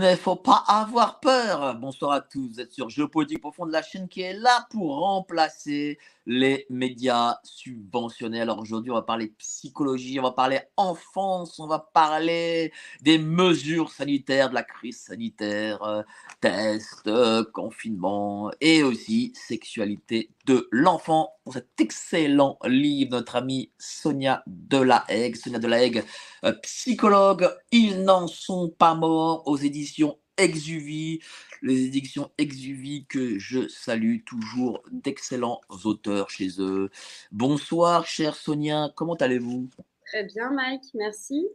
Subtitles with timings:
[0.00, 1.74] Ne faut pas avoir peur.
[1.74, 5.98] Bonsoir à tous, vous êtes sur Géopolitique Profonde, la chaîne qui est là pour remplacer
[6.32, 8.40] les médias subventionnés.
[8.40, 12.72] Alors aujourd'hui, on va parler psychologie, on va parler enfance, on va parler
[13.02, 16.02] des mesures sanitaires, de la crise sanitaire, euh,
[16.40, 21.32] tests, euh, confinement et aussi sexualité de l'enfant.
[21.42, 26.04] Pour cet excellent livre, notre amie Sonia Delahaye, Sonia Delahaye,
[26.44, 31.20] euh, psychologue, ils n'en sont pas morts aux éditions Exuvie,
[31.62, 36.90] les éditions Exuvie que je salue, toujours d'excellents auteurs chez eux.
[37.32, 39.68] Bonsoir, chère Sonia, comment allez-vous?
[40.06, 41.46] Très bien, Mike, merci.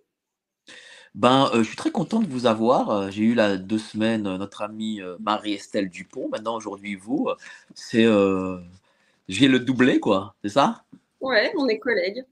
[1.14, 2.90] Ben, euh, je suis très content de vous avoir.
[2.90, 6.28] Euh, J'ai eu là deux semaines euh, notre amie euh, Marie-Estelle Dupont.
[6.30, 7.30] Maintenant, aujourd'hui, vous,
[7.74, 8.60] c'est euh,
[9.30, 10.36] j'ai le doublé, quoi.
[10.44, 10.84] C'est ça?
[11.22, 12.26] Ouais, on est collègues.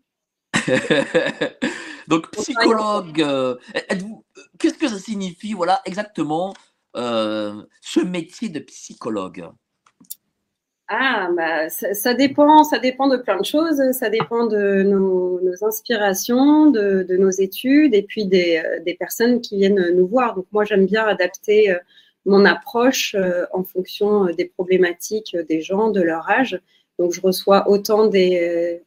[2.08, 3.20] Donc, psychologue,
[3.74, 4.24] êtes-vous-
[4.60, 6.54] qu'est-ce que ça signifie, voilà, exactement,
[6.96, 9.48] euh, ce métier de psychologue?
[10.88, 13.82] Ah, bah, ça, dépend, ça dépend de plein de choses.
[13.94, 19.58] Ça dépend de nos, inspirations, de, nos études et puis des, euh, des personnes qui
[19.58, 20.36] viennent nous voir.
[20.36, 21.80] Donc, moi, j'aime bien adapter euh,
[22.26, 23.16] mon approche
[23.52, 26.60] en fonction des problématiques des gens, de leur âge.
[27.00, 28.10] Donc, je reçois autant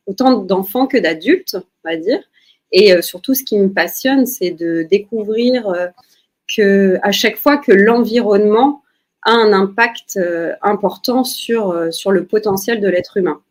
[0.06, 2.20] autant d'enfants que d'adultes, on va dire.
[2.72, 5.66] Et surtout, ce qui me passionne, c'est de découvrir
[6.54, 8.82] que à chaque fois que l'environnement
[9.22, 13.42] a un impact euh, important sur, euh, sur le potentiel de l'être humain.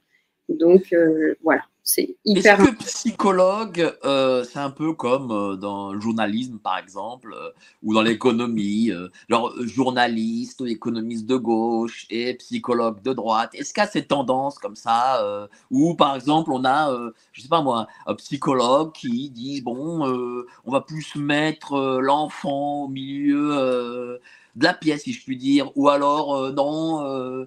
[0.48, 6.02] Donc euh, voilà, c'est Est-ce que psychologue, euh, c'est un peu comme euh, dans le
[6.02, 7.52] journalisme, par exemple, euh,
[7.84, 13.52] ou dans l'économie, euh, genre journaliste ou économiste de gauche et psychologue de droite.
[13.54, 16.92] Est-ce qu'il y a ces tendances comme ça, où par exemple on a,
[17.34, 22.88] je sais pas moi, un psychologue qui dit bon, on va plus mettre l'enfant au
[22.88, 24.20] milieu
[24.56, 27.46] de la pièce, si je puis dire, ou alors non.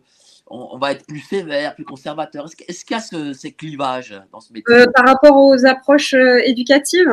[0.50, 2.46] On, on va être plus sévère, plus conservateur.
[2.68, 4.74] Est-ce, qu'il y a ce- ces clivages dans ce métier?
[4.74, 7.12] Euh, par rapport aux approches euh, éducatives,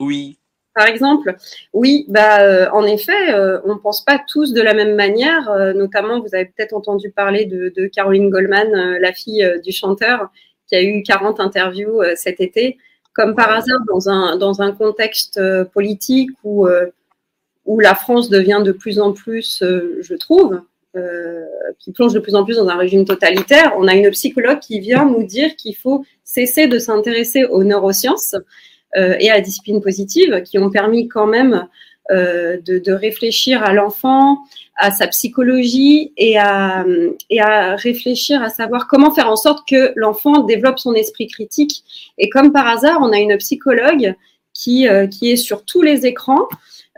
[0.00, 0.38] Oui,
[0.74, 1.36] par exemple,
[1.72, 3.32] oui, bah, euh, en effet,
[3.64, 5.48] on ne pense pas tous de la même manière.
[5.74, 10.30] notamment, vous avez peut-être entendu parler de, de Caroline Goldman, la fille du chanteur,
[10.66, 12.76] qui a eu 40 interviews cet été.
[13.12, 15.40] Comme par hasard, dans un, dans un contexte
[15.72, 16.86] politique où, euh,
[17.64, 20.60] où la France devient de plus en plus, euh, je trouve,
[20.96, 21.44] euh,
[21.78, 24.80] qui plonge de plus en plus dans un régime totalitaire, on a une psychologue qui
[24.80, 28.34] vient nous dire qu'il faut cesser de s'intéresser aux neurosciences
[28.96, 31.66] euh, et à la discipline positive, qui ont permis quand même
[32.10, 34.38] euh, de, de réfléchir à l'enfant,
[34.76, 36.84] à sa psychologie et à,
[37.30, 41.82] et à réfléchir à savoir comment faire en sorte que l'enfant développe son esprit critique.
[42.18, 44.14] Et comme par hasard, on a une psychologue
[44.52, 46.48] qui, euh, qui est sur tous les écrans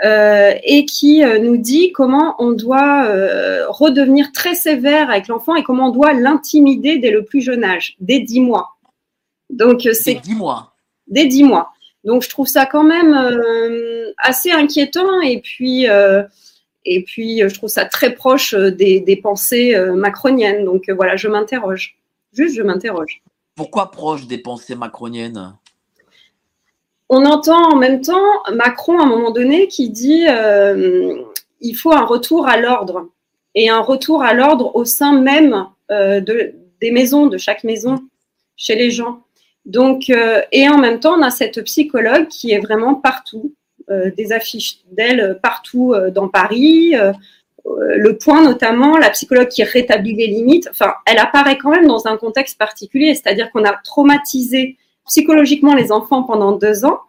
[0.05, 5.55] euh, et qui euh, nous dit comment on doit euh, redevenir très sévère avec l'enfant
[5.55, 8.77] et comment on doit l'intimider dès le plus jeune âge, dès 10 mois.
[9.49, 10.75] Donc c'est c'est dis-moi.
[11.07, 11.71] dès 10 mois.
[12.05, 15.87] Donc je trouve ça quand même euh, assez inquiétant et puis
[16.89, 20.67] et puis je trouve ça très proche des, des pensées macroniennes.
[20.67, 21.97] Donc voilà, je m'interroge.
[22.33, 23.23] Juste, je m'interroge.
[23.55, 25.57] Pourquoi proche des pensées macroniennes?
[27.09, 31.15] On entend en même temps Macron à un moment donné qui dit euh,
[31.61, 33.09] il faut un retour à l'ordre
[33.55, 38.01] et un retour à l'ordre au sein même euh, de, des maisons, de chaque maison,
[38.57, 39.23] chez les gens.
[39.65, 43.55] Donc, euh, et en même temps, on a cette psychologue qui est vraiment partout,
[43.89, 46.95] des affiches d'elle partout dans Paris,
[47.65, 50.69] le point notamment, la psychologue qui rétablit les limites.
[50.69, 54.77] Enfin, elle apparaît quand même dans un contexte particulier, c'est-à-dire qu'on a traumatisé
[55.07, 57.01] psychologiquement les enfants pendant deux ans.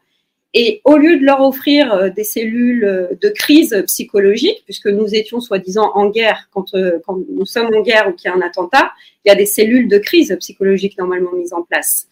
[0.54, 5.14] Et au lieu de leur offrir euh, des cellules euh, de crise psychologique, puisque nous
[5.14, 8.36] étions soi-disant en guerre, quand, euh, quand nous sommes en guerre ou qu'il y a
[8.36, 8.92] un attentat,
[9.26, 12.08] il y a des cellules de crise psychologique normalement mises en place.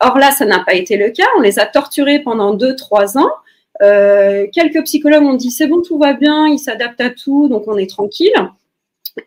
[0.00, 1.24] Or là, ça n'a pas été le cas.
[1.38, 3.30] On les a torturés pendant deux, trois ans.
[3.80, 7.78] Quelques psychologues ont dit c'est bon, tout va bien, il s'adapte à tout, donc on
[7.78, 8.34] est tranquille.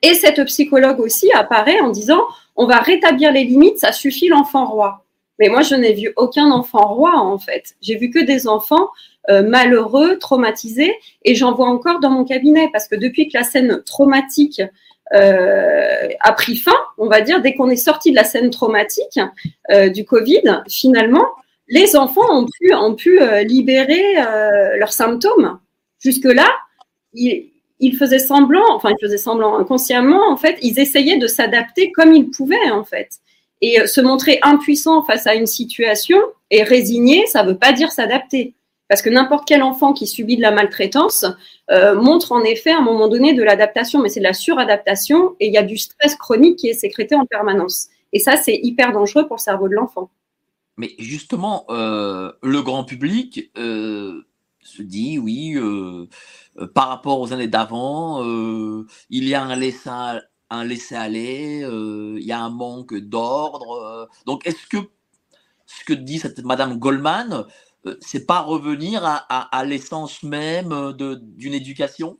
[0.03, 2.21] Et cette psychologue aussi apparaît en disant
[2.55, 5.04] on va rétablir les limites, ça suffit l'enfant roi.
[5.39, 7.75] Mais moi, je n'ai vu aucun enfant roi en fait.
[7.81, 8.89] J'ai vu que des enfants
[9.29, 10.93] euh, malheureux, traumatisés,
[11.23, 14.61] et j'en vois encore dans mon cabinet parce que depuis que la scène traumatique
[15.15, 19.19] euh, a pris fin, on va dire, dès qu'on est sorti de la scène traumatique
[19.71, 21.25] euh, du Covid, finalement,
[21.67, 24.13] les enfants ont pu, libérer
[24.77, 25.57] leurs symptômes.
[25.97, 26.47] Jusque-là,
[27.13, 32.13] ils, faisaient semblant, enfin, ils faisaient semblant inconsciemment, en fait, ils essayaient de s'adapter comme
[32.13, 33.09] ils pouvaient, en fait.
[33.61, 36.17] Et euh, se montrer impuissant face à une situation
[36.51, 38.53] et résigné, ça ne veut pas dire s'adapter.
[38.87, 41.25] Parce que n'importe quel enfant qui subit de la maltraitance
[41.71, 45.35] euh, montre en effet à un moment donné de l'adaptation, mais c'est de la suradaptation
[45.39, 47.87] et il y a du stress chronique qui est sécrété en permanence.
[48.13, 50.11] Et ça, c'est hyper dangereux pour le cerveau de l'enfant.
[50.77, 55.55] Mais justement, euh, le grand public se dit, oui,
[56.75, 58.23] par rapport aux années d'avant,
[59.09, 60.19] il y a un laisser,
[60.49, 64.09] un laisser aller, il y a un manque d'ordre.
[64.25, 64.77] donc, est-ce que
[65.65, 67.45] ce que dit cette Madame Goldman,
[67.99, 69.17] c'est pas revenir à,
[69.57, 72.17] à, l'essence même d'une éducation?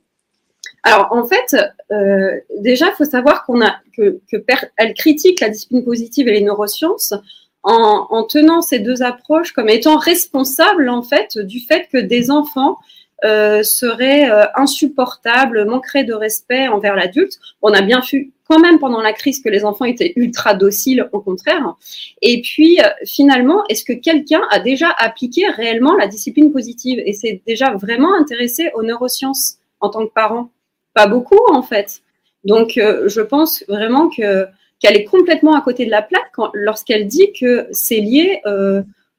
[0.82, 1.56] Alors en fait,
[1.90, 4.36] euh, déjà, il faut savoir qu'on a que, que
[4.76, 7.14] elle critique la discipline positive et les neurosciences
[7.62, 12.30] en, en, tenant ces deux approches comme étant responsables en fait du fait que des
[12.30, 12.78] enfants
[13.24, 17.38] euh, seraient euh, insupportables, manqueraient de respect envers l'adulte.
[17.62, 21.08] On a bien vu quand même pendant la crise que les enfants étaient ultra dociles,
[21.12, 21.76] au contraire.
[22.20, 27.14] Et puis euh, finalement, est-ce que quelqu'un a déjà appliqué réellement la discipline positive et
[27.14, 30.50] s'est déjà vraiment intéressé aux neurosciences en tant que parent?
[30.92, 32.02] Pas beaucoup en fait.
[32.44, 34.46] Donc je pense vraiment que
[34.78, 38.40] qu'elle est complètement à côté de la plaque lorsqu'elle dit que c'est lié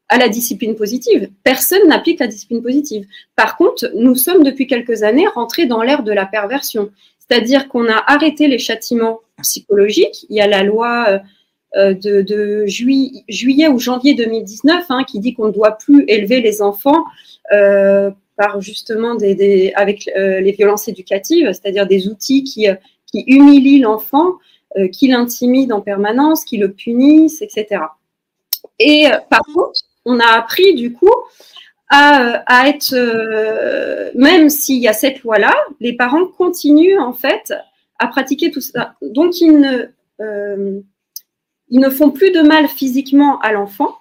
[0.10, 1.30] à la discipline positive.
[1.44, 3.06] Personne n'applique la discipline positive.
[3.36, 6.90] Par contre, nous sommes depuis quelques années rentrés dans l'ère de la perversion.
[7.20, 10.26] C'est-à-dire qu'on a arrêté les châtiments psychologiques.
[10.30, 11.22] Il y a la loi
[11.76, 16.40] euh, de, de juillet, ou janvier 2019 hein, qui dit qu'on ne doit plus élever
[16.42, 17.04] les enfants
[17.52, 22.68] euh, par justement des, des avec euh, les violences éducatives, c'est-à-dire des outils qui,
[23.12, 24.36] qui humilient l'enfant
[24.78, 27.82] euh, qui l'intimident en permanence, qui le punissent, etc.
[28.80, 31.14] Et euh, par contre, on a appris du coup
[31.90, 37.54] à, être, euh, même s'il y a cette loi-là, les parents continuent en fait
[38.00, 38.96] à pratiquer tout ça.
[39.02, 39.86] Donc ils ne,
[40.22, 40.80] euh,
[41.70, 43.96] ils ne font plus de mal physiquement à l'enfant,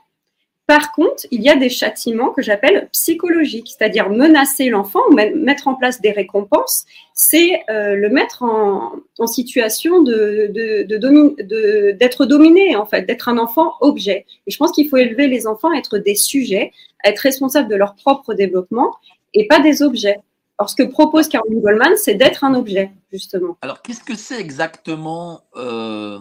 [0.67, 5.69] par contre, il y a des châtiments que j'appelle psychologiques, c'est-à-dire menacer l'enfant ou mettre
[5.69, 6.85] en place des récompenses,
[7.15, 14.27] c'est euh, le mettre en, situation d'être dominé, en fait, d'être un enfant objet.
[14.47, 16.73] Et je pense qu'il faut élever les enfants à être des sujets,
[17.05, 18.93] à être responsables de leur propre développement
[19.35, 20.19] et pas des objets.
[20.59, 23.57] Alors, ce que propose Caroline Goldman, c'est d'être un objet, justement.
[23.63, 26.19] Alors, qu'est-ce que c'est exactement euh,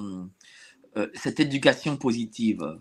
[0.98, 2.78] euh, cette éducation positive?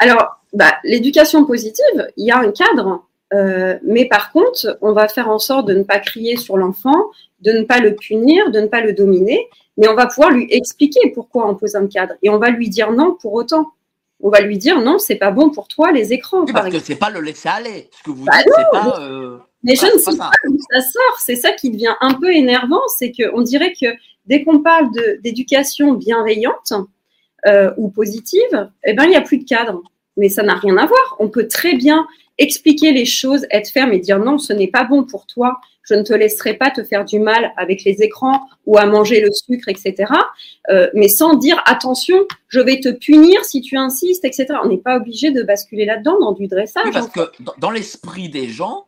[0.00, 5.06] Alors, bah, l'éducation positive, il y a un cadre, euh, mais par contre, on va
[5.08, 7.10] faire en sorte de ne pas crier sur l'enfant,
[7.40, 10.46] de ne pas le punir, de ne pas le dominer, mais on va pouvoir lui
[10.50, 13.72] expliquer pourquoi on pose un cadre et on va lui dire non pour autant.
[14.22, 16.44] On va lui dire non, c'est pas bon pour toi les écrans.
[16.44, 17.88] Oui, parce que c'est pas le laisser aller.
[17.90, 19.00] Ce que vous bah dites, c'est pas.
[19.00, 19.38] Euh...
[19.62, 21.20] Mais je ne sais pas d'où ça sort.
[21.20, 23.86] C'est ça qui devient un peu énervant, c'est qu'on dirait que
[24.26, 24.90] dès qu'on parle
[25.22, 26.72] d'éducation bienveillante,
[27.46, 29.82] euh, ou positive, eh ben, il n'y a plus de cadre.
[30.16, 31.16] Mais ça n'a rien à voir.
[31.18, 32.06] On peut très bien
[32.38, 35.60] expliquer les choses, être ferme et dire non, ce n'est pas bon pour toi.
[35.82, 39.20] Je ne te laisserai pas te faire du mal avec les écrans ou à manger
[39.20, 40.12] le sucre, etc.
[40.70, 44.46] Euh, mais sans dire attention, je vais te punir si tu insistes, etc.
[44.62, 46.84] On n'est pas obligé de basculer là-dedans dans du dressage.
[46.86, 47.20] Oui, parce que
[47.58, 48.86] dans l'esprit des gens,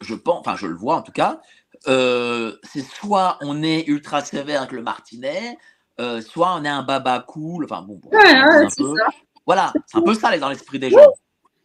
[0.00, 1.40] je pense, enfin je le vois en tout cas,
[1.86, 5.58] euh, c'est soit on est ultra sévère avec le martinet,
[6.00, 9.06] euh, soit on est un baba cool, enfin bon, ouais, ouais, c'est ça.
[9.46, 11.12] Voilà, c'est un peu ça dans l'esprit des gens.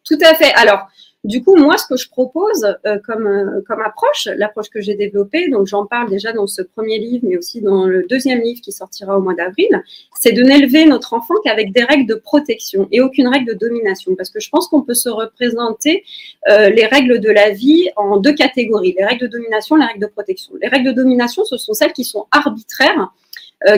[0.03, 0.53] Tout à fait.
[0.55, 0.88] Alors,
[1.25, 4.95] du coup, moi, ce que je propose euh, comme, euh, comme approche, l'approche que j'ai
[4.95, 8.62] développée, donc j'en parle déjà dans ce premier livre, mais aussi dans le deuxième livre
[8.62, 9.83] qui sortira au mois d'avril,
[10.17, 14.15] c'est de n'élever notre enfant qu'avec des règles de protection et aucune règle de domination.
[14.15, 16.05] Parce que je pense qu'on peut se représenter
[16.50, 20.01] euh, les règles de la vie en deux catégories, les règles de domination, les règles
[20.01, 20.53] de protection.
[20.62, 23.12] Les règles de domination, ce sont celles qui sont arbitraires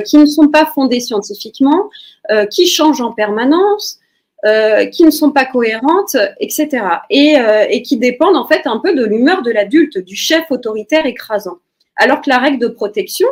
[0.05, 1.89] qui ne sont pas fondées scientifiquement,
[2.31, 3.99] euh, qui changent en permanence,
[4.45, 6.85] euh, qui ne sont pas cohérentes, etc.
[7.09, 7.35] Et,
[7.69, 11.57] et, qui dépendent en fait un peu de l'humeur de l'adulte, du chef autoritaire écrasant.
[11.95, 13.27] Alors que la règle de protection,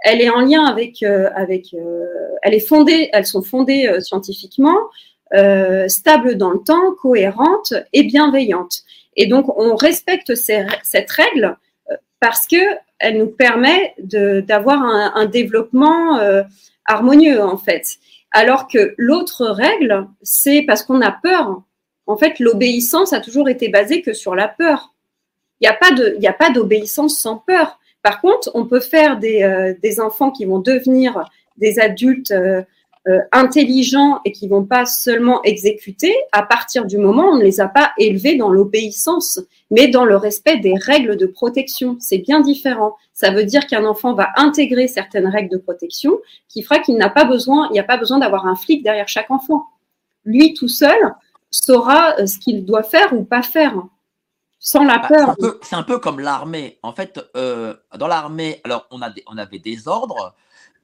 [0.00, 1.74] elle est en lien avec, avec
[2.42, 4.76] elle est fondée, elles sont fondées scientifiquement.
[5.34, 8.82] euh, stable dans le temps, cohérente et bienveillante.
[9.16, 11.56] Et donc, on respecte cette règle
[11.90, 12.56] euh, parce que
[12.98, 16.42] elle nous permet d'avoir un, développement euh,
[16.86, 17.84] harmonieux, en fait.
[18.32, 21.62] Alors que l'autre règle, c'est parce qu'on a peur.
[22.06, 24.94] En fait, l'obéissance a toujours été basée que sur la peur.
[25.60, 25.68] Il
[26.18, 27.78] n'y a pas d'obéissance sans peur.
[28.02, 32.62] Par contre, on peut faire des, euh, enfants qui vont devenir des adultes euh,
[33.08, 37.44] euh, intelligents et qui vont pas seulement exécuter à partir du moment où on ne
[37.44, 39.38] les a pas élevés dans l'obéissance,
[39.70, 41.96] mais dans le respect des règles de protection.
[42.00, 42.96] C'est bien différent.
[43.12, 47.08] Ça veut dire qu'un enfant va intégrer certaines règles de protection qui fera qu'il n'a
[47.08, 49.62] pas besoin, il n'y a pas besoin d'avoir un flic derrière chaque enfant.
[50.24, 51.14] Lui tout seul
[51.48, 53.84] saura euh, ce qu'il doit faire ou pas faire
[54.58, 55.36] sans la bah, peur.
[55.62, 56.80] C'est un, peu comme l'armée.
[56.82, 60.34] En fait, euh, dans l'armée, alors on, a on avait des ordres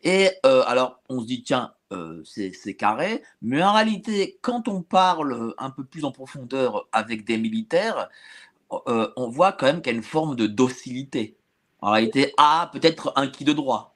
[0.04, 3.22] et alors on se dit tiens euh, c'est carré.
[3.42, 8.08] Mais en réalité, quand on parle un peu plus en profondeur avec des militaires,
[8.88, 11.36] euh, on voit quand même qu'il y a une forme de docilité.
[11.80, 13.94] En réalité, ah, peut-être un qui de droit.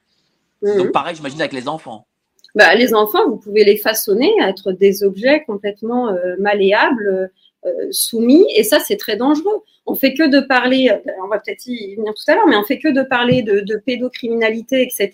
[0.61, 0.91] Donc mhm.
[0.91, 2.07] pareil, j'imagine avec les enfants.
[2.55, 7.31] Bah, les enfants, vous pouvez les façonner à être des objets complètement euh, malléables,
[7.91, 9.63] soumis, et ça, c'est très dangereux.
[9.87, 12.57] On fait que de parler, euh, on va peut-être y venir tout à l'heure, mais
[12.57, 15.11] on fait que de parler de, pédocriminalité, etc.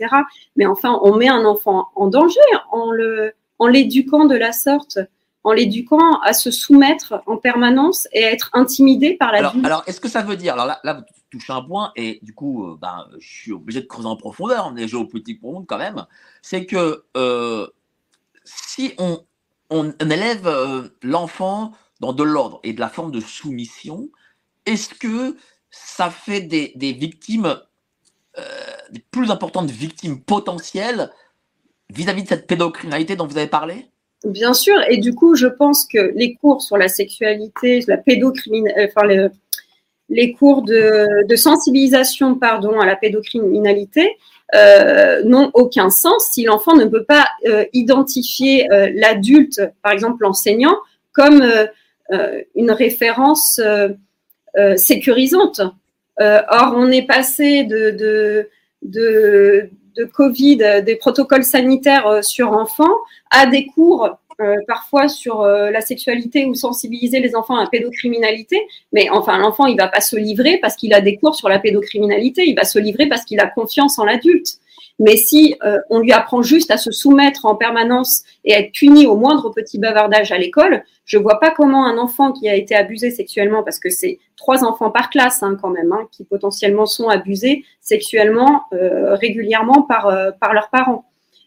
[0.56, 2.40] Mais enfin, on met un enfant en danger
[2.72, 4.98] en le, en l'éduquant de la sorte,
[5.44, 9.84] en l'éduquant à se soumettre en permanence et à être intimidé par la alors, alors,
[9.86, 12.66] est-ce que ça veut dire, alors là, là, vous touchez un point, et du coup,
[12.66, 15.78] euh, ben, je suis obligé de creuser en profondeur, on est géopolitique pour nous quand
[15.78, 16.08] même,
[16.42, 17.68] c'est que euh,
[18.44, 19.20] si on,
[19.70, 24.10] on élève l'enfant dans de l'ordre et de la forme de soumission,
[24.66, 25.38] est-ce que
[25.72, 27.58] ça fait des, victimes,
[28.38, 28.42] euh,
[28.92, 31.10] des plus importantes victimes potentielles
[31.90, 33.86] vis-à-vis de cette pédocriminalité dont vous avez parlé?
[34.26, 38.92] Bien sûr, et du coup, je pense que les cours sur la sexualité, la pédocriminalité,
[38.94, 39.08] enfin
[40.10, 44.18] les, cours de, sensibilisation pardon, à la pédocriminalité
[44.56, 50.76] euh, n'ont aucun sens si l'enfant ne peut pas euh, identifier l'adulte, par exemple l'enseignant,
[51.14, 51.42] comme
[52.10, 53.60] une référence
[54.56, 55.62] euh, sécurisante.
[56.22, 58.48] Euh, or, on est passé de,
[60.14, 62.94] Covid, des protocoles sanitaires euh, sur enfants,
[63.32, 64.18] à des cours
[64.68, 68.60] parfois sur la sexualité ou sensibiliser les enfants à la pédocriminalité.
[68.92, 71.60] Mais enfin, l'enfant, il va pas se livrer parce qu'il a des cours sur la
[71.60, 72.44] pédocriminalité.
[72.48, 74.58] Il va se livrer parce qu'il a confiance en l'adulte.
[75.00, 78.72] Mais si euh, on lui apprend juste à se soumettre en permanence et à être
[78.72, 82.56] puni au moindre petit bavardage à l'école, je vois pas comment un enfant qui a
[82.56, 86.24] été abusé sexuellement, parce que c'est trois enfants par classe hein, quand même, hein, qui
[86.24, 91.06] potentiellement sont abusés sexuellement euh, régulièrement par, euh, par leurs parents.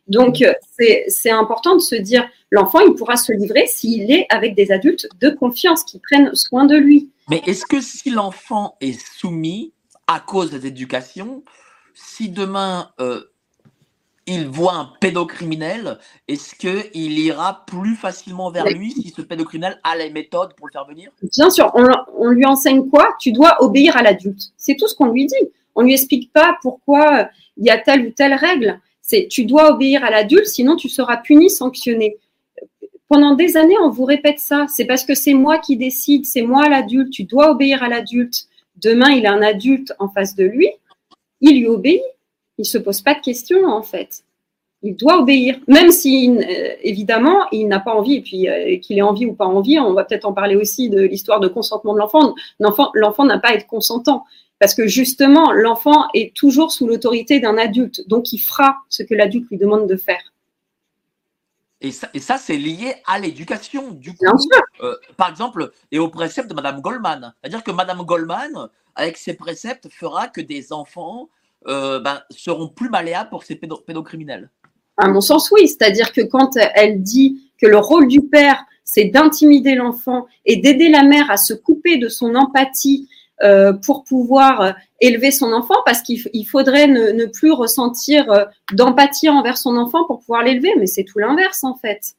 [0.08, 0.44] Donc
[0.78, 5.08] c'est important de se dire, l'enfant, il pourra se livrer s'il est avec des adultes
[5.20, 7.10] de confiance qui prennent soin de lui.
[7.28, 9.72] Mais est-ce que si l'enfant est soumis
[10.06, 11.42] à cause de l'éducation,
[11.92, 12.90] si demain
[14.26, 19.97] il voit un pédocriminel, est-ce qu'il ira plus facilement vers lui si ce pédocriminel a
[19.97, 21.11] les méthodes pour le faire venir?
[21.23, 23.14] Bien sûr, on, lui enseigne quoi?
[23.21, 24.52] Tu dois obéir à l'adulte.
[24.56, 25.35] C'est tout ce qu'on lui dit.
[25.76, 28.80] On ne lui explique pas pourquoi il y a telle ou telle règle.
[29.00, 32.16] C'est tu dois obéir à l'adulte, sinon tu seras puni, sanctionné.
[33.09, 34.66] Pendant des années, on vous répète ça.
[34.68, 38.49] C'est parce que c'est moi qui décide, c'est moi l'adulte, tu dois obéir à l'adulte.
[38.83, 40.68] Demain, il a un adulte en face de lui,
[41.40, 42.02] il lui obéit
[42.58, 44.22] il se pose pas de questions en fait.
[44.82, 48.98] Il doit obéir, même si euh, évidemment il n'a pas envie, et puis euh, qu'il
[48.98, 51.94] ait envie ou pas envie, on va peut-être en parler aussi de l'histoire de consentement
[51.94, 52.34] de l'enfant.
[52.58, 54.25] L'enfant n'a pas à être consentant,
[54.58, 59.14] parce que justement l'enfant est toujours sous l'autorité d'un adulte, donc il fera ce que
[59.14, 60.32] l'adulte lui demande de faire.
[61.80, 64.25] Et ça, et ça c'est lié à l'éducation, du coup.
[64.82, 67.34] Euh, par exemple, et au précepte de Madame Goldman.
[67.40, 71.28] C'est-à-dire que Madame Goldman, avec ses préceptes, fera que des enfants
[71.66, 74.50] euh, ben, seront plus malléables pour ces pédocriminels.
[74.96, 75.68] À mon sens, oui.
[75.68, 80.88] C'est-à-dire que quand elle dit que le rôle du père, c'est d'intimider l'enfant et d'aider
[80.88, 83.08] la mère à se couper de son empathie
[83.42, 89.58] euh, pour pouvoir élever son enfant, parce qu'il faudrait ne, plus ressentir euh, d'empathie envers
[89.58, 92.15] son enfant pour pouvoir l'élever, mais c'est tout l'inverse en fait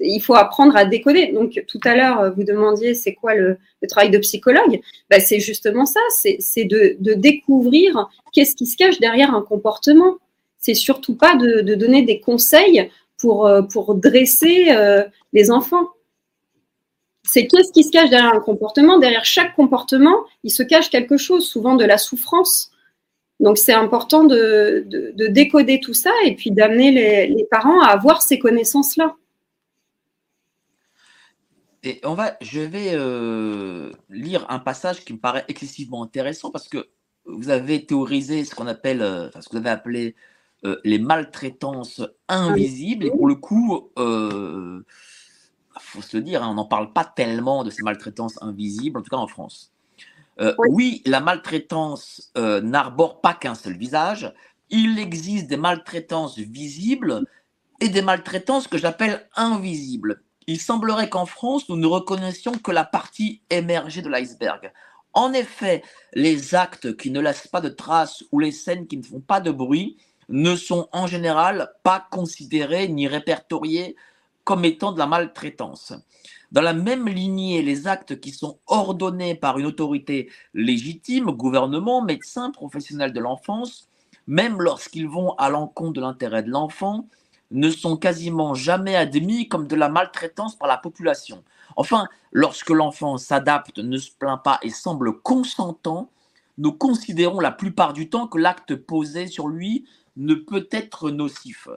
[0.00, 1.28] il faut apprendre à décoder.
[1.32, 4.80] Donc, tout à l'heure, vous demandiez c'est quoi le, travail de psychologue?
[5.10, 6.00] Ben, C'est justement ça,
[6.38, 10.16] c'est de, découvrir qu'est-ce qui se cache derrière un comportement.
[10.58, 13.62] C'est surtout pas de, donner des conseils pour, euh,
[13.94, 15.88] dresser euh, les enfants.
[17.22, 18.98] C'est qu'est-ce qui se cache derrière un comportement.
[18.98, 22.70] Derrière chaque comportement, il se cache quelque chose, souvent de la souffrance.
[23.40, 24.86] Donc, c'est important de,
[25.28, 29.16] décoder tout ça et puis d'amener les parents à avoir ces connaissances-là.
[31.86, 36.68] Et on va, je vais euh, lire un passage qui me paraît excessivement intéressant parce
[36.68, 36.88] que
[37.26, 40.16] vous avez théorisé ce qu'on appelle, euh, enfin, ce que vous avez appelé
[40.64, 43.06] euh, les maltraitances invisibles.
[43.06, 44.82] Et pour le coup, il
[45.78, 49.02] faut se le dire, hein, on n'en parle pas tellement de ces maltraitances invisibles, en
[49.02, 49.72] tout cas en France.
[50.40, 50.54] Oui.
[50.70, 51.02] oui.
[51.06, 54.34] la maltraitance n'arbore pas qu'un seul visage.
[54.70, 57.22] Il existe des maltraitances visibles
[57.78, 62.84] et des maltraitances que j'appelle invisibles il semblerait qu'en France, nous ne reconnaissions que la
[62.84, 64.72] partie émergée de l'iceberg.
[65.12, 69.02] En effet, les actes qui ne laissent pas de traces ou les scènes qui ne
[69.02, 69.96] font pas de bruit
[70.28, 73.96] ne sont en général pas considérés ni répertoriés
[74.44, 75.92] comme étant de la maltraitance.
[76.52, 82.50] Dans la même lignée, les actes qui sont ordonnés par une autorité légitime, gouvernement, médecin,
[82.50, 83.88] professionnel de l'enfance,
[84.26, 87.08] même lorsqu'ils vont à l'encontre de l'intérêt de l'enfant,
[87.50, 91.44] ne sont quasiment jamais admis comme de la maltraitance par la population.
[91.76, 96.10] Enfin, lorsque l'enfant s'adapte, ne se plaint pas et semble consentant,
[96.58, 99.84] nous considérons la plupart du temps que l'acte posé sur lui
[100.16, 101.68] ne peut être nocif.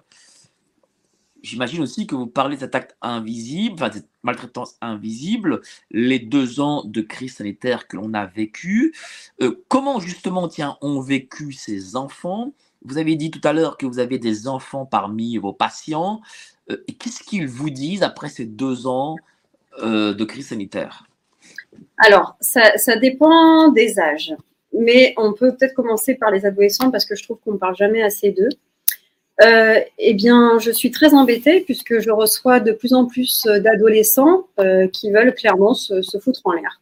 [1.42, 6.60] J'imagine aussi que vous parlez de cet acte invisible, enfin cette maltraitance invisible, les deux
[6.60, 8.94] ans de crise sanitaire que l'on a vécu.
[9.42, 12.54] Euh, comment justement, tiens, ont vécu ces enfants?
[12.84, 16.22] Vous avez dit tout à l'heure que vous avez des enfants parmi vos patients.
[16.72, 19.16] Euh, qu'est-ce qu'ils vous disent après ces deux ans
[19.84, 21.06] euh, de crise sanitaire?
[21.98, 24.34] Alors, ça, dépend des âges.
[24.72, 27.76] Mais on peut peut-être commencer par les adolescents parce que je trouve qu'on ne parle
[27.76, 28.50] jamais assez d'eux.
[29.42, 34.48] Euh, eh bien, je suis très embêtée puisque je reçois de plus en plus d'adolescents
[34.94, 36.82] qui veulent clairement se, se foutre en l'air.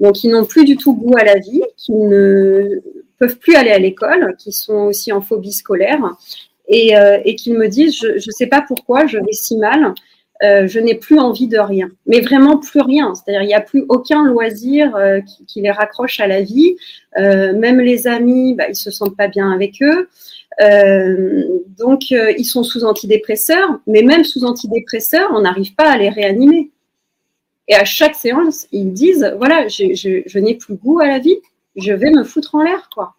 [0.00, 2.82] Donc, ils n'ont plus du tout goût à la vie, qui ne
[3.22, 6.16] peuvent plus aller à l'école, qui sont aussi en phobie scolaire,
[6.66, 9.94] et, euh, et qui me disent, je ne sais pas pourquoi, je vais si mal,
[10.42, 13.14] euh, je n'ai plus envie de rien, mais vraiment plus rien.
[13.14, 16.74] C'est-à-dire, il n'y a plus aucun loisir euh, qui, les raccroche à la vie.
[17.16, 20.08] même les amis, bah, ils se sentent pas bien avec eux.
[21.78, 26.72] donc, ils sont sous antidépresseurs, mais même sous antidépresseurs, on n'arrive pas à les réanimer.
[27.68, 31.38] Et à chaque séance, ils disent, voilà, je, je n'ai plus goût à la vie,
[31.76, 33.14] je vais me foutre en l'air, quoi.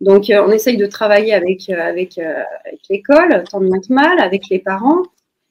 [0.00, 4.18] Donc, euh, on essaye de travailler avec, euh, euh, avec l'école, tant bien que mal,
[4.20, 5.02] avec les parents.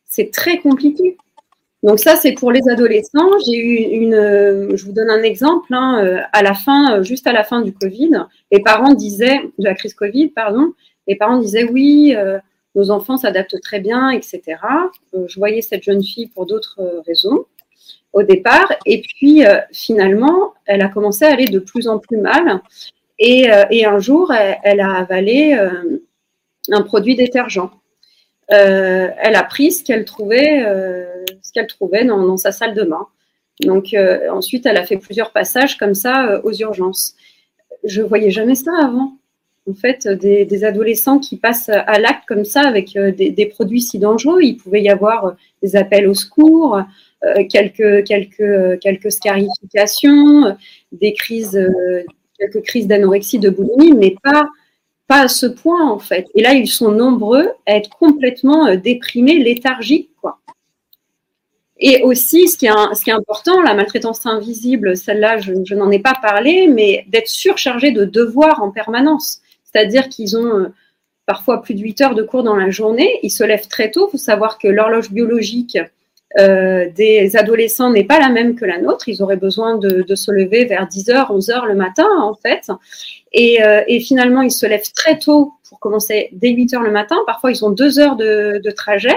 [0.06, 1.18] C'est très compliqué.
[1.84, 3.30] Donc, ça, c'est pour les adolescents.
[3.46, 4.76] J'ai eu une.
[4.76, 5.74] Je vous donne un exemple.
[5.74, 9.76] Hein, à la fin, juste à la fin du Covid, les parents disaient, de la
[9.76, 10.74] crise Covid, pardon,
[11.08, 12.16] les parents disaient oui,
[12.74, 14.42] nos enfants s'adaptent très bien, etc.
[15.14, 17.46] je voyais cette jeune fille pour d'autres raisons
[18.14, 18.72] au départ.
[18.88, 22.62] Et puis, finalement, elle a commencé à aller de plus en plus mal.
[23.20, 26.00] Et, euh, un jour, elle, a avalé euh,
[26.72, 27.72] un produit détergent.
[28.48, 30.64] elle a pris ce qu'elle trouvait,
[31.42, 33.08] ce qu'elle trouvait dans, sa salle de bain.
[33.62, 33.96] Donc,
[34.30, 37.16] ensuite, elle a fait plusieurs passages comme ça aux urgences.
[37.84, 39.18] Je voyais jamais ça avant
[39.68, 44.44] en fait, des, adolescents qui passent à l'acte comme ça avec des, produits si dangereux.
[44.44, 46.80] Il pouvait y avoir des appels au secours,
[47.26, 50.56] euh, quelques, quelques, quelques scarifications,
[50.92, 52.04] des crises, euh,
[52.40, 54.50] quelques crises d'anorexie, de boulimie, mais pas,
[55.08, 56.28] pas à ce point en fait.
[56.36, 60.40] Et là, ils sont nombreux à être complètement euh, déprimés, léthargiques, quoi.
[61.78, 65.92] Et aussi, ce qui, est, ce qui est important, la maltraitance invisible, celle-là, je, n'en
[65.92, 69.42] ai pas parlé, mais d'être surchargé de devoirs en permanence.
[69.66, 70.72] C'est-à-dire qu'ils ont
[71.26, 74.08] parfois plus de 8 heures de cours dans la journée, ils se lèvent très tôt.
[74.08, 75.78] Il faut savoir que l'horloge biologique
[76.38, 79.08] euh, des adolescents n'est pas la même que la nôtre.
[79.08, 82.70] Ils auraient besoin de, se lever vers 10h, 11h le matin, en fait.
[82.70, 87.18] Euh, et, finalement, ils se lèvent très tôt pour commencer dès 8h le matin.
[87.26, 89.16] Parfois, ils ont deux heures de, trajet.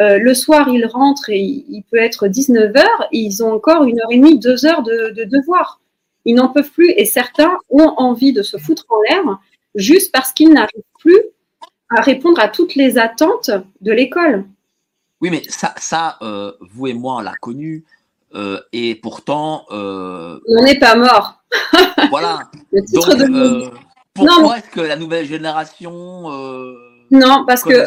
[0.00, 2.84] Euh, le soir, ils rentrent et il, peut être 19h.
[3.12, 5.80] Et ils ont encore une heure et demie, deux heures de, de devoir.
[6.24, 9.38] Ils n'en peuvent plus et certains ont envie de se foutre en l'air
[9.74, 11.20] juste parce qu'ils n'arrivent plus
[11.90, 14.44] à répondre à toutes les attentes de l'école.
[15.22, 17.84] Oui, mais ça, ça euh, vous et moi, on l'a connu.
[18.34, 19.64] Euh, et pourtant.
[19.70, 21.40] Euh, on n'est pas mort.
[22.10, 22.50] voilà.
[22.72, 23.04] Donc,
[24.14, 26.28] pourquoi est-ce que la nouvelle génération.
[27.10, 27.86] non, parce que.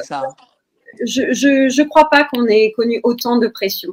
[1.03, 3.91] Je ne crois pas qu'on ait connu autant de pression.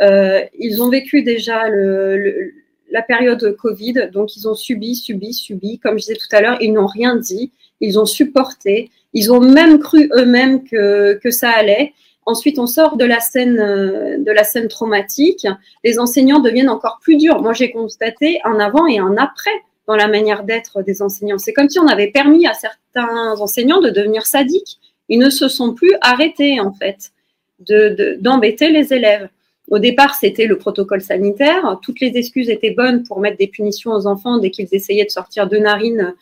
[0.00, 2.52] ils ont vécu déjà le,
[2.92, 5.80] la période Covid, donc ils ont subi, subi, subi.
[5.80, 7.50] Comme je disais tout à l'heure, ils n'ont rien dit.
[7.80, 8.92] Ils ont supporté.
[9.14, 11.92] Ils ont même cru eux-mêmes que, que ça allait.
[12.28, 15.46] Ensuite, on sort de la scène, euh, de la scène traumatique.
[15.82, 17.40] Les enseignants deviennent encore plus durs.
[17.40, 21.38] Moi, j'ai constaté un avant et un après dans la manière d'être des enseignants.
[21.38, 24.78] C'est comme si on avait permis à certains enseignants de devenir sadiques.
[25.08, 27.12] Ils ne se sont plus arrêtés, en fait,
[27.60, 29.30] d'embêter de, les élèves.
[29.70, 31.78] Au départ, c'était le protocole sanitaire.
[31.80, 35.10] Toutes les excuses étaient bonnes pour mettre des punitions aux enfants dès qu'ils essayaient de
[35.10, 36.14] sortir deux narines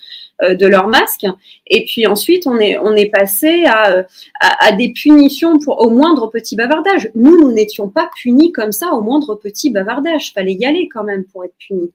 [0.42, 1.26] de leur masque.
[1.66, 4.06] Et puis ensuite, on est, on est passé à,
[4.40, 7.10] à, des punitions pour au moindre petit bavardage.
[7.14, 10.32] Nous, nous n'étions pas punis comme ça au moindre petit bavardage.
[10.34, 11.92] Fallait y aller quand même pour être punis.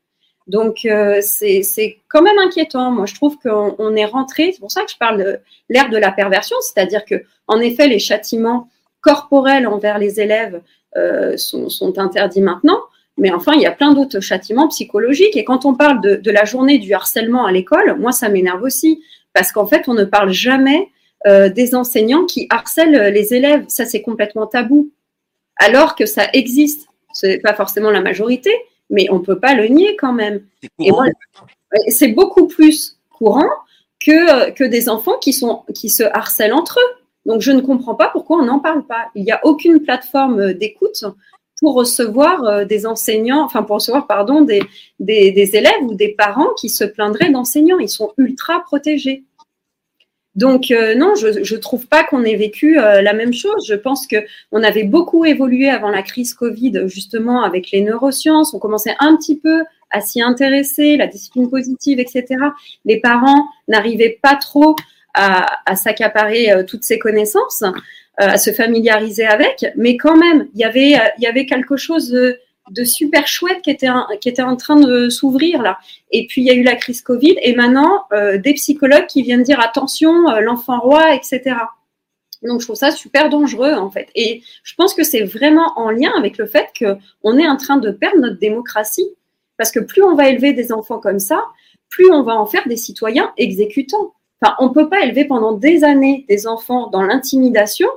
[0.47, 2.91] Donc euh, c'est quand même inquiétant.
[2.91, 4.51] Moi, je trouve qu'on est rentré.
[4.51, 7.87] C'est pour ça que je parle de l'ère de la perversion, c'est-à-dire que en effet,
[7.87, 8.69] les châtiments
[9.01, 10.61] corporels envers les élèves
[10.97, 12.79] euh, sont, sont, interdits maintenant.
[13.17, 15.35] Mais enfin, il y a plein d'autres châtiments psychologiques.
[15.35, 18.63] Et quand on parle de, de la journée du harcèlement à l'école, moi, ça m'énerve
[18.63, 19.03] aussi.
[19.33, 20.89] Parce qu'en fait, on ne parle jamais
[21.27, 23.65] euh, des enseignants qui harcèlent les élèves.
[23.67, 24.91] Ça, c'est complètement tabou.
[25.57, 26.87] Alors que ça existe.
[27.13, 28.51] Ce n'est pas forcément la majorité,
[28.89, 30.41] mais on ne peut pas le nier quand même.
[30.79, 30.91] Et
[31.89, 33.49] c'est beaucoup plus courant
[34.03, 37.01] que, que des enfants qui, sont, qui se harcèlent entre eux.
[37.25, 39.09] Donc, je ne comprends pas pourquoi on n'en parle pas.
[39.13, 41.05] Il n'y a aucune plateforme d'écoute
[41.61, 44.61] pour recevoir euh, des enseignants, enfin pour recevoir, pardon, des,
[44.99, 47.77] élèves ou des parents qui se plaindraient d'enseignants.
[47.79, 49.23] Ils sont ultra protégés.
[50.33, 53.65] Donc euh, non, je ne trouve pas qu'on ait vécu euh, la même chose.
[53.67, 54.15] Je pense que
[54.51, 58.53] on avait beaucoup évolué avant la crise Covid, justement avec les neurosciences.
[58.53, 62.25] On commençait un petit peu à s'y intéresser, la discipline positive, etc.
[62.85, 64.75] Les parents n'arrivaient pas trop
[65.13, 67.65] à, s'accaparer toutes ces connaissances,
[68.17, 71.77] à se familiariser avec, mais quand même, il y avait, euh, il y avait quelque
[71.77, 72.37] chose de,
[72.83, 73.89] super chouette qui était,
[74.21, 75.77] qui était en train de s'ouvrir là.
[76.11, 79.43] Et puis il y a eu la crise Covid et maintenant des psychologues qui viennent
[79.43, 81.55] dire attention, l'enfant roi, etc.
[82.43, 84.09] Donc je trouve ça super dangereux en fait.
[84.15, 87.77] Et je pense que c'est vraiment en lien avec le fait qu'on est en train
[87.77, 89.07] de perdre notre démocratie.
[89.57, 91.43] Parce que plus on va élever des enfants comme ça,
[91.89, 94.13] plus on va en faire des citoyens exécutants
[94.59, 97.87] on ne peut pas élever pendant des années des enfants dans l'intimidation,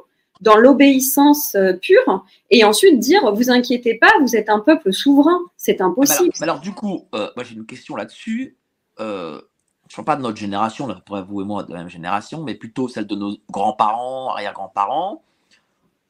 [0.40, 5.40] dans l'obéissance euh, pure, et ensuite dire vous inquiétez pas, vous êtes un peuple souverain.
[5.56, 6.32] C'est impossible.
[6.40, 8.56] Alors, du coup, euh, moi j'ai une question là-dessus.
[9.00, 9.40] Euh,
[9.88, 11.88] je ne parle pas de notre génération, là, pour vous et moi de la même
[11.88, 15.22] génération, mais plutôt celle de nos grands-parents, arrière-grands-parents,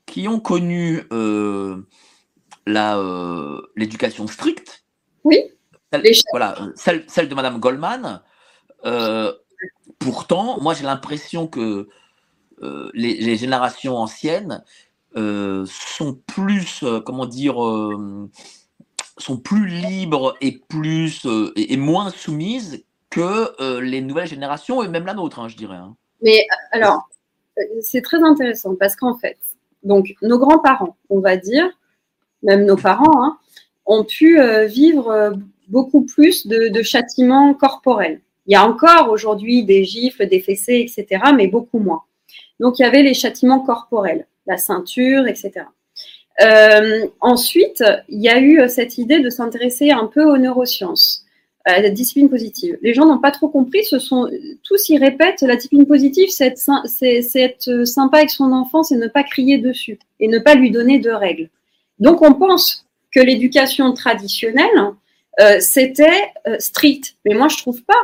[0.06, 1.02] qui ont connu
[2.66, 4.84] l'éducation stricte.
[5.24, 5.40] Oui.
[6.30, 8.22] voilà, celle, celle, de Madame Goldman.
[9.98, 11.88] Pourtant, moi j'ai l'impression que
[12.62, 14.62] euh, les, générations anciennes
[15.16, 17.56] euh, sont plus, euh, comment dire,
[19.18, 25.14] sont plus libres et plus et, moins soumises que les nouvelles générations et même la
[25.14, 25.76] nôtre, hein, je dirais.
[25.76, 25.94] Hein.
[26.22, 27.08] Mais alors,
[27.80, 29.38] c'est très intéressant parce qu'en fait,
[29.82, 31.66] donc nos grands-parents, on va dire,
[32.42, 33.38] même nos parents, hein,
[33.86, 35.34] ont pu vivre
[35.68, 38.20] beaucoup plus de, de châtiments corporels.
[38.46, 42.02] Il y a encore aujourd'hui des gifles, des fessées, etc., mais beaucoup moins.
[42.60, 45.66] Donc, il y avait les châtiments corporels, la ceinture, etc.
[46.42, 51.24] Euh, ensuite, il y a eu cette idée de s'intéresser un peu aux neurosciences,
[51.64, 52.76] à la discipline positive.
[52.82, 54.28] Les gens n'ont pas trop compris, ce sont
[54.62, 56.52] tous y répètent la discipline positive, c'est
[57.36, 60.98] être, sympa avec son enfant, c'est ne pas crier dessus et ne pas lui donner
[60.98, 61.48] de règles.
[61.98, 64.92] Donc, on pense que l'éducation traditionnelle,
[65.40, 67.94] euh, c'était euh, strict, mais moi je trouve pas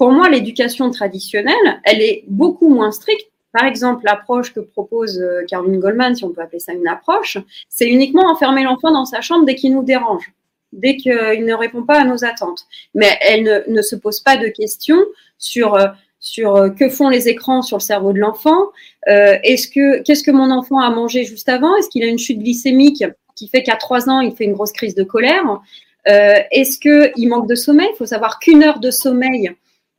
[0.00, 3.30] pour moi, l'éducation traditionnelle, elle est beaucoup moins stricte.
[3.52, 7.36] Par exemple, l'approche que propose euh, Caroline Goldman, si on peut appeler ça une approche,
[7.68, 10.32] c'est uniquement enfermer l'enfant dans sa chambre dès qu'il nous dérange,
[10.72, 12.62] dès qu'il ne répond pas à nos attentes.
[12.94, 15.04] Mais elle ne, se pose pas de questions
[15.36, 18.68] sur euh, sur euh, que font les écrans sur le cerveau de l'enfant.
[19.06, 21.76] que qu'est-ce que mon enfant a mangé juste avant?
[21.76, 23.04] Est-ce qu'il a une chute glycémique
[23.36, 25.60] qui fait qu'à trois ans il fait une grosse crise de colère?
[26.06, 27.88] Est-ce que il manque de sommeil?
[27.92, 29.54] Il faut savoir qu'une heure de sommeil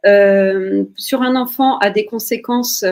[0.05, 2.85] euh, sur un enfant a des conséquences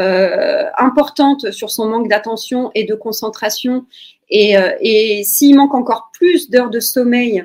[0.00, 3.86] euh, importantes sur son manque d'attention et de concentration.
[4.30, 7.44] Et, euh, et s'il manque encore plus d'heures de sommeil,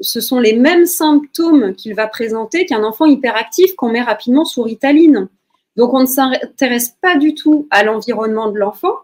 [0.00, 4.62] ce sont les mêmes symptômes qu'il va présenter qu'un enfant hyperactif qu'on met rapidement sous
[4.62, 5.28] Ritaline.
[5.76, 8.94] Donc on ne s'intéresse pas du tout à l'environnement de l'enfant.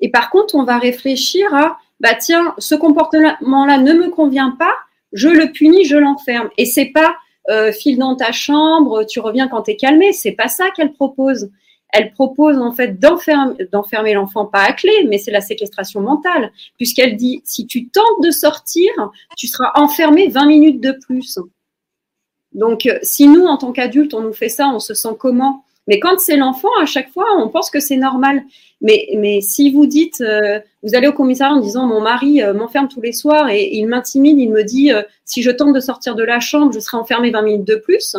[0.00, 4.74] Et par contre, on va réfléchir à, bah tiens, ce comportement-là ne me convient pas,
[5.12, 6.50] je le punis, je l'enferme.
[6.58, 7.16] Et c'est pas
[7.50, 10.12] euh, file dans ta chambre, tu reviens quand tu es calmé.
[10.12, 11.50] C'est pas ça qu'elle propose.
[11.90, 17.16] Elle propose en fait d'enfermer l'enfant pas à clé, mais c'est la séquestration mentale, puisqu'elle
[17.16, 18.90] dit si tu tentes de sortir,
[19.36, 21.38] tu seras enfermé 20 minutes de plus.
[22.52, 25.64] Donc, euh, si nous, en tant qu'adultes, on nous fait ça, on se sent comment?
[25.86, 28.42] Mais quand c'est l'enfant, à chaque fois, on pense que c'est normal.
[28.82, 32.52] Mais, mais si vous dites, euh, vous allez au commissariat en disant mon mari euh,
[32.52, 35.80] m'enferme tous les soirs et, il m'intimide, il me dit euh, si je tente de
[35.80, 38.16] sortir de la chambre, je serai enfermé 20 minutes de plus,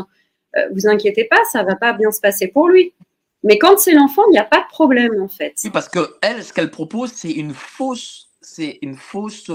[0.74, 2.92] vous inquiétez pas, ça va pas bien se passer pour lui.
[3.44, 5.54] Mais quand c'est l'enfant, il n'y a pas de problème en fait.
[5.64, 9.52] Oui, parce que elle, ce qu'elle propose, c'est une fausse c'est une fausse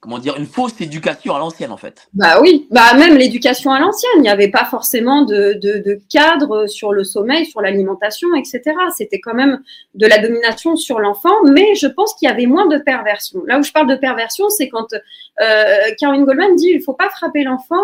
[0.00, 2.08] comment dire, une fausse éducation à l'ancienne en fait.
[2.14, 6.66] Bah oui, bah même l'éducation à l'ancienne, il n'y avait pas forcément de, de, cadre
[6.66, 8.62] sur le sommeil, sur l'alimentation, etc.
[8.96, 9.60] C'était quand même
[9.94, 13.42] de la domination sur l'enfant, mais je pense qu'il y avait moins de perversion.
[13.46, 17.10] Là où je parle de perversion, c'est quand euh, Caroline Goldman dit il faut pas
[17.10, 17.82] frapper l'enfant.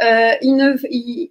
[0.00, 1.30] Euh, il, ne, il,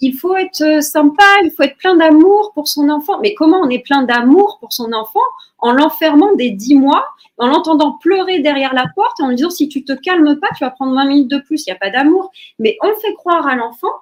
[0.00, 3.18] il, faut être sympa, il faut être plein d'amour pour son enfant.
[3.20, 5.20] Mais comment on est plein d'amour pour son enfant
[5.58, 7.06] en l'enfermant des dix mois
[7.38, 10.64] en l'entendant pleurer derrière la porte, en lui disant si tu te calmes pas, tu
[10.64, 12.30] vas prendre 20 minutes de plus, il n'y a pas d'amour.
[12.58, 13.92] Mais on fait croire à l'enfant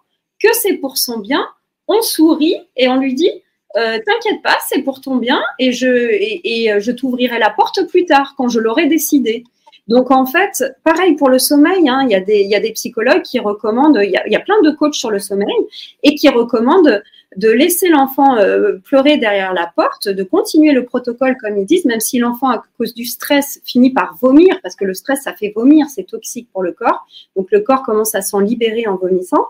[0.41, 1.45] que c'est pour son bien,
[1.89, 3.31] on sourit et on lui dit
[3.77, 8.05] euh, T'inquiète pas, c'est pour ton bien et je, et je t'ouvrirai la porte plus
[8.05, 9.45] tard quand je l'aurai décidé.
[9.87, 14.01] Donc en fait, pareil pour le sommeil, hein, il, y a des, psychologues qui recommandent,
[14.03, 15.55] il y, a, il y a plein de coachs sur le sommeil
[16.03, 17.03] et qui recommandent
[17.37, 21.85] de laisser l'enfant euh, pleurer derrière la porte, de continuer le protocole comme ils disent,
[21.85, 25.33] même si l'enfant à cause du stress finit par vomir, parce que le stress ça
[25.33, 28.97] fait vomir, c'est toxique pour le corps, donc le corps commence à s'en libérer en
[28.97, 29.47] vomissant.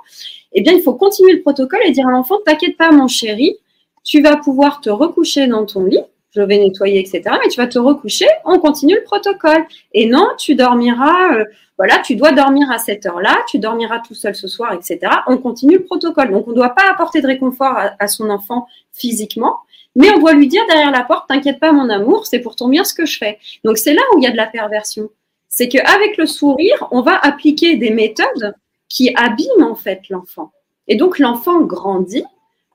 [0.53, 3.57] Eh bien, il faut continuer le protocole et dire à l'enfant, t'inquiète pas mon chéri,
[4.03, 6.01] tu vas pouvoir te recoucher dans ton lit
[6.35, 7.23] je vais nettoyer, etc.
[7.43, 9.65] Mais tu vas te recoucher, on continue le protocole.
[9.93, 11.45] Et non, tu dormiras, euh,
[11.79, 14.99] voilà, tu dois dormir à cette heure-là, tu dormiras tout seul ce soir, etc.
[15.27, 16.31] On continue le protocole.
[16.33, 19.59] Donc, on ne doit pas apporter de réconfort à, son enfant physiquement,
[19.95, 22.69] mais on doit lui dire derrière la porte, t'inquiète pas, mon amour, c'est pour ton
[22.69, 23.39] bien ce que je fais.
[23.65, 25.11] Donc, c'est là où il y a de la perversion.
[25.49, 28.55] C'est qu'avec le sourire, on va appliquer des méthodes
[28.89, 30.51] qui abîment en fait l'enfant.
[30.89, 32.25] Et donc, l'enfant grandit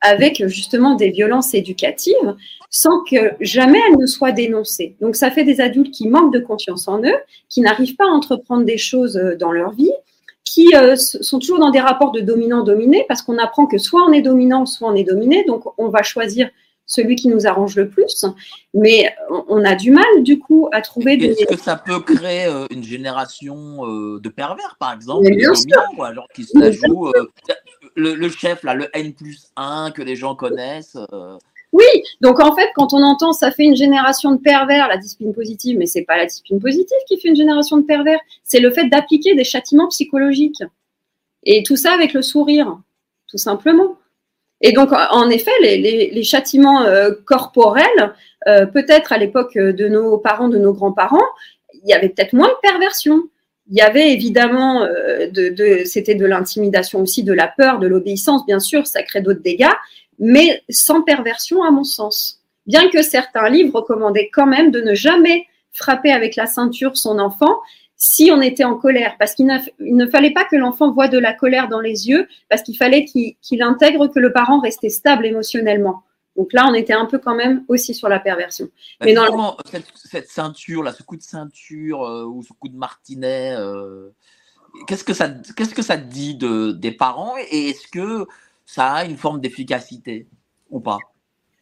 [0.01, 2.35] avec justement des violences éducatives
[2.69, 4.95] sans que jamais elles ne soient dénoncées.
[5.01, 7.17] Donc ça fait des adultes qui manquent de confiance en eux,
[7.49, 9.91] qui n'arrivent pas à entreprendre des choses euh, dans leur vie,
[10.45, 14.11] qui euh, sont toujours dans des rapports de dominant-dominé, parce qu'on apprend que soit on
[14.11, 16.49] est dominant, soit on est dominé, donc on va choisir
[16.85, 18.25] celui qui nous arrange le plus,
[18.73, 19.13] mais
[19.47, 21.27] on a du mal du coup à trouver des...
[21.27, 23.85] Est-ce que ça peut créer euh, une génération
[24.17, 25.69] de pervers, par exemple, bien sûr.
[26.15, 27.11] genre qui se la jouent,
[27.95, 30.97] le, chef, là, le N plus 1 que les gens connaissent
[31.71, 31.85] oui,
[32.19, 35.77] donc en fait, quand on entend ça fait une génération de pervers, la discipline positive,
[35.77, 38.85] mais c'est pas la discipline positive qui fait une génération de pervers, c'est le fait
[38.85, 40.63] d'appliquer des châtiments psychologiques.
[41.43, 42.79] Et tout ça avec le sourire,
[43.27, 43.97] tout simplement.
[44.61, 48.13] Et donc, en effet, les châtiments euh, corporels,
[48.47, 51.27] euh, peut-être à l'époque de nos parents, de nos grands-parents,
[51.83, 53.23] il y avait peut-être moins de perversion.
[53.69, 58.45] Il y avait évidemment, euh, de, c'était de l'intimidation aussi, de la peur, de l'obéissance,
[58.45, 59.67] bien sûr, ça crée d'autres dégâts,
[60.17, 62.41] mais sans perversion à mon sens.
[62.65, 67.19] Bien que certains livres recommandaient quand même de ne jamais frapper avec la ceinture son
[67.19, 67.59] enfant
[67.95, 71.33] si on était en colère, parce qu'il ne, fallait pas que l'enfant voie de la
[71.33, 76.03] colère dans les yeux, parce qu'il fallait qu'il intègre que le parent restait stable émotionnellement.
[76.39, 78.69] Donc là, on était un peu quand même aussi sur la perversion.
[78.97, 82.77] Bah, Mais dans cette, ceinture, là, ce coup de ceinture euh, ou ce coup de
[82.77, 84.07] martinet, euh,
[84.87, 87.35] qu'est-ce que ça, qu'est-ce que ça dit de, des parents?
[87.51, 88.25] Et est-ce que
[88.65, 90.27] ça a une forme d'efficacité
[90.69, 90.99] ou pas?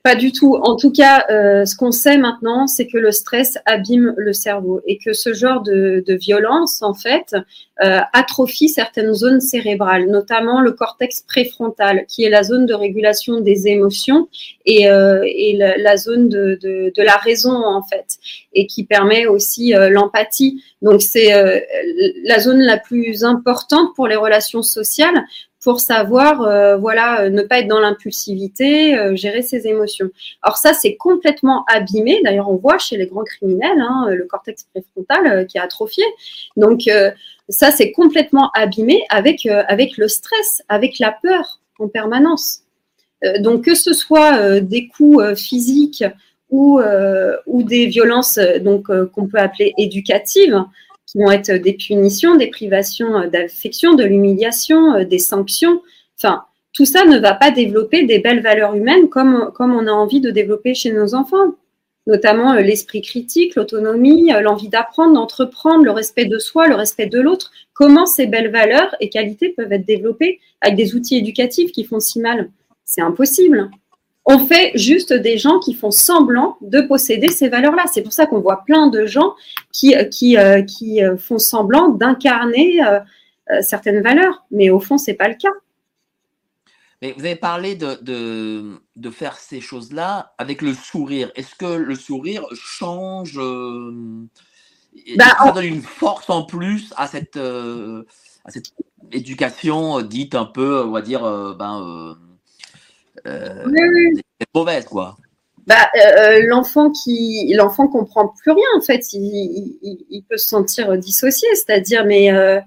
[0.08, 0.56] Pas du tout.
[0.56, 4.80] En tout cas, euh, ce qu'on sait maintenant, c'est que le stress abîme le cerveau
[4.88, 7.36] et que ce genre de, violence, en fait,
[7.84, 13.42] euh, atrophie certaines zones cérébrales, notamment le cortex préfrontal, qui est la zone de régulation
[13.42, 14.30] des émotions
[14.66, 15.26] et, euh,
[15.58, 18.16] la, zone de, de, la raison, en fait,
[18.54, 20.64] et qui permet aussi l'empathie.
[20.82, 21.34] Donc, c'est
[22.24, 25.26] la zone la plus importante pour les relations sociales
[25.68, 30.10] pour savoir, euh, voilà, euh, ne pas être dans l'impulsivité, euh, gérer ses émotions.
[30.42, 32.22] Alors ça, c'est complètement abîmé.
[32.24, 36.06] D'ailleurs, on voit chez les grands criminels hein, le cortex préfrontal qui est atrophié.
[36.56, 36.84] Donc
[37.50, 42.62] ça, c'est complètement abîmé avec avec le stress, avec la peur en permanence.
[43.40, 46.06] donc que ce soit des coups physiques
[46.50, 46.80] ou
[47.46, 50.64] ou des violences donc qu'on peut appeler éducatives
[51.08, 55.82] qui vont être des punitions, des privations euh, d'affection, de l'humiliation, euh, des sanctions.
[56.18, 56.44] Enfin,
[56.74, 60.22] tout ça ne va pas développer des belles valeurs humaines comme, comme on a envie
[60.22, 61.56] de développer chez nos enfants,
[62.06, 67.20] notamment euh, l'esprit critique, l'autonomie, l'envie d'apprendre, d'entreprendre, le respect de soi, le respect de
[67.20, 67.52] l'autre.
[67.74, 72.00] Comment ces belles valeurs et qualités peuvent être développées avec des outils éducatifs qui font
[72.00, 72.52] si mal?
[72.84, 73.70] C'est impossible
[74.30, 77.86] on fait juste des gens qui font semblant de posséder ces valeurs-là.
[77.92, 79.34] C'est pour ça qu'on voit plein de gens
[79.72, 82.82] qui, euh, qui, euh, qui euh, font semblant d'incarner
[83.62, 85.54] certaines valeurs, mais au fond, c'est pas le cas.
[87.02, 87.98] Mais vous avez parlé de,
[88.98, 91.32] de, faire ces choses-là avec le sourire.
[91.36, 93.40] Est-ce que le sourire change,
[95.16, 98.74] bah, ça donne une force en plus à cette, à cette
[99.14, 101.22] éducation dite un peu, on va dire,
[101.58, 102.18] ben,
[103.28, 103.66] euh,
[104.54, 105.18] mauvaise, quoi.
[105.66, 109.02] bah, euh, l'enfant qui l'enfant comprend plus rien en fait.
[109.14, 112.60] Il, peut se sentir dissocié c'est-à-dire mais euh,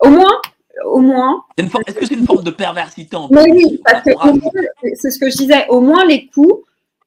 [0.00, 0.40] au moins
[0.84, 1.44] au moins.
[1.56, 4.10] Est-ce que c'est une forme de perversité en oui parce que
[4.94, 6.64] c'est ce que je disais au moins les coups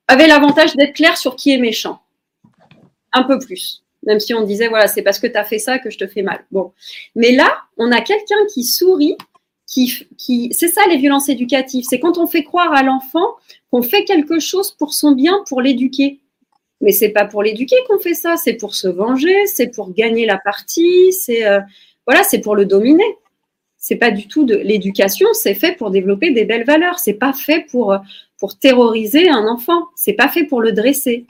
[0.08, 2.02] avaient l'avantage d'être clairs sur qui est méchant.
[3.14, 3.84] Un peu plus.
[4.04, 6.08] Même si on disait voilà c'est parce que tu as fait ça que je te
[6.08, 6.46] fais mal.
[6.52, 6.74] Bon.
[7.16, 9.18] Mais là on a quelqu'un qui sourit
[9.72, 13.26] qui, c'est ça les violences éducatives c'est quand on fait croire à l'enfant
[13.72, 16.20] qu'on fait quelque chose pour son bien, pour l'éduquer.
[16.82, 20.26] Mais c'est pas pour l'éduquer qu'on fait ça, c'est pour se venger, c'est pour gagner
[20.26, 21.60] la partie, c'est euh,
[22.06, 23.18] voilà, c'est pour le dominer.
[23.78, 27.00] C'est pas du tout l'éducation, c'est fait pour développer des belles valeurs.
[27.00, 27.96] C'est pas fait pour
[28.40, 29.88] pour terroriser un enfant.
[29.96, 31.26] C'est pas fait pour le dresser.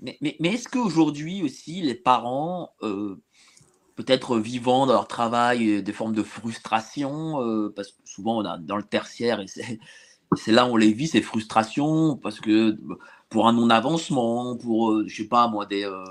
[0.00, 3.20] Mais, mais, est-ce qu'aujourd'hui aussi les parents, euh,
[3.98, 8.58] peut-être vivant dans leur travail euh, des formes de frustration, parce que souvent on a
[8.58, 9.46] dans le tertiaire et
[10.36, 12.76] c'est là où on les vit, ces frustrations, parce que
[13.28, 16.04] pour un non-avancement, pour, euh, je sais pas moi, des, euh,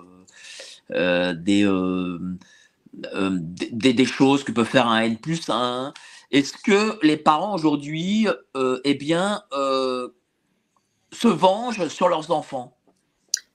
[0.92, 1.64] euh, des,
[3.94, 5.94] des, choses que peut faire un N plus 1.
[6.32, 8.28] Est-ce que les parents aujourd'hui,
[8.84, 12.78] eh bien, se vengent sur leurs enfants?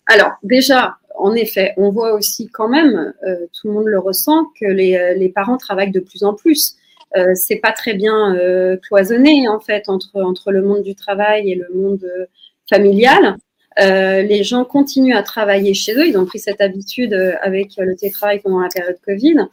[0.06, 3.12] Alors, déjà, en effet, on voit aussi quand même,
[3.53, 6.77] tout le monde le ressent, que les, les parents travaillent de plus en plus.
[7.16, 11.51] Euh, c'est pas très bien euh, cloisonné en fait entre entre le monde du travail
[11.51, 12.27] et le monde euh,
[12.68, 13.37] familial.
[13.79, 16.07] les gens continuent à travailler chez eux.
[16.07, 19.48] Ils ont pris cette habitude avec le télétravail pendant la période Covid.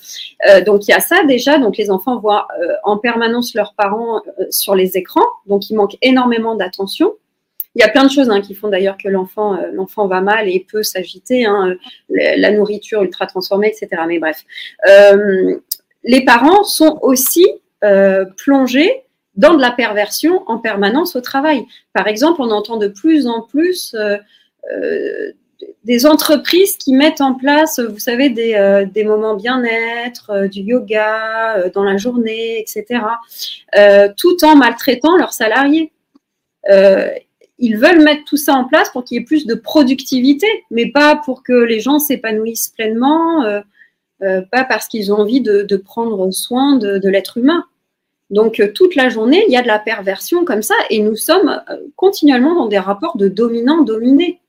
[0.65, 1.57] donc il y a ça déjà.
[1.57, 2.47] Donc les enfants voient
[2.83, 5.29] en permanence leurs parents sur les écrans.
[5.47, 7.13] Donc il manque énormément d'attention.
[7.75, 10.49] Il y a plein de choses hein, qui font d'ailleurs que l'enfant l'enfant va mal
[10.49, 11.45] et peut s'agiter.
[11.45, 11.75] Hein,
[12.09, 14.01] la nourriture ultra transformée, etc.
[14.07, 14.43] Mais bref
[16.03, 17.45] les parents sont aussi
[17.83, 19.03] euh, plongés
[19.35, 21.65] dans de la perversion en permanence au travail.
[21.93, 24.17] Par exemple, on entend de plus en plus euh,
[24.73, 25.31] euh,
[25.83, 31.97] des entreprises qui mettent en place, vous savez, des, moments bien-être, du yoga dans la
[31.97, 33.01] journée, etc.,
[34.15, 35.91] tout en maltraitant leurs salariés.
[37.59, 40.91] Ils veulent mettre tout ça en place pour qu'il y ait plus de productivité, mais
[40.91, 43.43] pas pour que les gens s'épanouissent pleinement.
[44.21, 47.65] Euh, pas parce qu'ils ont envie de, prendre soin de, l'être humain.
[48.29, 51.15] Donc euh, toute la journée, il y a de la perversion comme ça, et nous
[51.15, 54.41] sommes euh, continuellement dans des rapports de dominant-dominé.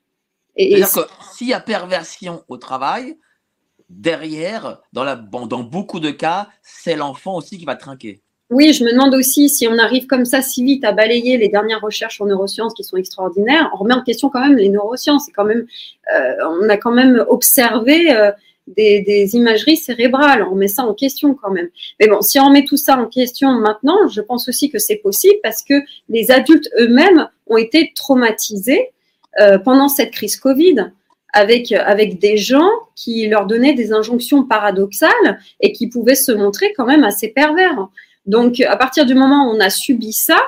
[0.57, 0.99] C'est-à-dire que
[1.33, 3.17] s'il y a perversion au travail,
[3.89, 8.21] derrière, dans, la, dans beaucoup de cas, c'est l'enfant aussi qui va trinquer.
[8.51, 11.47] Oui, je me demande aussi si on arrive comme ça si vite à balayer les
[11.47, 15.27] dernières recherches en neurosciences qui sont extraordinaires, on remet en question quand même les neurosciences.
[15.33, 15.65] quand même,
[16.09, 18.13] on a quand même observé
[18.67, 20.43] des, imageries cérébrales.
[20.43, 21.69] On met ça en question quand même.
[21.99, 24.97] Mais bon, si on met tout ça en question maintenant, je pense aussi que c'est
[24.97, 25.75] possible parce que
[26.09, 28.89] les adultes eux-mêmes ont été traumatisés
[29.39, 30.91] euh, pendant cette crise Covid
[31.33, 36.73] avec, avec des gens qui leur donnaient des injonctions paradoxales et qui pouvaient se montrer
[36.75, 37.87] quand même assez pervers.
[38.25, 40.39] Donc, à partir du moment où on a subi ça,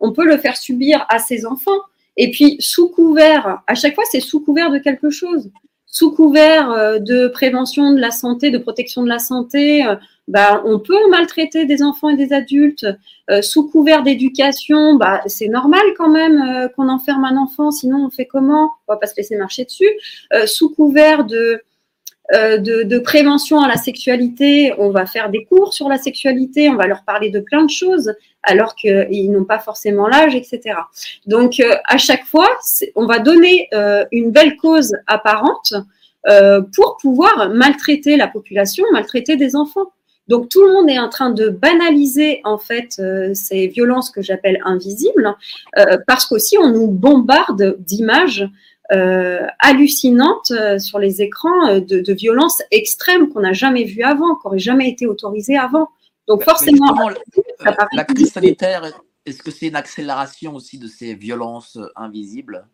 [0.00, 1.80] on peut le faire subir à ses enfants.
[2.16, 5.50] Et puis, sous couvert, à chaque fois, c'est sous couvert de quelque chose
[5.92, 9.94] sous couvert euh, de prévention de la santé, de protection de la santé, euh,
[10.26, 12.86] bah, on peut maltraiter des enfants et des adultes.
[13.30, 18.10] Euh, sous couvert d'éducation, bah, c'est normal quand même qu'on enferme un enfant, sinon on
[18.10, 18.72] fait comment?
[18.88, 19.90] On va pas se laisser marcher dessus.
[20.46, 21.60] sous couvert de,
[22.32, 26.76] de, de, prévention à la sexualité, on va faire des cours sur la sexualité, on
[26.76, 30.76] va leur parler de plein de choses alors qu'ils n'ont pas forcément l'âge, etc.
[31.26, 32.48] Donc, euh, à chaque fois,
[32.96, 35.74] on va donner euh, une belle cause apparente
[36.28, 39.92] euh, pour pouvoir maltraiter la population, maltraiter des enfants.
[40.28, 43.02] Donc, tout le monde est en train de banaliser, en fait,
[43.34, 45.34] ces violences que j'appelle invisibles,
[46.06, 48.48] parce qu'aussi, on nous bombarde d'images
[49.58, 54.58] hallucinantes sur les écrans de, de violences extrêmes qu'on n'a jamais vues avant, qui n'auraient
[54.58, 55.88] jamais été autorisées avant.
[56.28, 56.94] Donc forcément,
[57.92, 58.84] la crise sanitaire,
[59.26, 62.66] est-ce que c'est une accélération aussi de ces violences euh, invisibles?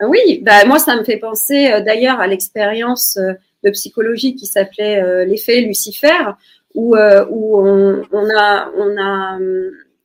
[0.00, 3.32] Oui, bah, moi ça me fait penser euh, d'ailleurs à l'expérience euh,
[3.64, 6.36] de psychologie qui s'appelait l'effet Lucifer,
[6.74, 9.38] où, où on, a, on, a,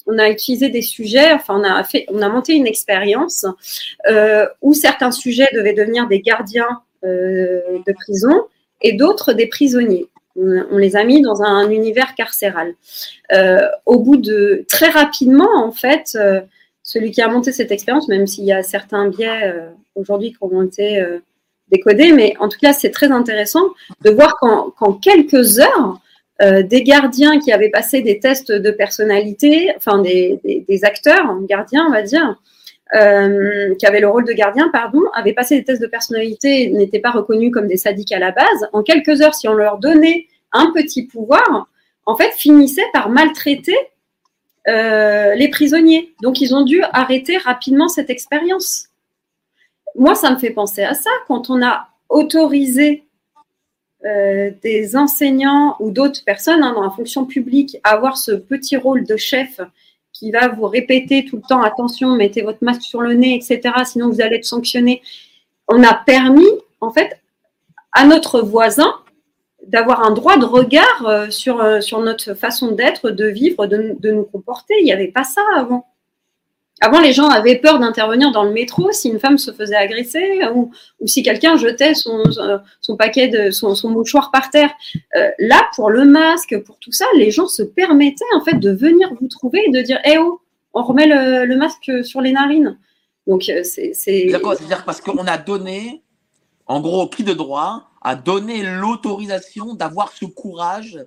[0.05, 3.45] on a utilisé des sujets, enfin on a, fait, on a monté une expérience
[4.61, 8.45] où certains sujets devaient devenir des gardiens de prison
[8.81, 10.07] et d'autres des prisonniers.
[10.35, 12.73] On, les a mis dans un, univers carcéral.
[13.33, 16.41] Euh, au bout de très rapidement, en fait, euh,
[16.81, 20.37] celui qui a monté cette expérience, même s'il y a certains biais euh, aujourd'hui qui
[20.41, 21.05] ont été
[21.71, 23.69] décodés, mais en tout cas, c'est très intéressant
[24.01, 25.99] de voir qu'en quelques heures,
[26.41, 32.01] des gardiens qui avaient passé des tests de personnalité, enfin des, acteurs, gardiens, on va
[32.01, 32.37] dire,
[32.95, 36.99] euh, qui avaient le rôle de gardien, pardon, avaient passé des tests de personnalité n'étaient
[36.99, 38.69] pas reconnus comme des sadiques à la base.
[38.71, 41.69] En quelques heures, si on leur donnait un petit pouvoir,
[42.05, 43.75] en fait, finissaient par maltraiter
[44.67, 46.13] euh, les prisonniers.
[46.21, 48.89] Donc, ils ont dû arrêter rapidement cette expérience.
[49.95, 51.09] Moi, ça me fait penser à ça.
[51.27, 53.03] Quand on a autorisé
[54.05, 59.05] euh, des enseignants ou d'autres personnes hein, dans la fonction publique avoir ce petit rôle
[59.05, 59.61] de chef
[60.11, 63.73] qui va vous répéter tout le temps attention, mettez votre masque sur le nez, etc.
[63.85, 65.01] Sinon, vous allez être sanctionné.
[65.67, 66.49] On a permis,
[66.81, 67.19] en fait,
[67.93, 68.93] à notre voisin
[69.65, 74.11] d'avoir un droit de regard euh, sur, euh, sur notre façon d'être, de vivre, de
[74.11, 74.73] nous comporter.
[74.79, 75.92] Il n'y avait pas ça avant.
[76.81, 80.41] Avant, les gens avaient peur d'intervenir dans le métro si une femme se faisait agresser
[80.53, 80.71] ou,
[81.05, 82.23] si quelqu'un jetait son,
[82.81, 84.71] son paquet de son, mouchoir par terre.
[85.15, 88.71] Euh, là, pour le masque, pour tout ça, les gens se permettaient en fait de
[88.71, 90.41] venir vous trouver et de dire Eh oh,
[90.73, 92.77] on remet le, masque sur les narines.
[93.27, 93.93] Donc euh, c'est.
[93.93, 96.03] C'est-à-dire parce qu'on a donné,
[96.65, 100.99] en gros, qui de droit a donné l'autorisation d'avoir ce courage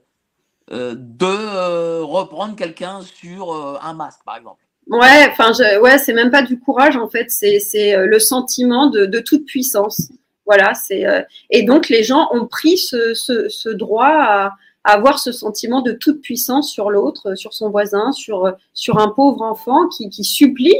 [0.70, 3.52] euh, de reprendre quelqu'un sur
[3.82, 4.65] un masque, par exemple.
[4.88, 9.18] Ouais, enfin, ouais, c'est même pas du courage en fait, c'est euh, le sentiment de,
[9.20, 10.12] toute puissance.
[10.46, 14.52] Voilà, c'est euh, et donc les gens ont pris ce, ce, droit à,
[14.84, 19.08] à, avoir ce sentiment de toute puissance sur l'autre, sur son voisin, sur sur un
[19.08, 20.78] pauvre enfant qui, qui supplie,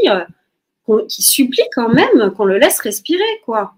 [1.09, 3.75] qui supplie quand même qu'on le laisse respirer, quoi.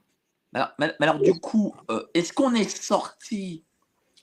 [0.54, 3.64] Alors, mais, alors du coup, euh, est-ce qu'on est sorti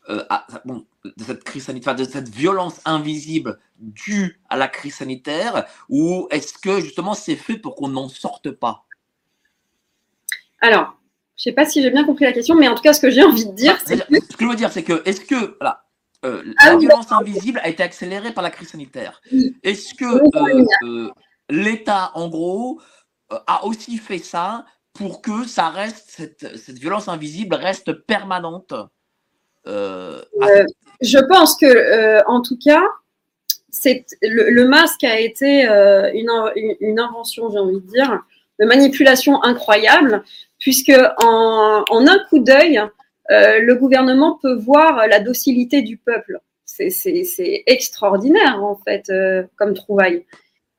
[0.08, 5.66] à, bon, de cette crise sanitaire, de cette violence invisible due à la crise sanitaire,
[5.90, 8.86] ou est-ce que justement c'est fait pour qu'on n'en sorte pas?
[10.62, 10.98] Alors,
[11.38, 13.02] je ne sais pas si j'ai bien compris la question, mais en tout cas, ce
[13.02, 14.16] que j'ai envie de dire, c'est que...
[14.30, 15.86] Ce que je veux dire, c'est que, est-ce que voilà,
[16.24, 19.22] euh, ah la violence invisible a été accélérée par la crise sanitaire?
[19.64, 21.12] Est-ce que euh, euh,
[21.50, 22.82] l'État, en gros,
[23.30, 28.74] a aussi fait ça pour que ça reste, cette, cette violence invisible reste permanente?
[29.66, 32.84] Je pense que, euh, en tout cas,
[33.84, 38.24] le, le, masque a été euh, une, invention, j'ai envie de dire,
[38.60, 40.24] de manipulation incroyable,
[40.60, 42.82] puisque en, un coup d'œil,
[43.32, 46.40] euh, le gouvernement peut voir la docilité du peuple.
[46.66, 50.26] C'est extraordinaire, en fait, euh, comme trouvaille.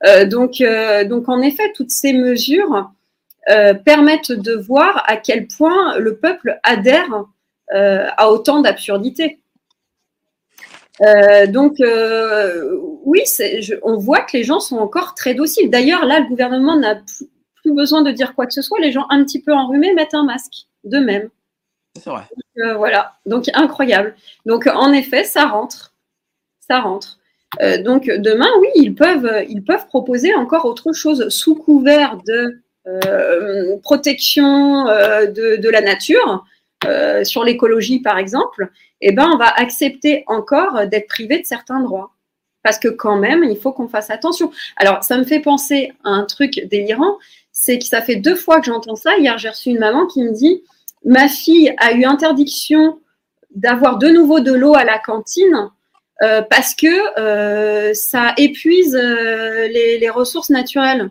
[0.04, 0.62] Euh, donc,
[1.08, 2.90] donc, en effet, toutes ces mesures
[3.84, 7.26] permettent de voir à quel point le peuple adhère
[7.72, 9.40] à autant d'absurdités.
[11.02, 15.70] Euh, donc, euh, oui, je, on voit que les gens sont encore très dociles.
[15.70, 16.96] D'ailleurs, là, le gouvernement n'a
[17.62, 18.80] plus besoin de dire quoi que ce soit.
[18.80, 21.28] Les gens un petit peu enrhumés mettent un masque d'eux-mêmes.
[21.96, 22.22] C'est vrai.
[22.58, 24.16] Euh, voilà, donc incroyable.
[24.44, 25.94] Donc, en effet, ça rentre.
[26.60, 27.18] Ça rentre.
[27.62, 32.62] Euh, donc, demain, oui, ils peuvent, ils peuvent proposer encore autre chose sous couvert de
[32.86, 36.44] euh, protection de, de, la nature,
[37.24, 38.70] sur l'écologie, par exemple
[39.00, 42.12] eh ben, on va accepter encore d'être privé de certains droits.
[42.62, 44.50] Parce que quand même, il faut qu'on fasse attention.
[44.76, 47.18] Alors, ça me fait penser à un truc délirant,
[47.52, 49.16] c'est que ça fait deux fois que j'entends ça.
[49.18, 50.62] Hier, j'ai reçu une maman qui me dit,
[51.04, 52.98] ma fille a eu interdiction
[53.54, 55.70] d'avoir de nouveau de l'eau à la cantine
[56.22, 61.10] euh, parce que euh, ça épuise euh, les ressources naturelles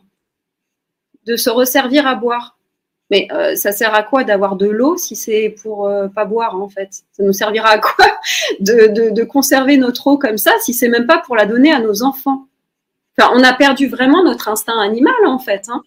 [1.26, 2.58] de se resservir à boire.
[3.12, 6.56] Mais euh, ça sert à quoi d'avoir de l'eau si c'est pour euh, pas boire
[6.60, 7.04] en fait?
[7.12, 8.08] Ça nous servira à quoi
[8.60, 11.72] de, de, de, conserver notre eau comme ça si c'est même pas pour la donner
[11.72, 12.48] à nos enfants?
[13.18, 15.68] Enfin, on a perdu vraiment notre instinct animal en fait.
[15.70, 15.84] Hein.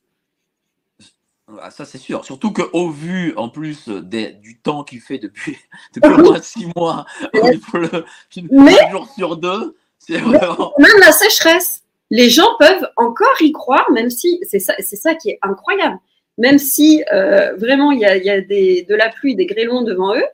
[1.61, 2.25] Ah, ça c'est sûr.
[2.25, 5.57] Surtout qu'au vu en plus des, du temps qu'il fait depuis,
[5.95, 7.05] depuis au moins six mois,
[7.35, 10.73] il un jour sur deux, c'est vraiment...
[10.79, 15.14] Même la sécheresse, les gens peuvent encore y croire, même si c'est ça, c'est ça
[15.14, 15.99] qui est incroyable
[16.39, 19.82] même si euh, vraiment il y a, y a des, de la pluie, des grêlons
[19.82, 20.24] devant eux,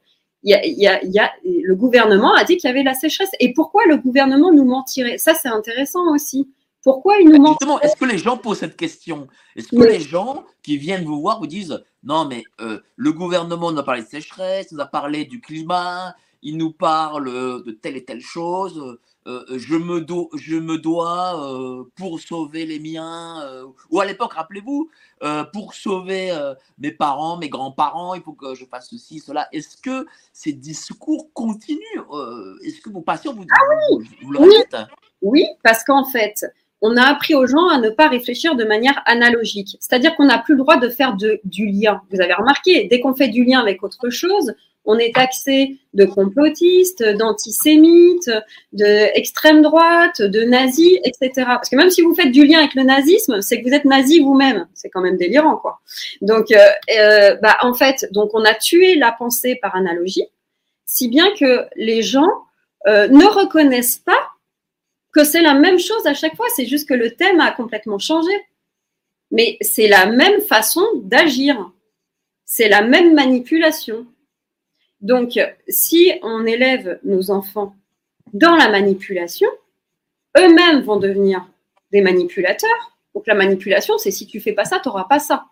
[0.45, 3.31] y a, y a, y a, le gouvernement a dit qu'il y avait la sécheresse.
[3.41, 5.19] Et pourquoi le gouvernement nous mentirait?
[5.19, 6.49] Ça, c'est intéressant aussi.
[6.83, 7.53] Pourquoi il nous ment?
[7.53, 9.27] Justement, est-ce que les gens posent cette question?
[9.57, 13.73] Est-ce que les gens qui viennent vous voir vous disent non, mais euh, le gouvernement
[13.73, 17.33] nous a parlé de sécheresse, nous a parlé du climat, il nous parle
[17.65, 22.67] de telle et telle chose, euh, je, me do je me dois euh, pour sauver
[22.67, 24.91] les miens, euh, ou à l'époque, rappelez-vous,
[25.55, 26.37] pour sauver
[26.79, 29.49] mes parents, mes grands-parents, il faut que je fasse ceci, cela.
[29.53, 32.03] Est-ce que ces discours continuent
[32.63, 34.55] Est-ce que vos patients vous, ah oui, vous, le oui.
[35.23, 36.45] oui, parce qu'en fait,
[36.83, 39.79] on a appris aux gens à ne pas réfléchir de manière analogique.
[39.81, 42.03] C'est-à-dire qu'on n'a plus le droit de faire de, du lien.
[42.11, 44.55] Vous avez remarqué, dès qu'on fait du lien avec autre chose,
[44.85, 48.31] on est taxé de complotiste, d'antisémite,
[48.73, 51.31] d'extrême droite, de nazi, etc.
[51.47, 53.85] Parce que même si vous faites du lien avec le nazisme, c'est que vous êtes
[53.85, 54.67] nazi vous-même.
[54.75, 55.81] C'est quand même délirant, quoi.
[56.21, 56.59] Donc, euh,
[56.99, 60.27] euh, bah, en fait, donc on a tué la pensée par analogie,
[60.85, 62.31] si bien que les gens
[62.87, 64.29] euh, ne reconnaissent pas
[65.13, 66.47] que c'est la même chose à chaque fois.
[66.55, 68.33] C'est juste que le thème a complètement changé.
[69.31, 71.71] Mais c'est la même façon d'agir.
[72.45, 74.07] C'est la même manipulation.
[75.05, 75.39] Donc,
[75.69, 77.77] si on élève nos enfants
[78.33, 79.51] dans la manipulation,
[80.39, 81.47] eux-mêmes vont devenir
[81.93, 82.97] des manipulateurs.
[83.15, 85.45] Donc, la manipulation, c'est si tu fais pas ça, tu n'auras pas ça.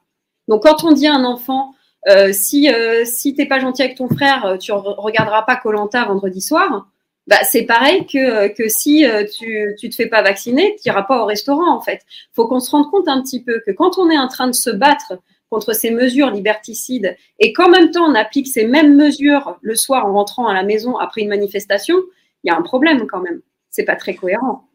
[0.48, 1.74] Donc, quand on dit à un enfant,
[2.08, 6.02] euh, si, euh, si tu pas gentil avec ton frère, tu ne regarderas pas Colanta
[6.06, 6.88] vendredi soir,
[7.26, 11.22] bah, c'est pareil que, si euh, tu ne te fais pas vacciner, tu n'iras pas
[11.22, 12.00] au restaurant, en fait.
[12.32, 14.54] Faut qu'on se rende compte un petit peu que quand on est en train de
[14.54, 15.12] se battre
[15.52, 20.06] contre ces mesures liberticides et qu'en même temps on applique ces mêmes mesures le soir
[20.06, 21.96] en rentrant à la maison après une manifestation,
[22.42, 23.42] il y a un problème quand même.
[23.70, 24.68] C'est pas très cohérent.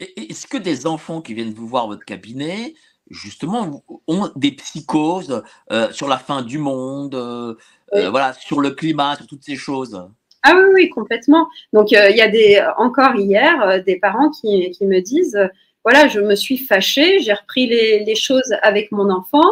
[0.00, 2.74] Est-ce que des enfants qui viennent vous voir votre cabinet,
[3.10, 7.54] justement, ont des psychoses euh, sur la fin du monde, euh,
[7.92, 10.00] voilà, sur le climat, sur toutes ces choses?
[10.42, 11.48] Ah oui, oui, complètement.
[11.72, 15.36] Donc, euh, il y a des, encore hier, euh, des parents qui, qui, me disent,
[15.36, 15.48] euh,
[15.84, 19.42] voilà, je me suis fâchée, j'ai repris les, les, choses avec mon enfant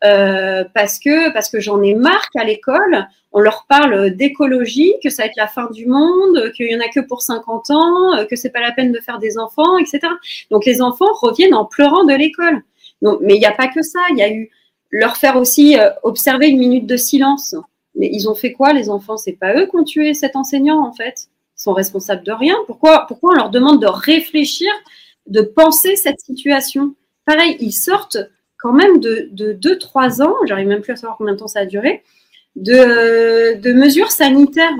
[0.00, 5.22] parce que, parce que j'en ai marre qu'à l'école, on leur parle d'écologie, que ça
[5.22, 8.36] va être la fin du monde, qu'il y en a que pour 50 ans, que
[8.36, 10.00] c'est pas la peine de faire des enfants, etc.
[10.50, 12.62] Donc, les enfants reviennent en pleurant de l'école.
[13.20, 14.50] Mais il n'y a pas que ça, il y a eu
[14.90, 17.54] leur faire aussi observer une minute de silence.
[17.94, 19.16] Mais ils ont fait quoi, les enfants?
[19.16, 21.28] C'est pas eux qui ont tué cet enseignant, en fait.
[21.58, 22.56] Ils sont responsables de rien.
[22.66, 24.70] Pourquoi, pourquoi on leur demande de réfléchir,
[25.26, 26.94] de penser cette situation?
[27.26, 28.18] Pareil, ils sortent
[28.58, 31.66] quand même de 2-3 ans, j'arrive même plus à savoir combien de temps ça a
[31.66, 32.02] duré,
[32.56, 34.74] de, de mesures sanitaires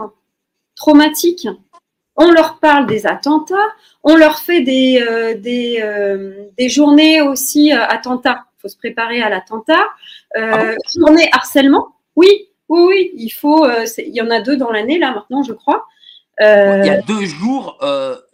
[0.74, 1.48] traumatiques.
[2.16, 3.54] On leur parle des attentats,
[4.02, 8.46] on leur fait des, euh, des, euh, des, journées aussi euh, attentats.
[8.56, 9.86] Il faut se préparer à l'attentat.
[10.34, 13.66] Ah journée harcèlement, oui, oui, oui, il faut.
[13.98, 15.86] Il y en a deux dans l'année, là, maintenant, je crois.
[16.40, 17.78] Il y a deux jours,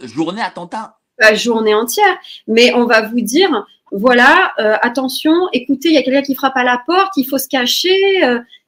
[0.02, 0.98] journée attentat.
[1.18, 2.16] La journée entière.
[2.48, 3.66] Mais on va vous dire
[3.96, 7.48] voilà, attention, écoutez, il y a quelqu'un qui frappe à la porte, il faut se
[7.48, 7.96] cacher,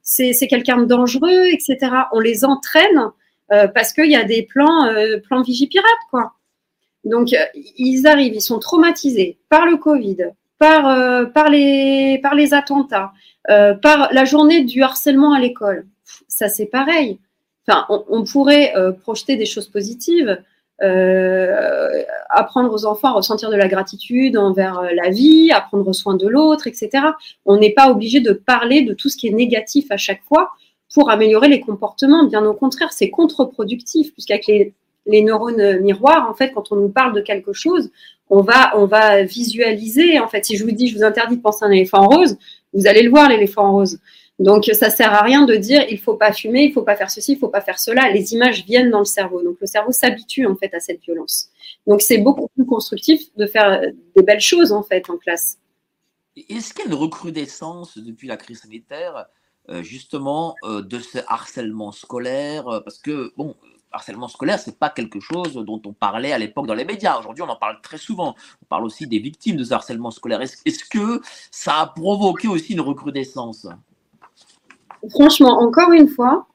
[0.03, 1.79] c'est quelqu'un de dangereux, etc.
[2.13, 3.11] On les entraîne
[3.49, 4.89] parce qu'il y a des plans,
[5.25, 6.33] plans vigipirates, quoi.
[7.05, 13.13] Donc, ils arrivent, ils sont traumatisés par le Covid, par, les, attentats,
[13.51, 15.87] euh, par la journée du harcèlement à l'école.
[16.29, 17.19] Ça, c'est pareil.
[17.67, 20.41] Enfin, on, pourrait euh, projeter des choses positives,
[20.83, 26.15] euh, apprendre aux enfants à ressentir de la gratitude envers la vie, à prendre soin
[26.15, 26.91] de l'autre, etc.
[27.45, 30.51] On n'est pas obligé de parler de tout ce qui est négatif à chaque fois
[30.93, 32.25] pour améliorer les comportements.
[32.25, 34.75] Bien au contraire, c'est contre-productif, puisqu'avec les,
[35.07, 37.91] les neurones miroirs, en fait, quand on nous parle de quelque chose,
[38.29, 40.19] on va, on va visualiser.
[40.19, 42.37] En fait, si je vous dis, je vous interdis de penser à un éléphant rose,
[42.73, 43.99] vous allez le voir, l'éléphant rose.
[44.39, 47.11] Donc, ça sert à rien de dire il faut pas fumer, il faut pas faire
[47.11, 48.11] ceci, il faut pas faire cela.
[48.11, 49.43] Les images viennent dans le cerveau.
[49.43, 51.49] Donc, le cerveau s'habitue en fait à cette violence.
[51.87, 53.81] Donc, c'est beaucoup plus constructif de faire
[54.15, 55.59] des belles choses en fait en classe.
[56.37, 59.25] Est-ce qu'il y a une recrudescence depuis la crise sanitaire,
[59.71, 62.65] euh, justement, euh, de ce harcèlement scolaire?
[62.85, 63.55] Parce que, bon,
[63.91, 67.19] harcèlement scolaire, c'est pas quelque chose dont on parlait à l'époque dans les médias.
[67.19, 68.35] Aujourd'hui, on en parle très souvent.
[68.63, 70.43] On parle aussi des victimes de ce harcèlement scolaire.
[70.43, 73.67] Est-ce que ça a provoqué aussi une recrudescence?
[75.11, 76.47] Franchement, encore une fois,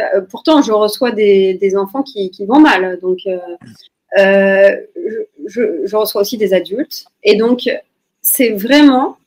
[0.00, 2.98] euh, pourtant, je reçois des, enfants qui, vont mal.
[3.00, 3.38] Donc, euh,
[4.18, 4.76] euh,
[5.46, 7.04] je, reçois aussi des adultes.
[7.22, 7.68] Et donc,
[8.22, 9.18] c'est vraiment,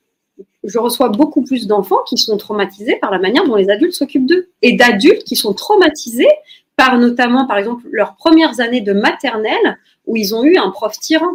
[0.63, 4.27] je reçois beaucoup plus d'enfants qui sont traumatisés par la manière dont les adultes s'occupent
[4.27, 4.49] d'eux.
[4.61, 6.29] Et d'adultes qui sont traumatisés
[6.75, 10.97] par notamment, par exemple, leurs premières années de maternelle où ils ont eu un prof
[10.99, 11.31] tyran.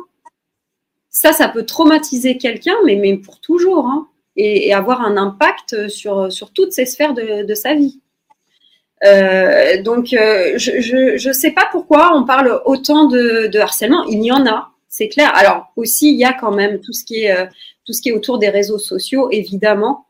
[1.11, 6.33] Ça, ça peut traumatiser quelqu'un, mais, mais pour toujours, hein, et, avoir un impact sur,
[6.33, 8.01] sur toutes ces sphères de, sa vie.
[9.05, 14.05] Euh, donc, euh, je ne sais pas pourquoi on parle autant de, harcèlement.
[14.05, 15.33] Il y en a, c'est clair.
[15.35, 17.47] Alors aussi, il y a quand même tout ce qui est, euh,
[17.85, 20.07] tout ce qui est autour des réseaux sociaux, évidemment,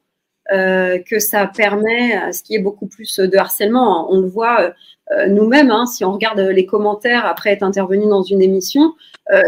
[0.51, 4.13] que ça permet ce qu'il y ait beaucoup plus de harcèlement.
[4.13, 4.75] On le voit
[5.27, 8.93] nous-mêmes, hein, si on regarde les commentaires après être intervenu dans une émission,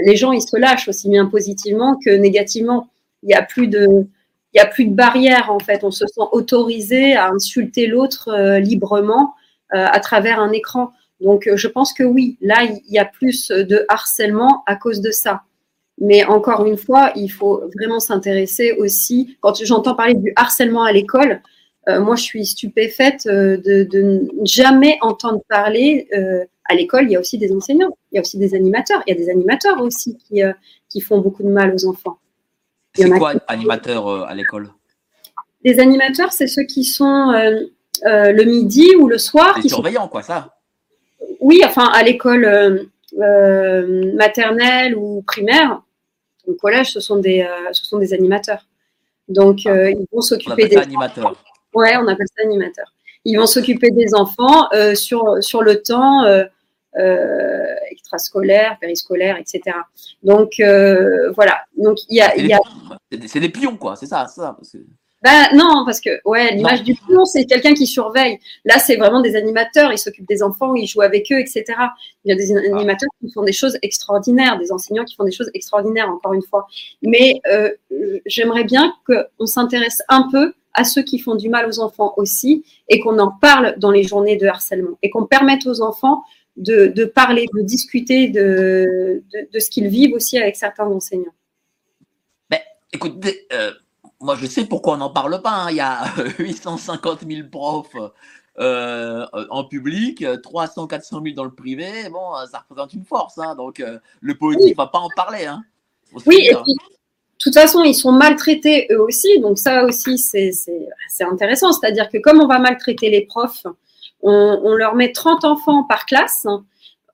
[0.07, 2.89] les gens ils se lâchent aussi bien positivement que négativement.
[3.22, 4.07] Il n'y a plus de
[4.55, 5.85] il y a plus de barrière en fait.
[5.85, 9.35] On se sent autorisé à insulter l'autre euh, librement
[9.71, 10.93] à travers un écran.
[11.21, 15.11] Donc je pense que oui, là il y a plus de harcèlement à cause de
[15.11, 15.43] ça.
[15.99, 19.37] Mais encore une fois, il faut vraiment s'intéresser aussi.
[19.41, 21.41] Quand j'entends parler du harcèlement à l'école,
[21.89, 26.09] moi, je suis stupéfaite de, de ne jamais entendre parler.
[26.67, 29.03] à l'école, il y a aussi des enseignants, il y a aussi des animateurs.
[29.09, 30.19] Il y a des animateurs aussi
[30.89, 32.19] qui font beaucoup de mal aux enfants.
[32.95, 34.71] C'est quoi animateur à l'école?
[35.65, 37.33] Les animateurs, c'est ceux qui sont
[38.03, 39.59] le midi ou le soir.
[39.63, 40.57] Les surveillants, quoi, ça?
[41.41, 42.89] Oui, enfin, à l'école
[44.15, 45.83] maternelle ou primaire,
[46.47, 48.67] au collège, ce sont des, ce sont des animateurs.
[49.29, 49.71] Donc, ah.
[49.71, 50.77] euh, ils vont s'occuper des.
[50.77, 51.35] animateurs.
[51.73, 52.93] Ouais, on appelle ça animateur.
[53.25, 56.45] Ils vont s'occuper des enfants euh, sur, sur le temps euh,
[57.91, 59.77] extrascolaire, périscolaire, etc.
[60.23, 61.61] Donc, voilà.
[61.77, 62.33] Donc, il y a.
[63.27, 64.57] C'est des, pions, quoi, c'est ça, ça
[65.25, 68.39] ben, non, parce que ouais, l'image du pion, c'est quelqu'un qui surveille.
[68.67, 71.65] Là, c'est vraiment des animateurs, ils s'occupent des enfants, ils jouent avec eux, etc.
[72.27, 72.77] Il y a des ah.
[72.77, 76.43] animateurs qui font des choses extraordinaires, des enseignants qui font des choses extraordinaires, encore une
[76.43, 76.67] fois.
[77.01, 77.71] Mais euh,
[78.27, 82.63] j'aimerais bien qu'on s'intéresse un peu à ceux qui font du mal aux enfants aussi
[82.91, 86.23] et qu'on en parle dans les journées de harcèlement et qu'on permette aux enfants
[86.57, 91.35] de, de parler, de discuter de, de, de ce qu'ils vivent aussi avec certains enseignants.
[92.49, 92.61] Ben,
[92.93, 93.73] écoutez, euh,
[94.21, 95.51] moi, je sais pourquoi on n'en parle pas.
[95.51, 95.71] Hein.
[95.71, 96.05] Il y a
[96.39, 97.97] 850 000 profs
[98.59, 102.09] euh, en public, 300, 400 000 dans le privé.
[102.11, 103.39] Bon, ça représente une force.
[103.39, 103.55] Hein.
[103.57, 105.47] Donc, euh, le politique ne va pas en parler.
[105.47, 105.65] Hein.
[106.27, 109.41] Oui, et puis, de toute façon, ils sont maltraités eux aussi.
[109.41, 110.53] Donc, ça aussi, c'est
[111.21, 111.73] intéressant.
[111.73, 113.67] C'est-à-dire que comme on va maltraiter les profs,
[114.25, 116.47] on, on, leur met 30 enfants par classe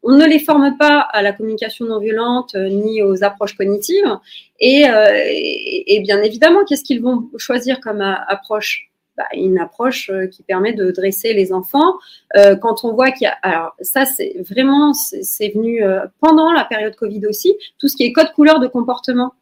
[0.02, 4.06] on ne les forme pas à la communication non violente euh, ni aux approches cognitives.
[4.06, 4.18] Euh,
[4.62, 8.90] et, bien évidemment, qu'est-ce qu'ils vont choisir comme approche?
[9.16, 11.98] Bah, Une approche euh, qui permet de dresser les enfants.
[12.34, 15.82] quand on voit qu'il y a, alors ça c'est vraiment, c'est venu
[16.20, 19.34] pendant la période Covid aussi, tout ce qui est code couleur de comportement,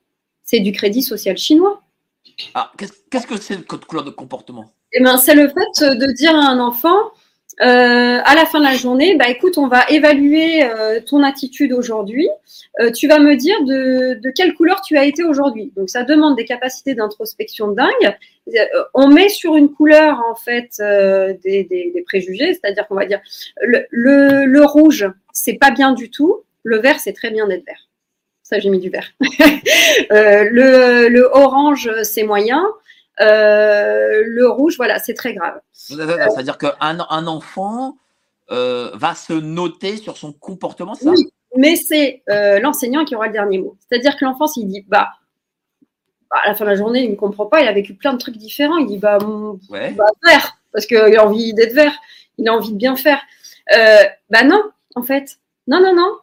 [0.43, 1.83] c'est du crédit social chinois.
[2.55, 4.73] Ah, qu'est-ce que c'est le code couleur de comportement?
[4.93, 7.13] Eh ben, c'est le fait de dire à un enfant,
[7.61, 11.73] euh, à la fin de la journée, bah écoute, on va évaluer euh, ton attitude
[11.73, 12.29] aujourd'hui.
[12.81, 15.73] Euh, tu vas me dire de, de, quelle couleur tu as été aujourd'hui.
[15.77, 18.17] Donc ça demande des capacités d'introspection dingue.
[18.95, 23.21] on met sur une couleur en fait des, des, des, préjugés, c'est-à-dire qu'on va dire
[23.61, 26.45] le, le, rouge, c'est pas bien du tout.
[26.63, 27.89] Le vert, c'est très bien d'être vert.
[28.45, 29.11] Ça, j'ai mis du vert.
[30.11, 32.65] le, le orange, c'est moyen.
[33.21, 35.61] Euh, le rouge, voilà, c'est très grave.
[35.73, 37.97] C'est-à-dire qu'un un enfant
[38.51, 41.11] euh, va se noter sur son comportement, ça?
[41.11, 43.77] Oui, mais c'est euh, l'enseignant qui aura le dernier mot.
[43.81, 45.11] C'est-à-dire que l'enfant, s'il dit, bah,
[46.31, 48.19] à la fin de la journée, il ne comprend pas, il a vécu plein de
[48.19, 49.19] trucs différents, il dit, bah,
[49.71, 49.89] bah
[50.25, 51.95] vert, parce qu'il a envie d'être vert,
[52.37, 53.21] il a envie de bien faire.
[53.71, 54.63] bah non,
[54.95, 55.39] en fait.
[55.67, 56.17] Non, non, non.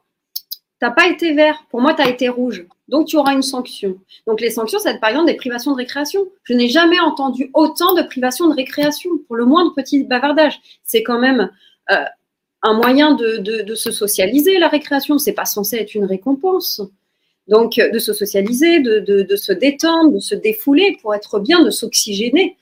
[0.85, 1.65] T'as pas été vert.
[1.71, 2.67] Pour moi, tu as été rouge.
[2.89, 3.97] Donc, tu auras une sanction.
[4.27, 6.27] Donc, les sanctions, ça va être par exemple des privations de récréation.
[6.43, 10.61] Je n'ai jamais entendu autant de privations de récréation pour le moindre petit bavardage.
[10.83, 11.49] C'est quand même
[11.89, 12.03] euh,
[12.61, 15.17] un moyen de, se socialiser, la récréation.
[15.17, 16.83] C'est pas censé être une récompense.
[17.47, 21.71] Donc, de se socialiser, de, de, se détendre, de se défouler pour être bien, de
[21.71, 22.57] s'oxygéner.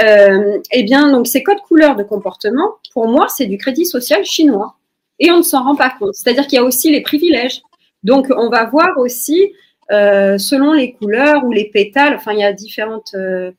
[0.00, 4.24] Euh, eh bien, donc, ces codes couleurs de comportement, pour moi, c'est du crédit social
[4.24, 4.76] chinois.
[5.18, 6.14] Et on ne s'en rend pas compte.
[6.14, 7.62] C'est-à-dire qu'il y a aussi les privilèges.
[8.06, 9.52] Donc, on va voir aussi
[9.90, 12.14] euh, selon les couleurs ou les pétales.
[12.14, 13.50] Enfin, il y a différentes euh,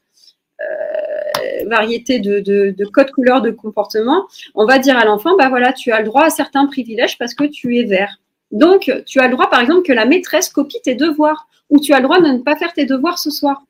[0.62, 4.26] euh, variétés de, de, codes couleurs de comportement.
[4.56, 7.34] On va dire à l'enfant, bah voilà, tu as le droit à certains privilèges parce
[7.34, 8.22] que tu es vert.
[8.52, 11.94] Donc, tu as le droit, par exemple, que la maîtresse copie tes devoirs ou tu
[11.94, 13.64] as le droit de ne pas faire tes devoirs ce soir.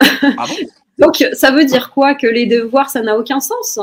[0.00, 0.44] Ah
[0.98, 2.16] Donc, ça veut dire quoi?
[2.16, 3.78] Que les devoirs, ça n'a aucun sens?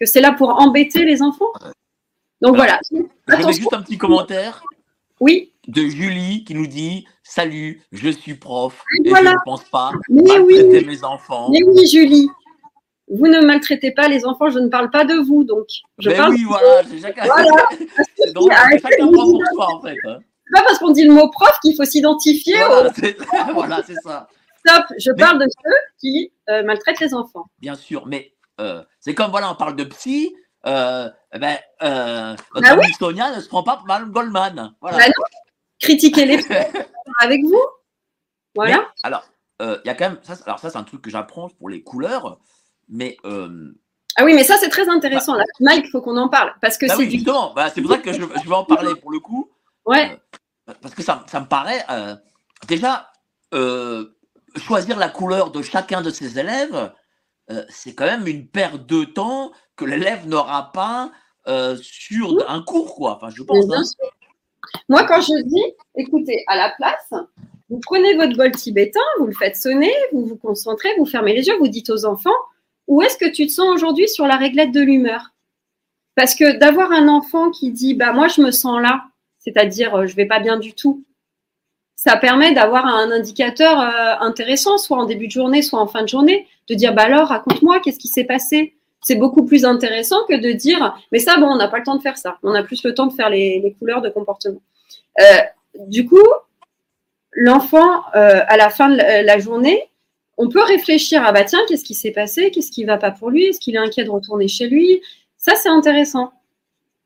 [0.00, 1.52] Que c'est là pour embêter les enfants?
[2.40, 2.80] Donc voilà.
[2.90, 4.64] Je mets juste un petit commentaire.
[5.20, 5.52] Oui.
[5.66, 10.84] De Julie qui nous dit Salut, je suis prof et je ne pense pas maltraiter
[10.84, 11.48] mes enfants.
[11.50, 12.28] Mais oui, Julie.
[13.08, 15.66] Vous ne maltraitez pas les enfants, je ne parle pas de vous, donc.
[15.98, 17.24] Je Mais oui, voilà, c'est chacun.
[17.24, 17.68] Voilà.
[18.16, 19.96] c'est donc, chacun prend pour soi, en fait.
[20.06, 20.18] Hein.
[20.52, 22.56] Pas parce qu'on dit le mot prof qu'il faut s'identifier.
[23.52, 24.28] Voilà, c'est ça.
[24.66, 27.46] Stop, je parle de ceux qui euh, maltraitent les enfants.
[27.60, 30.34] Bien sûr, mais euh, c'est comme, voilà, on parle de psy,
[30.66, 34.74] euh, eh ben, euh, notre ah Sonia ne se prend pas pour Mme Goldman.
[34.80, 34.98] Voilà.
[34.98, 35.04] Bah
[35.80, 36.38] Critiquez les
[37.20, 37.62] avec vous.
[38.54, 38.88] Voilà.
[39.02, 39.24] alors,
[39.60, 40.18] euh, il y a quand même.
[40.22, 42.38] Ça, alors, ça, c'est un truc que j'apprends pour les couleurs.
[42.88, 43.16] Mais.
[43.24, 43.72] Euh,
[44.16, 45.36] ah oui, mais ça, c'est très intéressant.
[45.36, 46.54] Bah, Mike, il faut qu'on en parle.
[46.62, 47.04] Parce que bah c'est.
[47.04, 47.52] Oui, justement.
[47.54, 49.50] Bah, c'est pour ça que je, je, vais en parler pour le coup.
[49.84, 50.18] Ouais.
[50.80, 51.84] parce que ça, ça me paraît.
[52.66, 53.10] déjà,
[54.56, 56.92] choisir la couleur de chacun de ses élèves,
[57.68, 61.12] c'est quand même une perte de temps que l'élève n'aura pas
[61.48, 63.16] euh, sur un cours, quoi.
[63.16, 63.66] Enfin, je pense.
[63.72, 63.82] Hein.
[64.88, 65.64] Moi, quand je dis,
[65.96, 67.12] écoutez, à la place,
[67.68, 71.46] vous prenez votre bol tibétain, vous le faites sonner, vous vous concentrez, vous fermez les
[71.46, 72.30] yeux, vous dites aux enfants,
[72.86, 75.32] Où est-ce que tu te sens aujourd'hui sur la réglette de l'humeur?
[76.14, 79.04] Parce que d'avoir un enfant qui dit bah moi je me sens là,
[79.38, 81.04] c'est-à-dire euh, je vais pas bien du tout,
[81.94, 86.02] ça permet d'avoir un indicateur euh, intéressant, soit en début de journée, soit en fin
[86.02, 88.76] de journée, de dire bah alors raconte-moi qu'est-ce qui s'est passé?
[89.02, 91.96] C'est beaucoup plus intéressant que de dire mais ça bon on n'a pas le temps
[91.96, 94.60] de faire ça, on a plus le temps de faire les, couleurs de comportement.
[95.20, 95.24] Euh,
[95.86, 96.26] du coup,
[97.32, 99.82] l'enfant à la fin de la journée,
[100.38, 103.30] on peut réfléchir à bah tiens, qu'est-ce qui s'est passé, qu'est-ce qui va pas pour
[103.30, 105.00] lui, est-ce qu'il est inquiet de retourner chez lui?
[105.38, 106.32] Ça, c'est intéressant.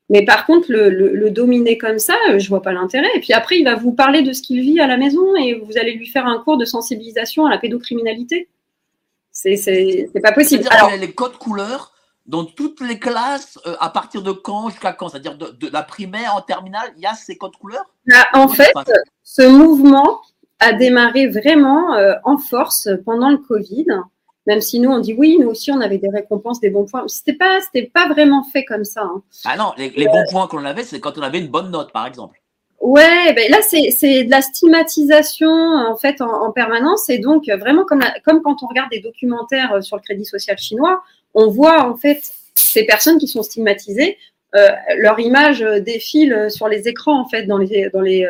[0.09, 3.07] Mais par contre, le, dominer comme ça, euh, je vois pas l'intérêt.
[3.15, 5.53] Et puis après, il va vous parler de ce qu'il vit à la maison et
[5.53, 8.49] vous allez lui faire un cours de sensibilisation à la pédocriminalité.
[9.41, 10.67] C'est pas possible.
[10.69, 11.93] Alors, les codes couleurs
[12.27, 15.09] dans toutes les classes, euh, à partir de quand jusqu'à quand?
[15.09, 17.85] C'est-à-dire de, la primaire en terminale, il y a ces codes couleurs?
[18.07, 18.71] Bah, En fait,
[19.23, 20.21] ce mouvement,
[20.61, 23.87] a démarré vraiment euh, en force pendant le Covid.
[24.47, 27.03] Même si nous, on dit oui, nous aussi, on avait des récompenses, des bons points.
[27.07, 27.59] C'était pas,
[27.93, 29.01] pas vraiment fait comme ça.
[29.01, 29.21] Hein.
[29.45, 32.07] Ah non, les, bons points qu'on avait, c'est quand on avait une bonne note, par
[32.07, 32.40] exemple.
[32.81, 37.09] Ouais, ben là, c'est de la stigmatisation en fait en, permanence.
[37.09, 40.57] Et donc, vraiment, comme, comme quand on regarde des documentaires euh, sur le crédit social
[40.57, 41.03] chinois,
[41.33, 42.21] on voit en fait
[42.55, 44.17] ces personnes qui sont stigmatisées,
[44.55, 48.27] euh, leur image défile sur les écrans en fait dans les dans les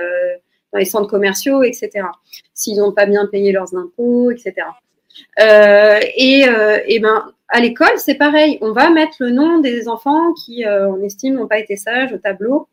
[0.71, 2.05] dans les centres commerciaux, etc.
[2.53, 4.67] S'ils n'ont pas bien payé leurs impôts, etc.
[5.39, 8.57] Euh, et, euh, et, ben à l'école, c'est pareil.
[8.61, 12.13] On va mettre le nom des enfants qui, euh, on estime, n'ont pas été sages
[12.13, 12.67] au tableau.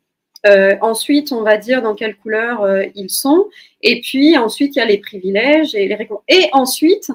[0.47, 3.49] Euh, ensuite, on va dire dans quelle couleur euh, ils sont.
[3.83, 6.25] Et puis ensuite, il y a les privilèges et les récompenses.
[6.29, 7.11] Et ensuite,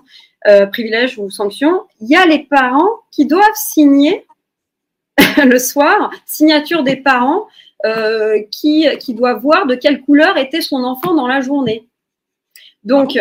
[0.74, 4.26] privilèges ou sanctions, il y a les parents qui doivent signer
[5.45, 7.47] le soir, signature des parents
[7.86, 11.86] euh, qui, qui doit voir de quelle couleur était son enfant dans la journée.
[12.86, 13.19] Donc,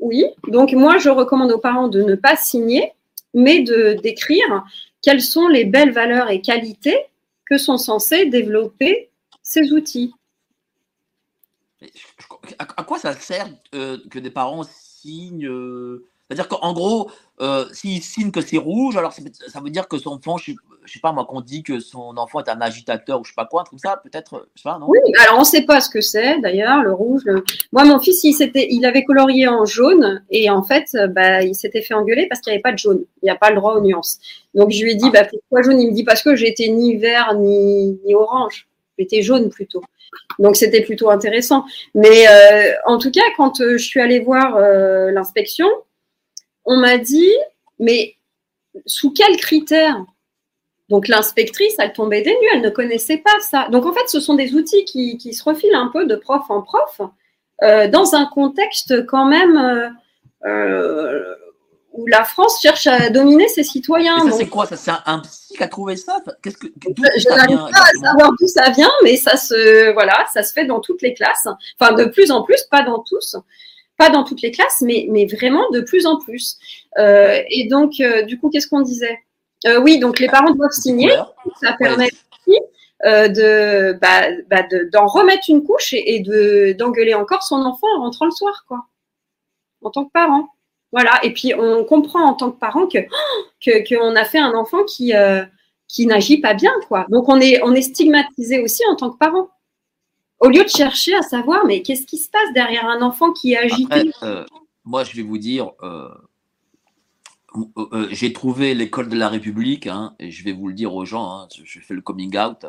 [0.00, 2.92] oui, donc moi, je recommande aux parents de ne pas signer,
[3.32, 4.64] mais de d'écrire
[5.02, 6.98] quelles sont les belles valeurs et qualités
[7.48, 9.10] que sont censés développer
[9.52, 10.14] ces outils.
[12.58, 18.02] À quoi ça sert euh, que des parents signent euh, C'est-à-dire qu'en gros, euh, s'il
[18.02, 21.10] signe que c'est rouge, alors ça veut dire que son enfant, je, ne sais pas
[21.10, 23.64] moi, qu'on dit que son enfant est un agitateur ou je sais pas quoi, un
[23.64, 24.86] truc ça, peut-être, je sais pas, non?
[24.88, 27.24] Oui, alors on ne sait pas ce que c'est d'ailleurs, le rouge.
[27.72, 31.82] Moi, mon fils, il, il avait colorié en jaune et en fait, bah, il s'était
[31.82, 33.04] fait engueuler parce qu'il n'y avait pas de jaune.
[33.22, 34.20] Il n'y a pas le droit aux nuances.
[34.54, 35.80] Donc je lui ai dit, bah, pourquoi jaune?
[35.80, 38.68] Il me dit parce que j'étais ni vert ni, ni orange.
[39.02, 39.82] J'étais jaune plutôt.
[40.38, 41.64] Donc c'était plutôt intéressant.
[41.94, 44.58] Mais euh, en tout cas, quand euh, je suis allée voir
[45.12, 45.68] l'inspection,
[46.64, 47.32] on m'a dit,
[47.78, 48.14] mais
[48.86, 50.04] sous quels critères?
[50.88, 53.66] Donc l'inspectrice, elle tombait des nues, elle ne connaissait pas ça.
[53.70, 56.60] Donc en fait, ce sont des outils qui, se refilent un peu de prof en
[56.60, 57.00] prof,
[57.62, 59.88] euh, dans un contexte quand même euh,
[60.46, 61.34] euh,
[61.92, 64.18] où la France cherche à dominer ses citoyens.
[64.30, 64.66] ça, c'est quoi?
[64.66, 66.20] C'est un, psy qui a trouvé ça?
[66.42, 70.42] Qu'est-ce que Je n'arrive pas à savoir d'où ça vient, mais ça se voilà, ça
[70.42, 71.46] se fait dans toutes les classes.
[71.78, 73.36] Enfin, de plus en plus, pas dans tous
[73.98, 76.56] pas dans toutes les classes, mais, mais vraiment de plus en plus.
[76.98, 79.18] Euh, et donc, euh, du coup, qu'est-ce qu'on disait?
[79.66, 81.12] Euh, Oui, donc les parents doivent signer.
[81.60, 82.08] Ça permet
[82.46, 82.58] aussi
[83.04, 88.24] de, bah, bah d'en remettre une couche et, de, d'engueuler encore son enfant en rentrant
[88.24, 88.86] le soir, quoi.
[89.82, 90.48] En tant que parent.
[90.92, 91.24] Voilà.
[91.24, 92.98] Et puis, on comprend en tant que parent que,
[93.64, 95.12] que, qu'on a fait un enfant qui,
[95.88, 97.06] qui n'agit pas bien, quoi.
[97.08, 99.48] Donc, on est, on est stigmatisé aussi en tant que parent
[100.42, 103.52] au lieu de chercher à savoir, mais qu'est-ce qui se passe derrière un enfant qui
[103.52, 104.44] est agité euh,
[104.84, 106.08] Moi, je vais vous dire, euh,
[107.76, 111.04] euh, j'ai trouvé l'école de la République, hein, et je vais vous le dire aux
[111.04, 112.66] gens, hein, je, fais le coming out,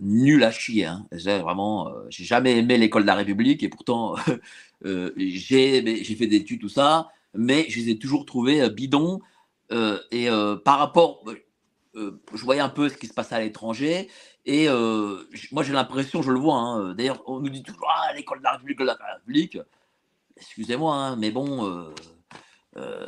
[0.00, 0.86] nul à chier.
[0.86, 1.06] Hein.
[1.12, 4.16] J'ai vraiment, j'ai jamais aimé l'école de la République, et pourtant,
[4.84, 9.20] j'ai fait des études, tout ça, mais je les ai toujours trouvés bidons.
[9.70, 10.28] et
[10.64, 11.24] par rapport,
[11.94, 14.08] je voyais un peu ce qui se passait à l'étranger,
[14.44, 15.22] et euh,
[15.52, 18.38] moi, j'ai l'impression, je le vois, hein, euh, d'ailleurs, on nous dit toujours ah, l'école
[18.38, 19.58] de la République, de la République.
[20.36, 21.94] Excusez-moi, hein, mais bon, euh,
[22.76, 23.06] euh,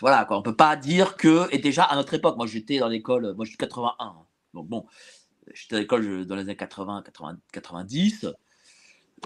[0.00, 1.48] voilà, quoi, on peut pas dire que.
[1.54, 4.04] Et déjà, à notre époque, moi, j'étais dans l'école, moi, je suis 81.
[4.04, 4.16] Hein,
[4.52, 4.86] donc, bon,
[5.54, 8.26] j'étais à l'école dans les années 80, 80 90.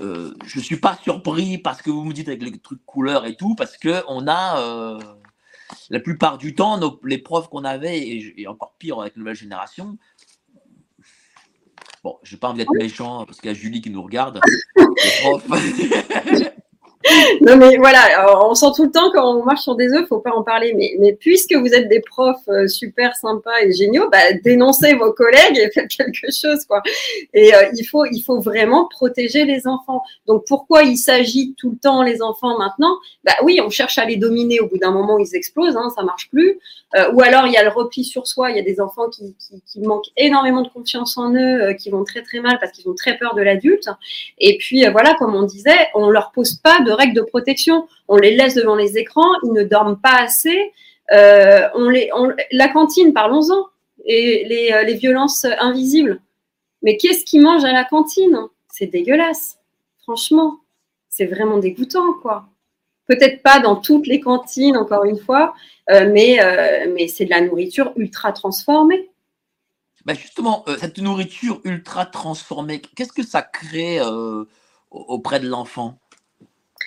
[0.00, 3.36] Je ne suis pas surpris parce que vous me dites avec les trucs couleurs et
[3.36, 4.98] tout, parce qu'on a.
[5.90, 9.20] la plupart du temps, nos, les profs qu'on avait, et, et, encore pire avec la
[9.20, 9.98] nouvelle génération,
[12.04, 14.40] Bon, j'ai pas envie d'être méchant parce qu'il y a Julie qui nous regarde.
[17.42, 20.18] non mais voilà, on sent tout le temps quand on marche sur des œufs, faut
[20.18, 20.74] pas en parler.
[20.98, 25.58] Mais, puisque vous êtes des profs euh, super sympas et géniaux, bah, dénoncez vos collègues
[25.58, 26.82] et faites quelque chose quoi.
[27.34, 30.02] Et euh, il faut il faut vraiment protéger les enfants.
[30.26, 32.96] Donc pourquoi il s'agit tout le temps les enfants maintenant?
[33.22, 34.58] Bah oui, on cherche à les dominer.
[34.58, 36.58] Au bout d'un moment, ils explosent, hein, ça marche plus.
[36.96, 38.50] Euh, ou alors il y a le repli sur soi.
[38.50, 39.36] Il y a des enfants qui,
[39.80, 43.16] manquent énormément de confiance en eux, qui vont très très mal parce qu'ils ont très
[43.16, 43.88] peur de l'adulte.
[44.38, 47.86] Et puis voilà, comme on disait, on leur pose pas de règles de protection.
[48.08, 50.72] On les laisse devant les écrans, ils ne dorment pas assez.
[51.12, 52.10] Euh, on les,
[52.52, 53.66] la cantine, parlons-en,
[54.04, 56.20] et les, euh, les, violences invisibles.
[56.82, 58.38] Mais qu'est-ce qu'ils mangent à la cantine?
[58.70, 59.58] C'est dégueulasse,
[60.02, 60.60] franchement.
[61.08, 62.46] C'est vraiment dégoûtant, quoi.
[63.06, 65.54] Peut-être pas dans toutes les cantines, encore une fois,
[65.90, 66.38] euh, mais,
[66.94, 69.10] mais c'est de la nourriture ultra transformée.
[70.04, 73.98] Bah justement, cette nourriture ultra transformée, qu'est-ce que ça crée
[74.90, 75.98] auprès de l'enfant?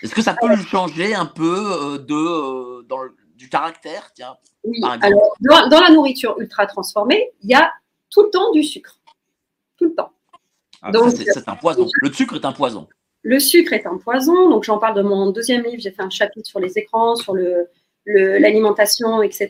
[0.02, 3.02] Est-ce que ça peut lui changer un peu euh, de, euh, dans
[3.36, 7.72] du caractère tiens, Oui, alors dans, la nourriture ultra transformée, il y a
[8.10, 9.00] tout le temps du sucre.
[9.78, 10.12] Tout le temps.
[10.82, 11.88] Ah, donc, c'est un poison.
[12.02, 12.88] Le sucre est un poison.
[13.24, 14.50] Le sucre est un poison.
[14.50, 15.82] Donc, j'en parle de mon deuxième livre.
[15.82, 17.70] J'ai fait un chapitre sur les écrans, sur le,
[18.06, 19.50] l'alimentation, etc.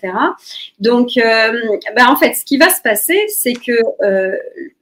[0.79, 3.71] Donc, euh, ben, en fait, ce qui va se passer, c'est que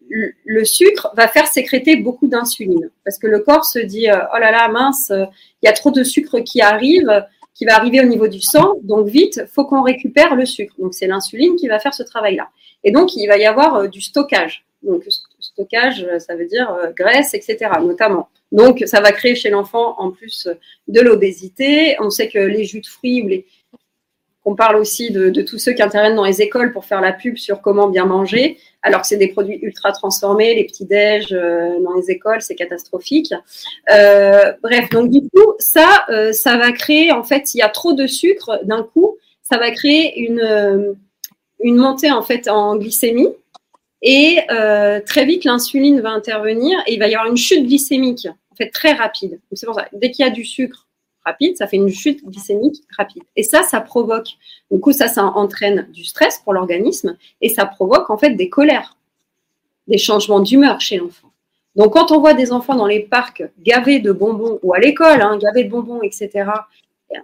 [0.10, 2.89] le sucre va faire sécréter beaucoup d'insuline.
[3.05, 5.91] Parce que le corps se dit euh, oh là là mince il y a trop
[5.91, 8.76] de sucre qui arrive qui va arriver au niveau du sang.
[8.84, 10.74] Donc vite faut qu'on récupère le sucre.
[10.80, 12.49] Donc c'est l'insuline qui va faire ce travail là
[12.84, 14.66] et donc il va y avoir euh, du stockage.
[14.84, 15.03] Donc
[15.39, 18.30] stockage ça veut dire euh, graisse etc notamment.
[18.51, 20.47] Donc ça va créer chez l'enfant en plus
[20.88, 21.97] de l'obésité.
[21.99, 23.45] On sait que les jus de fruits ou les
[24.50, 27.38] on parle aussi de, tous ceux qui interviennent dans les écoles pour faire la pub
[27.38, 31.80] sur comment bien manger, alors que c'est des produits ultra transformés, les petits déj euh,
[31.82, 33.32] dans les écoles, c'est catastrophique.
[33.93, 37.70] Euh, bref, donc du coup, ça, euh, ça va créer, en fait, il y a
[37.70, 40.95] trop de sucre d'un coup, ça va créer une,
[41.60, 43.30] une montée en fait en glycémie.
[44.02, 44.39] Et
[45.06, 48.72] très vite, l'insuline va intervenir et il va y avoir une chute glycémique, en fait,
[48.72, 49.39] très rapide.
[49.54, 50.88] C'est pour ça, dès qu'il y a du sucre,
[51.26, 53.24] rapide, ça fait une chute glycémique rapide.
[53.36, 54.30] Et ça, ça provoque,
[54.72, 58.49] du coup, ça, ça entraîne du stress pour l'organisme et ça provoque en fait des
[58.49, 58.97] colères,
[59.88, 61.32] des changements d'humeur chez l'enfant.
[61.76, 65.22] Donc, quand on voit des enfants dans les parcs gavés de bonbons ou à l'école,
[65.22, 66.49] hein, gavés de bonbons, etc.,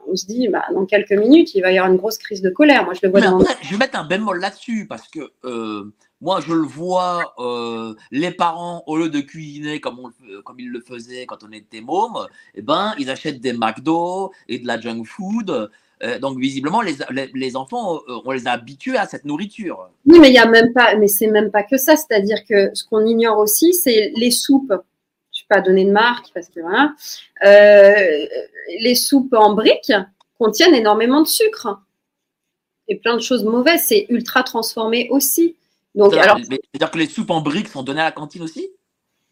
[0.08, 2.50] on se dit, bah, dans quelques minutes, il va y avoir une grosse crise de
[2.50, 2.86] colère.
[2.86, 5.94] Moi, je le vois dans Je vais mettre un bémol là-dessus parce que euh,
[6.26, 10.12] moi, je le vois, euh, les parents, au lieu de cuisiner comme,
[10.58, 14.66] ils le faisaient quand on était môme, eh ben, ils achètent des McDo et de
[14.66, 15.70] la junk food.
[16.02, 16.96] Euh, donc, visiblement, les,
[17.36, 19.88] les, enfants, euh, on les a habitués à cette nourriture.
[20.08, 21.96] Oui, mais il y a même pas, mais c'est même pas que ça.
[21.96, 24.74] C'est-à-dire que ce qu'on ignore aussi, c'est les soupes.
[25.32, 26.96] Je ne vais pas donner de marque parce que voilà.
[28.80, 29.94] les soupes en briques
[30.40, 31.82] contiennent énormément de sucre
[32.88, 33.84] et plein de choses mauvaises.
[33.86, 35.56] C'est ultra transformé aussi.
[35.96, 38.70] Donc, alors, c'est-à-dire que les soupes en briques sont données à la cantine aussi?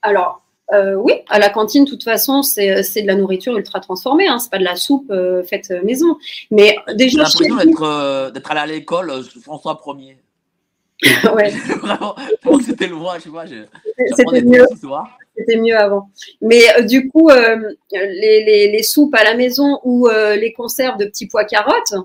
[0.02, 4.28] Alors, euh, oui, à la cantine, de toute façon, c'est, de la nourriture ultra transformée.
[4.28, 6.18] Hein, c'est pas de la soupe euh, faite maison.
[6.52, 9.12] Mais déjà, j'ai l'impression d'être, euh, d'être allé à l'école
[9.42, 10.16] François 1er.
[11.36, 11.50] ouais.
[11.82, 12.16] Vraiment,
[12.66, 13.46] c'était loin, je sais pas.
[14.16, 14.66] c'était mieux.
[15.36, 16.10] C'était mieux avant.
[16.42, 17.76] Mais du coup, les,
[18.46, 21.96] les, les, soupes à la maison ou les conserves de petits pois carottes,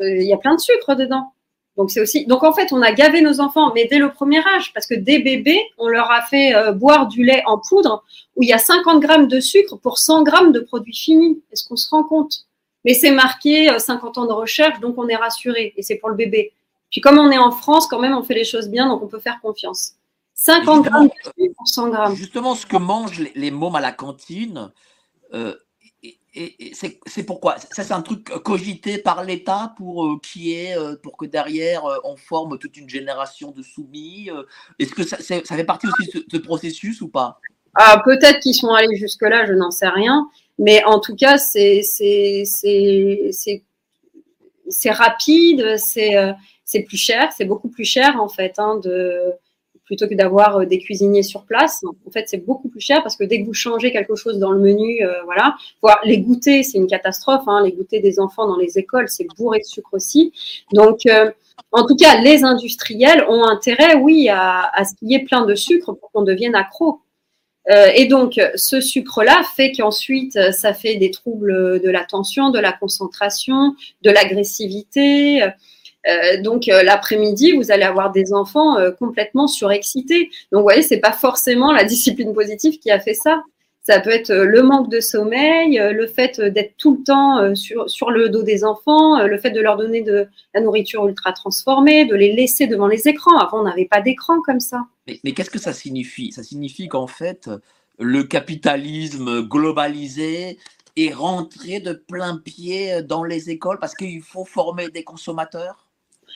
[0.00, 1.32] il y a plein de sucre dedans.
[1.78, 2.26] Donc c'est aussi.
[2.26, 4.96] Donc en fait, on a gavé nos enfants, mais dès le premier âge, parce que
[4.96, 8.04] dès bébés, on leur a fait euh, boire du lait en poudre
[8.34, 11.40] où il y a 50 grammes de sucre pour 100 grammes de produits finis.
[11.52, 12.46] Est-ce qu'on se rend compte?
[12.84, 16.08] Mais c'est marqué 50 euh, ans de recherche, donc on est rassuré, et c'est pour
[16.08, 16.52] le bébé.
[16.90, 19.06] Puis comme on est en France, quand même, on fait les choses bien, donc on
[19.06, 19.92] peut faire confiance.
[20.34, 21.12] 50 grammes de
[21.44, 22.14] sucre pour 100 grammes.
[22.16, 24.72] Justement, ce que mangent les, mômes à la cantine.
[25.32, 25.54] Euh,
[26.34, 30.96] et, c'est pourquoi Ça, c'est un truc cogité par l'État pour euh, qui est euh,
[30.96, 34.28] pour que derrière euh, on forme toute une génération de soumis.
[34.78, 37.40] Est-ce que ça, ça, fait partie aussi de ce, processus ou pas?
[37.74, 40.28] Ah, Peut-être qu'ils sont allés jusque-là, je n'en sais rien.
[40.58, 41.82] Mais en tout cas, c'est
[44.90, 49.32] rapide, c'est plus cher, c'est beaucoup plus cher en fait hein, de
[49.88, 51.82] plutôt que d'avoir euh, des cuisiniers sur place.
[52.06, 54.52] En fait, c'est beaucoup plus cher parce que dès que vous changez quelque chose dans
[54.52, 57.42] le menu, euh, voilà, voir les goûters, c'est une catastrophe.
[57.46, 60.32] Hein, les goûters des enfants dans les écoles, c'est bourré de sucre aussi.
[60.72, 61.30] Donc, euh,
[61.72, 65.46] en tout cas, les industriels ont intérêt, oui, à, à ce qu'il y ait plein
[65.46, 67.00] de sucre pour qu'on devienne accro.
[67.94, 73.74] et donc, ce sucre-là fait qu'ensuite, ça fait des troubles de l'attention, de la concentration,
[74.02, 75.42] de l'agressivité.
[76.06, 80.30] Euh, donc euh, l'après-midi, vous allez avoir des enfants euh, complètement surexcités.
[80.52, 83.42] Donc vous voyez, c'est pas forcément la discipline positive qui a fait ça.
[83.82, 88.28] Ça peut être le manque de sommeil, le fait d'être tout le temps sur, le
[88.28, 92.34] dos des enfants, le fait de leur donner de la nourriture ultra transformée, de les
[92.34, 93.38] laisser devant les écrans.
[93.38, 94.82] Avant, on n'avait pas d'écran comme ça.
[95.24, 96.32] Mais qu'est-ce que ça signifie?
[96.32, 97.48] Ça signifie qu'en fait,
[97.98, 100.58] le capitalisme globalisé
[100.98, 105.87] est rentré de plein pied dans les écoles parce qu'il faut former des consommateurs?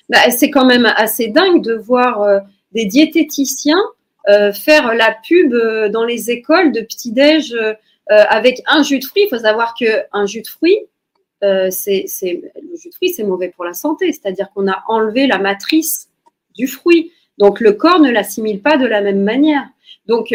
[0.08, 2.40] Bah, C'est quand même assez dingue de voir euh,
[2.72, 3.82] des diététiciens
[4.28, 7.56] euh, faire la pub euh, dans les écoles de petit-déj
[8.08, 9.22] avec un jus de fruits.
[9.24, 10.78] Il faut savoir qu'un jus de fruits,
[11.40, 14.12] c'est, le jus de fruits, c'est mauvais pour la santé.
[14.12, 16.10] C'est-à-dire qu'on a enlevé la matrice
[16.54, 17.10] du fruit.
[17.38, 19.66] Donc le corps ne l'assimile pas de la même manière.
[20.08, 20.34] Donc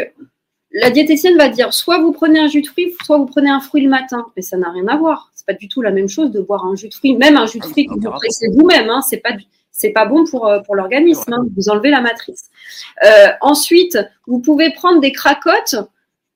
[0.72, 3.60] la diététicienne va dire soit vous prenez un jus de fruits, soit vous prenez un
[3.60, 4.26] fruit le matin.
[4.36, 5.32] Mais ça n'a rien à voir.
[5.48, 7.60] Pas du tout la même chose de boire un jus de fruits, même un jus
[7.60, 8.90] de ah fruits que vous pressez vous-même.
[8.90, 9.32] Hein, c'est pas
[9.72, 11.32] c'est pas bon pour, euh, pour l'organisme.
[11.32, 12.50] Hein, vous enlevez la matrice.
[13.06, 15.76] Euh, ensuite, vous pouvez prendre des cracottes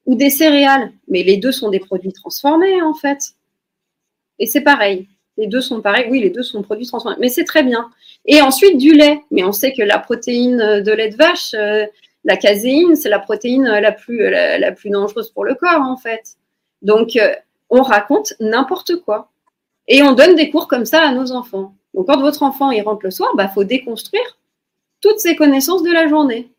[0.05, 3.19] ou des céréales, mais les deux sont des produits transformés en fait.
[4.39, 5.07] Et c'est pareil.
[5.37, 6.07] Les deux sont pareils.
[6.09, 7.89] Oui, les deux sont produits transformés, mais c'est très bien.
[8.25, 9.21] Et ensuite du lait.
[9.31, 11.85] Mais on sait que la protéine de lait de vache, euh,
[12.23, 16.35] la caséine, c'est la protéine la plus, la, plus dangereuse pour le corps, en fait.
[16.81, 17.33] Donc, euh,
[17.71, 19.31] on raconte n'importe quoi.
[19.87, 21.75] Et on donne des cours comme ça à nos enfants.
[21.93, 24.37] Donc, quand votre enfant il rentre le soir, il bah, faut déconstruire
[25.01, 26.51] toutes ses connaissances de la journée.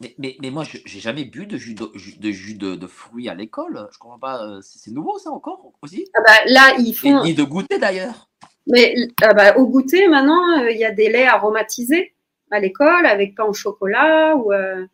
[0.00, 1.84] Mais, mais, moi, j'ai jamais bu de jus de,
[2.18, 3.86] de, jus de, fruits à l'école.
[3.92, 4.46] Je comprends pas.
[4.46, 6.08] Euh, c'est nouveau, ça, encore aussi?
[6.16, 7.22] Ah bah, Là, ils font.
[7.24, 8.30] Et, de goûter, d'ailleurs.
[8.66, 12.14] Mais ah bah, au goûter, maintenant, euh, il y a des laits aromatisés
[12.50, 14.52] à l'école avec pain au chocolat ou.
[14.52, 14.86] Euh?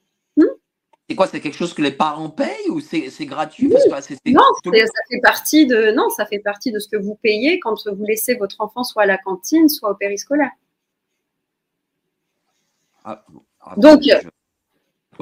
[1.09, 3.69] C'est quoi C'est quelque chose que les parents payent ou c'est gratuit?
[3.69, 4.43] Non,
[4.87, 8.05] ça fait partie de non, ça fait partie de ce que vous payez quand vous
[8.05, 10.51] laissez votre enfant soit à la cantine, soit au périscolaire.
[13.05, 13.25] Ah,
[13.77, 14.21] Donc, euh,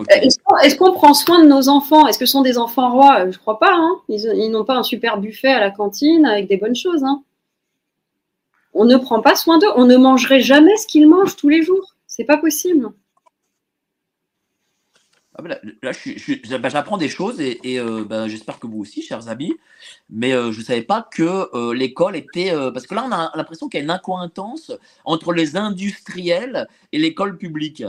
[0.08, 2.06] est-ce qu'on prend soin de nos enfants?
[2.06, 3.30] Est-ce que ce sont des enfants rois?
[3.30, 3.74] Je crois pas.
[3.74, 4.00] Hein.
[4.08, 7.04] ils, n'ont pas un super buffet à la cantine avec des bonnes choses.
[7.04, 7.22] Hein.
[8.72, 9.68] On ne prend pas soin d'eux.
[9.76, 11.94] On ne mangerait jamais ce qu'ils mangent tous les jours.
[12.06, 12.90] C'est pas possible.
[15.36, 15.92] Ah ben là,
[16.58, 19.52] ben, j'apprends des choses et, euh, ben, j'espère que vous aussi, chers amis.
[20.08, 22.52] Mais euh, je ne savais pas que euh, l'école était.
[22.72, 24.70] parce que là, on a l'impression qu'il y a une incointance
[25.04, 27.82] entre les industriels et l'école publique.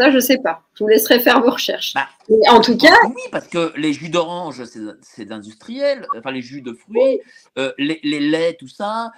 [0.00, 0.62] Ça, je ne sais pas.
[0.74, 1.92] Je vous laisserai faire vos recherches.
[1.92, 2.08] Bah,
[2.48, 2.94] en tout cas.
[3.04, 4.62] Oui, parce que les jus d'orange,
[5.02, 6.06] c'est industriel.
[6.16, 7.20] Enfin, les jus de fruits,
[7.76, 9.12] les, les, laits, tout ça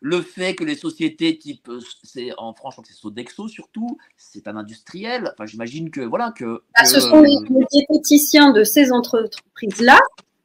[0.00, 4.56] le fait que les sociétés type, euh, c'est en France, c'est Sodexo surtout, c'est un
[4.56, 5.30] industriel.
[5.32, 6.62] Enfin, j'imagine que voilà que.
[6.74, 7.36] Ah, ce sont les,
[7.70, 10.00] diététiciens de ces entreprises-là,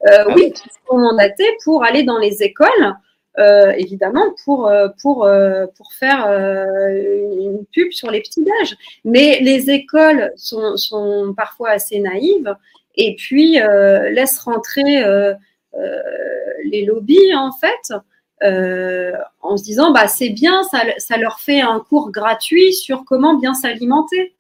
[0.07, 2.95] euh, ah oui, qui sont mandatés pour aller dans les écoles.
[3.37, 5.27] Euh, évidemment pour pour
[5.75, 8.77] pour faire une pub sur les petits âges.
[9.03, 12.55] Mais les écoles sont, sont parfois assez naïves
[12.95, 13.57] et puis
[14.11, 15.03] laissent rentrer
[16.63, 17.93] les lobbies en fait
[18.43, 23.05] euh, en se disant bah c'est bien, ça, ça, leur fait un cours gratuit sur
[23.05, 24.35] comment bien s'alimenter.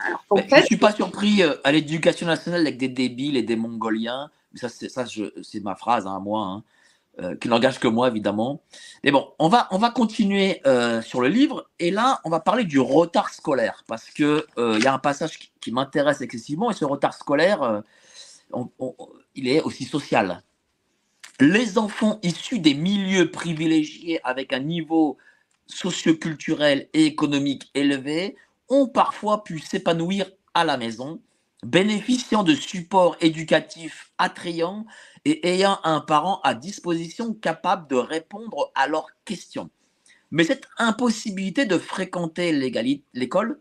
[0.00, 4.30] je ne suis pas surpris euh, à l'éducation nationale avec des débiles et des mongoliens.
[4.54, 5.04] Ça, c'est, ça,
[5.42, 6.62] c'est ma phrase, hein, moi, hein,
[7.20, 8.62] euh, qui n'engage que moi, évidemment.
[9.04, 10.62] Mais bon, on va, on va continuer
[11.02, 11.68] sur le livre.
[11.78, 13.84] Et là, on va parler du retard scolaire.
[13.86, 16.70] Parce qu'il il y a un passage qui, m'intéresse excessivement.
[16.70, 17.82] Et ce retard scolaire,
[19.34, 20.42] il est aussi social
[21.40, 25.18] les enfants issus des milieux privilégiés avec un niveau
[25.66, 28.36] socioculturel et économique élevé
[28.68, 31.20] ont parfois pu s'épanouir à la maison,
[31.62, 34.86] bénéficiant de supports éducatifs attrayants
[35.24, 39.68] et ayant un parent à disposition capable de répondre à leurs questions.
[40.30, 42.52] Mais cette impossibilité de fréquenter
[43.12, 43.60] l'école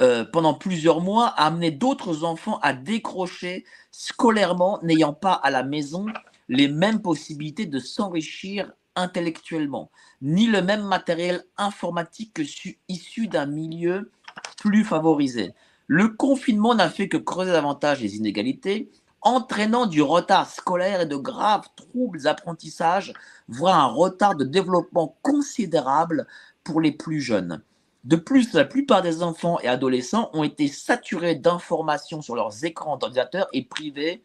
[0.00, 5.62] euh, pendant plusieurs mois a amené d'autres enfants à décrocher scolairement, n'ayant pas à la
[5.62, 6.06] maison
[6.48, 9.90] les mêmes possibilités de s'enrichir intellectuellement,
[10.22, 12.42] ni le même matériel informatique que
[12.88, 14.10] issu d'un milieu
[14.58, 15.54] plus favorisé.
[15.86, 18.90] Le confinement n'a fait que creuser davantage les inégalités,
[19.20, 23.12] entraînant du retard scolaire et de graves troubles d'apprentissage,
[23.48, 26.26] voire un retard de développement considérable
[26.64, 27.62] pour les plus jeunes.
[28.04, 32.96] De plus, la plupart des enfants et adolescents ont été saturés d'informations sur leurs écrans
[32.96, 34.22] d'ordinateur et privés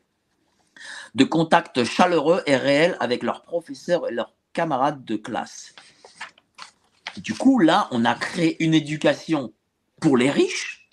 [1.16, 5.74] de contact chaleureux et réel avec leurs professeurs et leurs camarades de classe.
[7.18, 9.54] Du coup, là, on a créé une éducation
[10.00, 10.88] pour les riches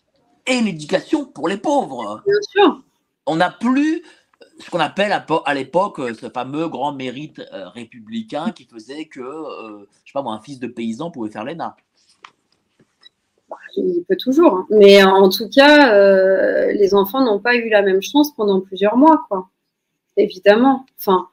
[0.46, 2.22] et une éducation pour les pauvres.
[2.26, 2.82] Bien sûr.
[3.26, 4.02] On n'a plus
[4.58, 9.86] ce qu'on appelle à l'époque ce fameux grand mérite euh, républicain qui faisait que, euh,
[10.04, 11.76] je sais pas moi, un fils de paysan pouvait faire l'ENA.
[13.76, 14.54] il peut toujours.
[14.54, 14.66] hein.
[14.70, 18.96] Mais en tout cas, euh, les enfants n'ont pas eu la même chance pendant plusieurs
[18.96, 19.48] mois, quoi.
[20.18, 20.84] Évidemment.
[20.98, 21.28] Enfin,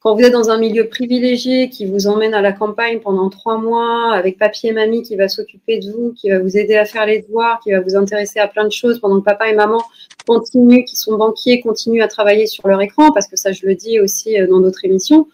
[0.00, 3.56] quand vous êtes dans un milieu privilégié qui vous emmène à la campagne pendant trois
[3.56, 6.84] mois, avec papier et mamie qui va s'occuper de vous, qui va vous aider à
[6.84, 9.54] faire les devoirs, qui va vous intéresser à plein de choses, pendant que papa et
[9.54, 9.82] maman
[10.26, 13.74] continuent, qui sont banquiers, continuent à travailler sur leur écran, parce que ça, je le
[13.74, 15.26] dis aussi euh, dans d'autres émissions.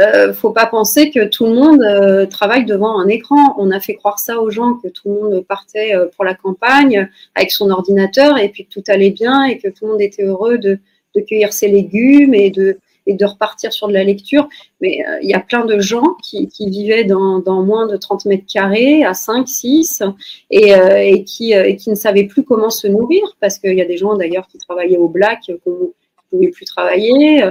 [0.00, 3.54] Euh, faut pas penser que tout le monde euh, travaille devant un écran.
[3.58, 6.34] On a fait croire ça aux gens que tout le monde partait euh, pour la
[6.34, 10.02] campagne avec son ordinateur et puis que tout allait bien et que tout le monde
[10.02, 10.80] était heureux de,
[11.14, 14.48] de cueillir ses légumes et de, et de repartir sur de la lecture.
[14.80, 18.26] Mais euh, il y a plein de gens qui, qui vivaient dans, moins de 30
[18.26, 20.02] mètres carrés, à 5, 6,
[20.50, 23.82] et, euh, et, qui, euh, qui ne savaient plus comment se nourrir, parce qu'il y
[23.82, 25.86] a des gens d'ailleurs qui travaillaient au black, qu'on ne
[26.30, 27.44] pouvait plus travailler.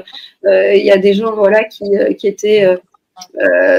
[0.45, 1.86] Il y a des gens voilà, qui,
[2.18, 2.68] qui étaient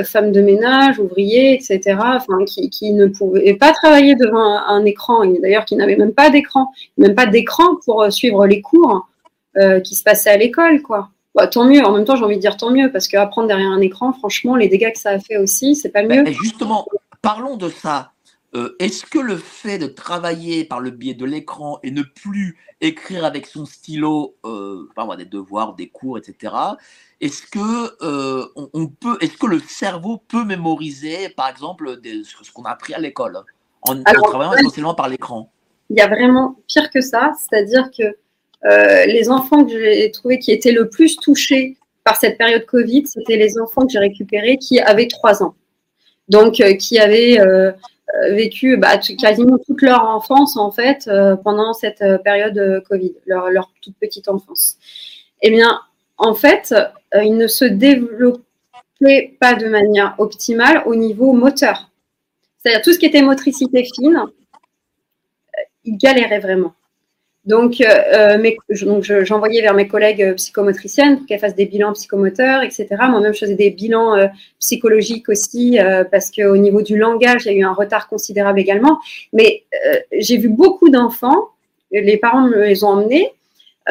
[0.04, 4.84] femmes de ménage, ouvriers, etc., enfin, qui, qui ne pouvaient pas travailler devant un, un
[4.84, 9.08] écran, et d'ailleurs qui n'avaient même pas d'écran, même pas d'écran pour suivre les cours
[9.56, 11.10] euh, qui se passaient à l'école, quoi.
[11.34, 11.84] Bah, tant mieux.
[11.84, 14.56] En même temps, j'ai envie de dire tant mieux parce qu'apprendre derrière un écran, franchement,
[14.56, 16.22] les dégâts que ça a fait aussi, c'est pas mieux.
[16.22, 16.86] Ben, justement,
[17.22, 18.12] parlons de ça.
[18.54, 22.56] Euh, Est-ce que le fait de travailler par le biais de l'écran et ne plus
[22.80, 26.54] écrire avec son stylo, euh, enfin, des devoirs, des cours, etc.
[27.20, 32.22] Est-ce que euh, on, on peut, est-ce que le cerveau peut mémoriser, par exemple, des-
[32.24, 33.38] ce qu'on a appris à l'école
[33.82, 35.50] en, travaillant essentiellement par l'écran?
[35.90, 38.16] Il y a vraiment pire que ça, c'est-à-dire que
[38.66, 43.06] euh, les enfants que j'ai trouvés qui étaient le plus touchés par cette période Covid,
[43.06, 45.54] c'était les enfants que j'ai récupérés qui avaient 3 ans.
[46.28, 47.72] Donc, euh, qui avaient euh,
[48.30, 51.10] vécu bah, quasiment toute leur enfance, en fait,
[51.42, 54.76] pendant cette période Covid, leur, toute petite enfance.
[55.42, 55.80] Eh bien,
[56.16, 56.74] en fait,
[57.14, 61.90] ils ne se développaient pas de manière optimale au niveau moteur.
[62.58, 64.22] C'est-à-dire tout ce qui était motricité fine,
[65.84, 66.74] ils galéraient vraiment.
[67.46, 68.52] Donc, euh, euh,
[68.86, 72.86] donc je- j'envoyais vers mes collègues euh, psychomotriciennes pour qu'elles fassent des bilans psychomoteurs, etc.
[73.10, 74.28] Moi-même, je faisais des bilans euh,
[74.60, 78.58] psychologiques aussi, euh, parce qu'au niveau du langage, il y a eu un retard considérable
[78.60, 78.98] également.
[79.34, 79.64] Mais
[80.18, 81.48] j'ai vu beaucoup d'enfants,
[81.92, 83.30] les parents me les ont emmenés,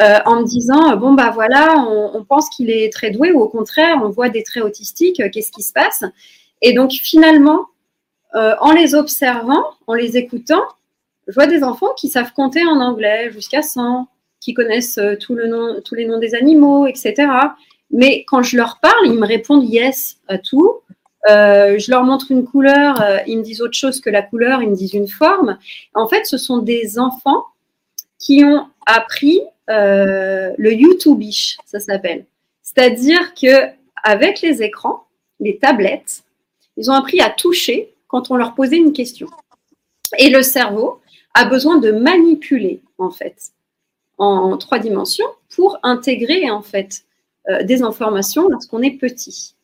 [0.00, 3.48] en me disant, bon, bah voilà, on, on pense qu'il est très doué, ou au
[3.48, 6.02] contraire, on voit des traits autistiques, qu'est-ce qui se passe?
[6.60, 7.66] Et donc, finalement,
[8.32, 10.64] en les observant, en les écoutant,
[11.26, 14.08] je vois des enfants qui savent compter en anglais jusqu'à 100,
[14.40, 17.28] qui connaissent euh, tous les noms des animaux, etc.
[17.90, 20.80] Mais quand je leur parle, ils me répondent yes à tout.
[21.28, 24.62] Euh, je leur montre une couleur, euh, ils me disent autre chose que la couleur,
[24.62, 25.58] ils me disent une forme.
[25.94, 27.44] En fait, ce sont des enfants
[28.18, 32.26] qui ont appris euh, le YouTubeish, ça s'appelle.
[32.62, 33.68] C'est-à-dire que
[34.02, 35.04] avec les écrans,
[35.40, 36.24] les tablettes,
[36.76, 39.28] ils ont appris à toucher quand on leur posait une question.
[40.18, 41.00] Et le cerveau
[41.34, 43.50] a besoin de manipuler, en fait,
[44.18, 47.04] en trois dimensions pour intégrer, en fait,
[47.50, 49.54] euh, des informations lorsqu'on est petit.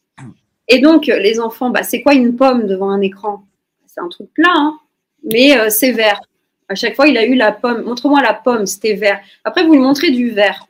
[0.68, 3.44] Et donc, les enfants, bah, c'est quoi une pomme devant un écran?
[3.86, 4.78] C'est un truc plat, hein,
[5.24, 6.20] mais euh, c'est vert.
[6.68, 7.82] À chaque fois, il a eu la pomme.
[7.82, 9.20] Montre-moi la pomme, c'était vert.
[9.44, 10.66] Après, vous lui montrez du vert.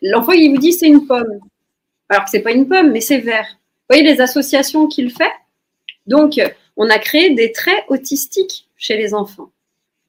[0.00, 1.40] L'enfant, il vous dit c'est une pomme.
[2.08, 3.46] Alors que c'est pas une pomme, mais c'est vert.
[3.48, 5.32] Vous voyez les associations qu'il fait?
[6.06, 6.40] Donc,
[6.76, 9.50] on a créé des traits autistiques chez les enfants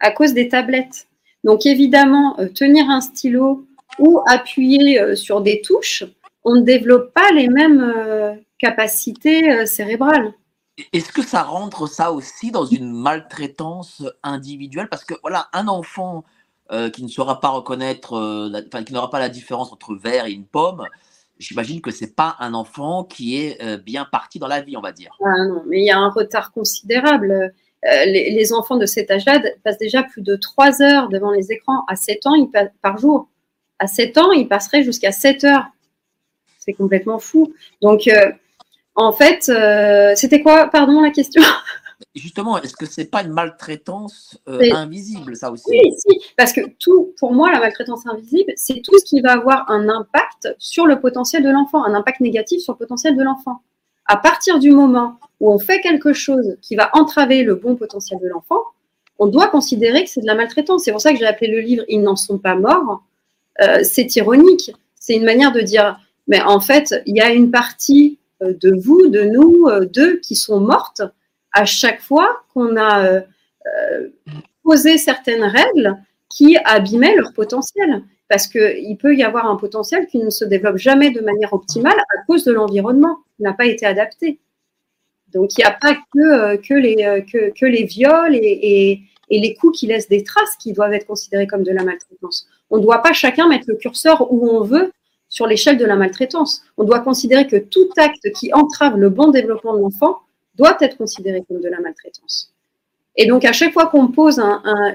[0.03, 1.07] à cause des tablettes.
[1.43, 3.65] Donc, évidemment, euh, tenir un stylo
[3.99, 6.03] ou appuyer euh, sur des touches,
[6.43, 10.33] on ne développe pas les mêmes euh, capacités cérébrales.
[10.91, 14.89] Est-ce que ça rentre ça aussi dans une maltraitance individuelle?
[14.89, 16.23] Parce que voilà, un enfant
[16.71, 19.95] euh, qui ne saura pas reconnaître, euh, la- enfin, qui n'aura pas la différence entre
[19.95, 20.87] vert et une pomme,
[21.37, 24.81] j'imagine que c'est pas un enfant qui est euh, bien parti dans la vie, on
[24.81, 25.15] va dire.
[25.23, 27.53] Ah non, mais il y a un retard considérable.
[27.85, 31.51] Euh, les, les enfants de cet âge-là passent déjà plus de 3 heures devant les
[31.51, 31.83] écrans.
[31.87, 33.27] À 7 ans, ils pa- par jour.
[33.79, 35.65] À 7 ans, ils passeraient jusqu'à 7 heures.
[36.59, 37.53] C'est complètement fou.
[37.81, 38.31] Donc, euh,
[38.95, 41.41] en fait, euh, c'était quoi, pardon, la question?
[42.15, 45.63] Justement, est-ce que c'est pas une maltraitance euh, invisible, ça aussi?
[45.69, 49.33] Oui, si, parce que tout, pour moi, la maltraitance invisible, c'est tout ce qui va
[49.33, 53.23] avoir un impact sur le potentiel de l'enfant, un impact négatif sur le potentiel de
[53.23, 53.61] l'enfant.
[54.05, 58.19] À partir du moment où on fait quelque chose qui va entraver le bon potentiel
[58.21, 58.61] de l'enfant,
[59.19, 60.83] on doit considérer que c'est de la maltraitance.
[60.83, 63.03] C'est pour ça que j'ai appelé le livre Ils n'en sont pas morts.
[63.61, 64.71] Euh, c'est ironique.
[64.95, 68.75] C'est une manière de dire, mais en fait, il y a une partie euh, de
[68.75, 71.01] vous, de nous, euh, d'eux qui sont mortes
[71.53, 73.21] à chaque fois qu'on a
[74.63, 75.97] poser certaines règles
[76.29, 78.03] qui abîmaient leur potentiel.
[78.33, 81.93] Parce qu'il peut y avoir un potentiel qui ne se développe jamais de manière optimale
[81.99, 84.39] à cause de l'environnement qui n'a pas été adapté.
[85.31, 90.09] Donc il n'y a pas que, euh, euh, les viols et les coups qui laissent
[90.09, 92.47] des traces qui doivent être considérés comme de la maltraitance.
[92.71, 94.91] On ne doit pas chacun mettre le curseur où on veut
[95.29, 96.63] sur l'échelle de la maltraitance.
[96.77, 100.21] On doit considérer que tout acte qui entrave le bon développement de l'enfant
[100.55, 102.51] doit être considéré comme de la maltraitance.
[103.15, 104.41] Et donc, à chaque fois qu'on pose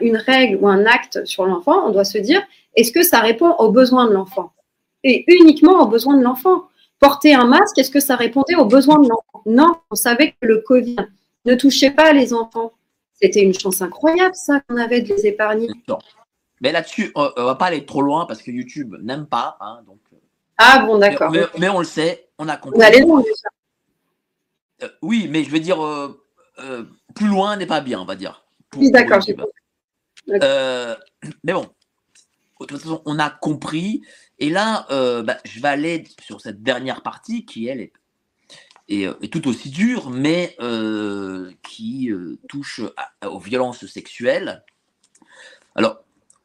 [0.00, 2.42] une règle ou un acte sur l'enfant, on doit se dire,
[2.78, 4.52] est-ce que ça répond aux besoins de l'enfant
[5.02, 6.68] Et uniquement aux besoins de l'enfant.
[7.00, 10.46] Porter un masque, est-ce que ça répondait aux besoins de l'enfant Non, on savait que
[10.46, 10.96] le Covid
[11.44, 12.72] ne touchait pas les enfants.
[13.20, 15.68] C'était une chance incroyable, ça, qu'on avait de les épargner.
[16.60, 19.56] Mais là-dessus, on ne va pas aller trop loin parce que YouTube n'aime pas.
[19.60, 19.98] Hein, donc...
[20.12, 20.16] Euh.
[20.56, 21.32] Ah bon, d'accord.
[21.58, 22.80] Mais, on le sait, on a compris.
[22.80, 23.22] On
[24.84, 26.20] euh, oui, mais je veux dire, euh,
[27.16, 28.44] plus loin n'est pas bien, on va dire.
[28.76, 29.20] oui, d'accord.
[30.28, 31.66] mais bon,
[32.60, 34.02] de toute façon, on a compris.
[34.38, 34.86] Et là,
[35.22, 37.92] bah, je vais aller sur cette dernière partie qui, elle, est
[38.90, 42.80] euh, tout aussi dur, mais euh, qui euh, touche
[43.24, 44.64] aux violences sexuelles.
[45.74, 45.98] Alors,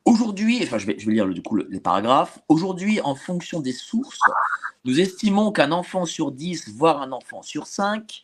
[0.05, 2.39] aujourd'hui, enfin, je vais, je vais lire du coup les paragraphes.
[2.49, 4.19] Aujourd'hui, en fonction des sources,
[4.83, 8.23] nous estimons qu'un enfant sur 10, voire un enfant sur 5,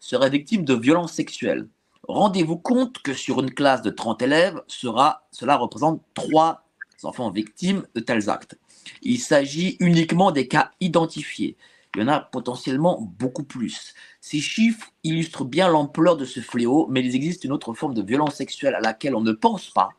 [0.00, 1.68] serait victime de violences sexuelles.
[2.08, 6.64] Rendez-vous compte que sur une classe de 30 élèves, sera, cela représente 3
[7.04, 8.58] enfants victimes de tels actes.
[9.02, 11.56] Il s'agit uniquement des cas identifiés
[11.94, 13.94] il y en a potentiellement beaucoup plus.
[14.20, 18.02] Ces chiffres illustrent bien l'ampleur de ce fléau, mais il existe une autre forme de
[18.02, 19.90] violence sexuelle à laquelle on ne pense pas.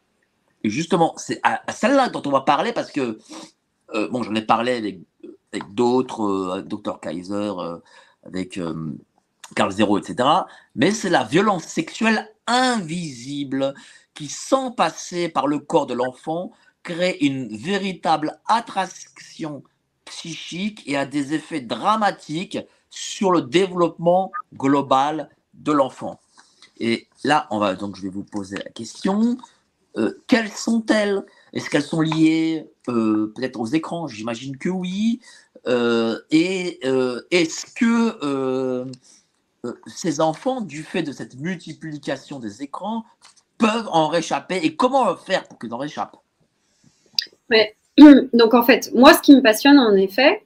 [0.64, 3.20] Et justement, c'est à, celle-là dont on va parler parce que,
[3.94, 4.74] euh, bon, j'en ai parlé
[5.52, 7.78] avec, d'autres, euh, avec Dr Kaiser, euh,
[8.24, 8.60] avec
[9.56, 10.30] Carl Zero, etc.
[10.76, 13.74] Mais c'est la violence sexuelle invisible
[14.14, 16.52] qui, sans passer par le corps de l'enfant,
[16.84, 19.64] crée une véritable attraction
[20.06, 22.58] psychique et a des effets dramatiques
[22.90, 26.20] sur le développement global de l'enfant.
[26.80, 29.38] Et là, on va donc je vais vous poser la question
[29.98, 31.26] euh, quelles sont-elles?
[31.54, 34.08] Est-ce qu'elles sont liées euh, peut-être aux écrans?
[34.08, 35.20] J'imagine que oui.
[35.68, 36.80] Euh, et
[37.32, 38.86] est-ce que
[39.86, 43.06] ces enfants, du fait de cette multiplication des écrans,
[43.58, 44.58] peuvent en réchapper?
[44.64, 46.18] Et comment faire pour qu'ils en réchappent?
[48.34, 50.44] Donc en fait, moi, ce qui me passionne en effet,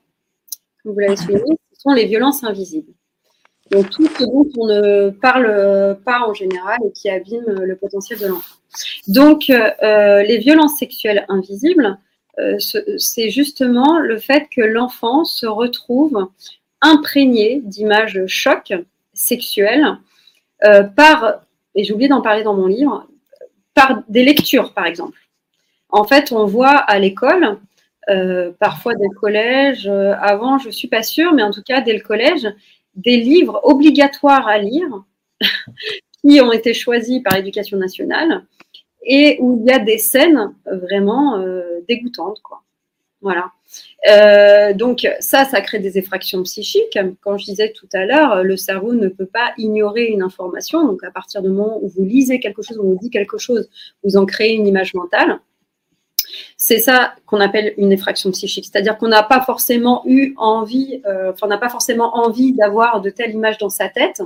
[0.84, 2.94] comme vous l'avez souligné, ce sont les violences invisibles.
[3.72, 8.20] Donc tout ce dont on ne parle pas en général et qui abîme le potentiel
[8.20, 8.56] de l'enfant.
[9.08, 11.98] Donc euh, les violences sexuelles invisibles,
[12.38, 12.58] euh,
[12.98, 16.28] c'est justement le fait que l'enfant se retrouve
[16.82, 18.74] imprégné d'images chocs
[19.14, 19.98] sexuelles
[20.64, 21.42] euh, par,
[21.74, 23.08] et j'ai oublié d'en parler dans mon livre,
[23.74, 25.18] par des lectures par exemple.
[25.96, 27.58] En fait, on voit à l'école,
[28.10, 31.64] euh, parfois dès le collège, euh, avant, je ne suis pas sûre, mais en tout
[31.64, 32.46] cas dès le collège,
[32.96, 34.90] des livres obligatoires à lire
[36.22, 38.44] qui ont été choisis par l'éducation nationale
[39.06, 42.42] et où il y a des scènes vraiment euh, dégoûtantes.
[42.44, 42.62] Quoi.
[43.22, 43.54] Voilà.
[44.74, 47.00] donc ça, ça crée des effractions psychiques.
[47.22, 50.86] Comme je disais tout à l'heure, le cerveau ne peut pas ignorer une information.
[50.86, 53.70] Donc à partir du moment où vous lisez quelque chose, on vous dit quelque chose,
[54.04, 55.40] vous en créez une image mentale.
[56.58, 61.32] C'est ça qu'on appelle une effraction psychique, c'est-à-dire qu'on n'a pas forcément eu envie, euh,
[61.48, 64.22] n'a pas forcément envie d'avoir de telles images dans sa tête,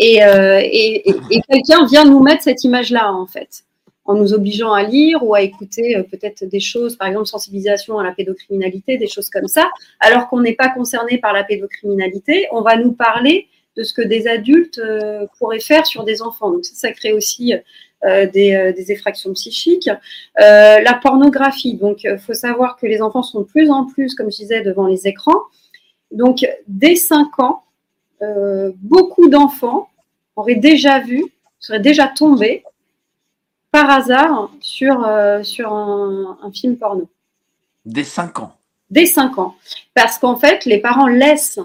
[0.00, 1.04] euh, et,
[1.48, 3.64] quelqu'un vient nous mettre cette image-là, en fait,
[4.04, 7.98] en nous obligeant à lire ou à écouter euh, peut-être des choses, par exemple sensibilisation
[7.98, 9.68] à la pédocriminalité, des choses comme ça,
[10.00, 14.02] alors qu'on n'est pas concerné par la pédocriminalité, on va nous parler de ce que
[14.02, 14.80] des adultes
[15.38, 16.50] pourraient faire sur des enfants.
[16.50, 17.54] Donc ça crée aussi
[18.04, 19.88] euh, euh, des, effractions psychiques.
[19.88, 24.14] Euh, la pornographie, donc il faut savoir que les enfants sont de plus en plus,
[24.14, 25.42] comme je disais, devant les écrans.
[26.12, 27.64] Donc dès 5 ans,
[28.76, 29.88] beaucoup d'enfants
[30.36, 31.24] auraient déjà vu,
[31.58, 32.62] seraient déjà tombés
[33.72, 35.06] par hasard sur,
[35.42, 37.08] sur un, un, film porno.
[37.84, 38.52] Dès 5 ans
[38.90, 39.56] Dès 5 ans.
[39.94, 41.60] Parce qu'en fait, les parents laissent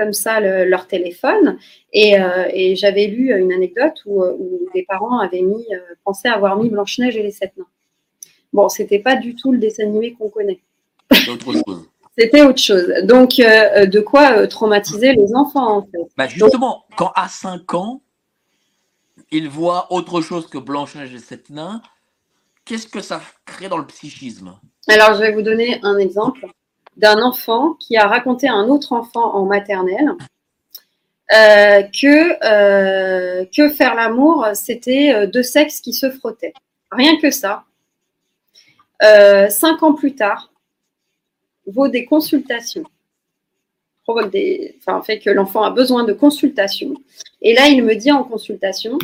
[0.00, 1.58] comme ça leur téléphone.
[1.94, 6.28] Euh, et, j'avais lu une anecdote où, euh, où, les parents avaient mis, euh, pensaient
[6.28, 7.66] avoir mis Blanche-Neige et les sept nains.
[8.54, 10.60] Bon, c'était pas du tout le dessin animé qu'on connaît.
[12.18, 12.92] C'était autre chose.
[13.04, 16.10] Donc, de quoi traumatiser les enfants, en fait.
[16.16, 18.02] Bah, justement, quand à 5 ans,
[19.30, 21.80] ils voient autre chose que Blanche-Neige et les sept nains,
[22.64, 24.58] qu'est-ce que ça crée dans le psychisme?
[24.88, 26.46] Alors, je vais vous donner un exemple
[27.00, 30.12] d'un enfant qui a raconté à un autre enfant en maternelle
[31.32, 36.52] euh, que, euh, que faire l'amour, c'était euh, deux sexes qui se frottaient.
[36.90, 37.64] Rien que ça.
[39.48, 40.52] cinq ans plus tard,
[41.66, 42.84] vaut des consultations.
[44.02, 46.94] Provoque des, enfin, fait que l'enfant a besoin de consultations.
[47.40, 48.98] Et là, il me dit en consultation,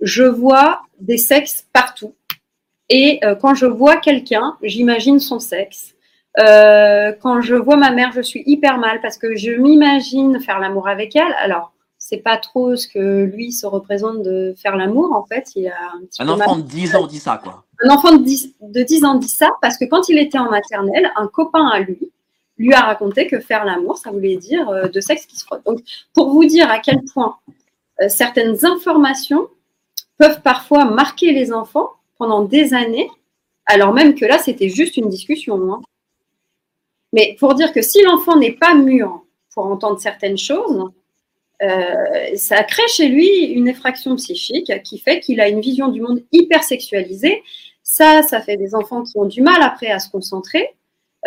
[0.00, 2.14] je vois des sexes partout.
[2.88, 5.94] Et quand je vois quelqu'un, j'imagine son sexe.
[6.38, 10.58] Euh, quand je vois ma mère, je suis hyper mal parce que je m'imagine faire
[10.58, 11.34] l'amour avec elle.
[11.38, 15.52] Alors, c'est pas trop ce que lui se représente de faire l'amour, en fait.
[15.56, 16.64] Il a un, petit Un peu enfant mal.
[16.64, 17.64] de 10 ans dit ça, quoi.
[17.84, 20.50] Un enfant de 10, de 10 ans dit ça parce que quand il était en
[20.50, 21.98] maternelle, un copain à lui
[22.58, 25.64] lui a raconté que faire l'amour, ça voulait dire euh, de sexe qui se frotte.
[25.64, 25.80] Donc,
[26.12, 27.36] pour vous dire à quel point
[28.00, 29.48] euh, certaines informations
[30.18, 33.10] peuvent parfois marquer les enfants pendant des années,
[33.66, 35.72] alors même que là, c'était juste une discussion.
[35.72, 35.80] hein.
[37.12, 39.24] Mais pour dire que si l'enfant n'est pas mûr
[39.54, 40.90] pour entendre certaines choses,
[41.62, 46.00] euh, ça crée chez lui une effraction psychique qui fait qu'il a une vision du
[46.00, 47.42] monde hyper sexualisée.
[47.82, 50.70] Ça, ça fait des enfants qui ont du mal après à se concentrer,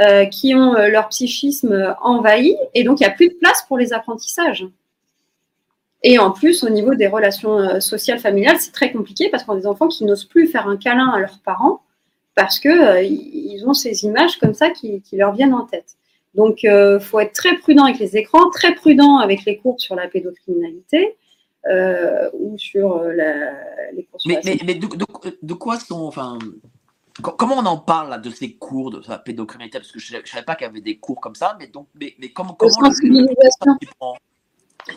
[0.02, 3.64] euh, qui ont euh, leur psychisme envahi, et donc il n'y a plus de place
[3.68, 4.66] pour les apprentissages.
[6.04, 9.58] Et en plus, au niveau des relations sociales familiales, c'est très compliqué parce qu'on a
[9.58, 11.82] des enfants qui n'osent plus faire un câlin à leurs parents
[12.36, 15.96] parce que euh, ils ont ces images comme ça qui, qui leur viennent en tête.
[16.36, 19.96] Donc, il faut être très prudent avec les écrans, très prudent avec les cours sur
[19.96, 21.16] la pédocriminalité
[21.68, 25.54] euh, ou sur euh, la- les cours sur Mais, la mais, mais de, de- de
[25.54, 26.02] quoi sont.
[26.04, 26.38] Enfin,
[27.24, 29.80] co- comment on en parle là, de ces cours de la pédocriminalité?
[29.80, 31.88] Parce que je ne savais pas qu'il y avait des cours comme ça, mais, donc,
[31.96, 33.28] mais, mais comment, comment le-
[34.90, 34.94] Euh,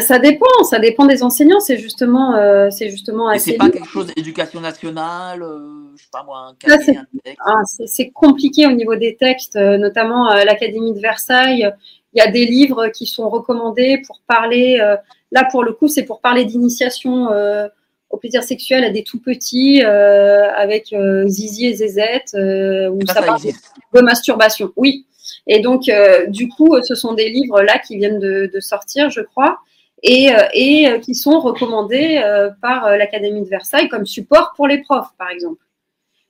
[0.00, 1.60] ça dépend, ça dépend des enseignants.
[1.60, 3.76] C'est justement, euh, c'est justement Et c'est pas libre.
[3.78, 5.58] quelque chose d'éducation nationale, euh,
[5.96, 8.96] je sais pas moi, un cahier, c'est- un texte Ah, c'est c'est compliqué au niveau
[8.96, 11.70] des textes, euh, notamment à l'Académie de Versailles.
[12.12, 14.78] Il y a des livres qui sont recommandés pour parler.
[14.80, 14.96] euh,
[15.32, 17.66] là, pour le coup, c'est pour parler d'initiation euh,
[18.10, 23.00] au plaisir sexuel à des tout petits euh, avec euh, zizi et zézette, euh, où
[23.06, 24.70] Ça, ça parle de masturbation.
[24.76, 25.06] Oui.
[25.46, 28.60] Et donc, euh, du coup, euh, ce sont des livres là qui viennent de, de
[28.60, 29.58] sortir, je crois,
[30.02, 32.22] et, euh, et qui sont recommandés
[32.60, 35.62] par l'Académie de Versailles comme support pour les profs, par exemple.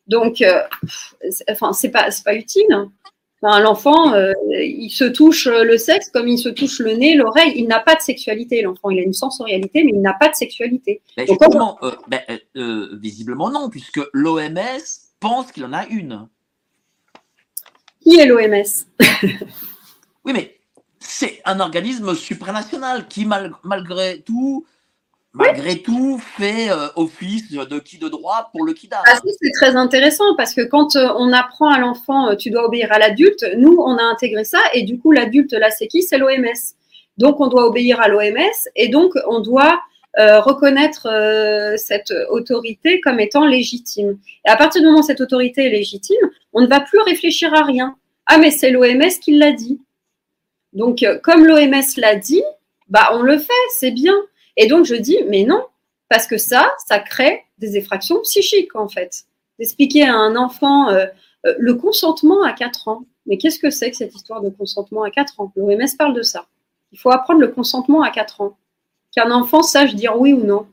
[0.06, 1.14] Donc, pff,
[1.48, 2.88] enfin, c'est pas, pas utile.
[3.44, 7.52] Enfin, L'enfant, euh, il se touche le sexe comme il se touche le nez, l'oreille.
[7.56, 8.90] Il n'a pas de sexualité, l'enfant.
[8.90, 11.02] Il a une sensorialité, mais il n'a pas de sexualité.
[11.26, 11.42] Donc,
[11.82, 12.20] euh, ben,
[12.56, 14.58] euh, visiblement non, puisque l'OMS
[15.20, 16.26] pense qu'il en a une.
[18.04, 18.62] Qui est l'OMS
[20.24, 20.56] Oui, mais
[21.00, 24.64] c'est un organisme supranational qui, mal- malgré tout,
[25.32, 29.00] malgré tout, fait euh, office de qui de droit pour le kidam.
[29.06, 32.64] Ah, c'est très intéressant parce que quand euh, on apprend à l'enfant, euh, tu dois
[32.64, 36.02] obéir à l'adulte, nous, on a intégré ça et du coup, l'adulte, là, c'est qui?
[36.02, 36.44] C'est l'OMS.
[37.18, 39.80] Donc, on doit obéir à l'OMS et donc, on doit
[40.18, 44.18] euh, reconnaître euh, cette autorité comme étant légitime.
[44.46, 47.52] Et à partir du moment où cette autorité est légitime, on ne va plus réfléchir
[47.52, 47.96] à rien.
[48.26, 49.80] Ah, mais c'est l'OMS qui l'a dit.
[50.72, 52.44] Donc, euh, comme l'OMS l'a dit,
[52.88, 54.14] bah, on le fait, c'est bien.
[54.56, 55.64] Et donc, je dis, mais non,
[56.08, 59.24] parce que ça, ça crée des effractions psychiques, en fait.
[59.58, 60.88] D'expliquer à un enfant
[61.44, 63.04] le consentement à 4 ans.
[63.26, 65.52] Mais qu'est-ce que c'est que cette histoire de consentement à 4 ans?
[65.56, 66.46] L'OMS parle de ça.
[66.92, 68.56] Il faut apprendre le consentement à 4 ans.
[69.14, 70.66] Qu'un enfant sache dire oui ou non.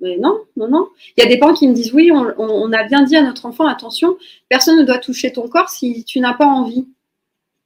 [0.00, 0.88] Mais non, non, non.
[1.16, 3.46] Il y a des parents qui me disent oui, on, a bien dit à notre
[3.46, 4.16] enfant, attention,
[4.48, 6.86] personne ne doit toucher ton corps si tu n'as pas envie.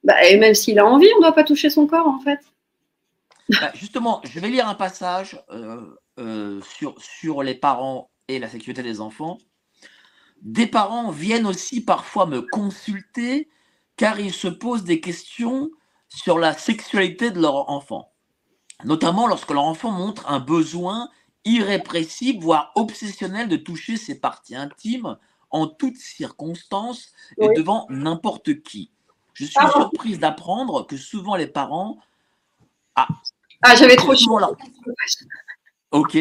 [0.03, 2.39] Bah, et même s'il a envie, on ne doit pas toucher son corps, en fait.
[3.49, 5.81] Bah, justement, je vais lire un passage euh,
[6.19, 9.37] euh, sur, sur les parents et la sécurité des enfants.
[10.41, 13.49] Des parents viennent aussi parfois me consulter
[13.95, 15.69] car ils se posent des questions
[16.09, 18.12] sur la sexualité de leur enfant,
[18.85, 21.09] notamment lorsque leur enfant montre un besoin
[21.45, 25.17] irrépressible, voire obsessionnel de toucher ses parties intimes
[25.49, 27.53] en toutes circonstances et Oui.
[27.55, 28.91] devant n'importe qui.
[29.33, 31.97] Je suis surprise d'apprendre que souvent les parents
[32.95, 34.39] Ah, j'avais trop chaud.
[34.39, 34.49] Là.
[35.91, 36.17] Ok.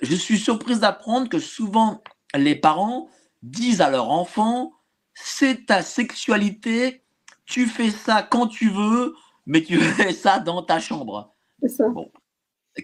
[0.00, 2.02] Je suis surprise d'apprendre que souvent
[2.34, 3.08] les parents
[3.42, 4.72] disent à leur enfant
[5.20, 7.02] c'est ta sexualité,
[7.44, 9.16] tu fais ça quand tu veux,
[9.46, 11.34] mais tu fais ça dans ta chambre.
[11.60, 11.84] C'est ça.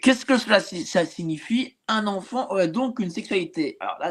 [0.02, 3.76] Qu'est-ce que cela ça signifie Un enfant aurait donc une sexualité?
[3.80, 4.10] Alors là,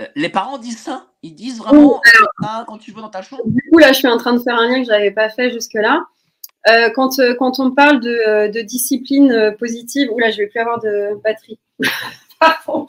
[0.00, 3.22] euh, les parents disent ça Ils disent vraiment fais ça quand tu veux dans ta
[3.22, 5.10] chambre Du coup, là, je suis en train de faire un lien que je n'avais
[5.10, 6.04] pas fait jusque-là.
[6.68, 10.46] Euh, quand, euh, quand on parle de, euh, de discipline euh, positive, oula, je vais
[10.48, 11.58] plus avoir de batterie.
[12.40, 12.86] Pardon.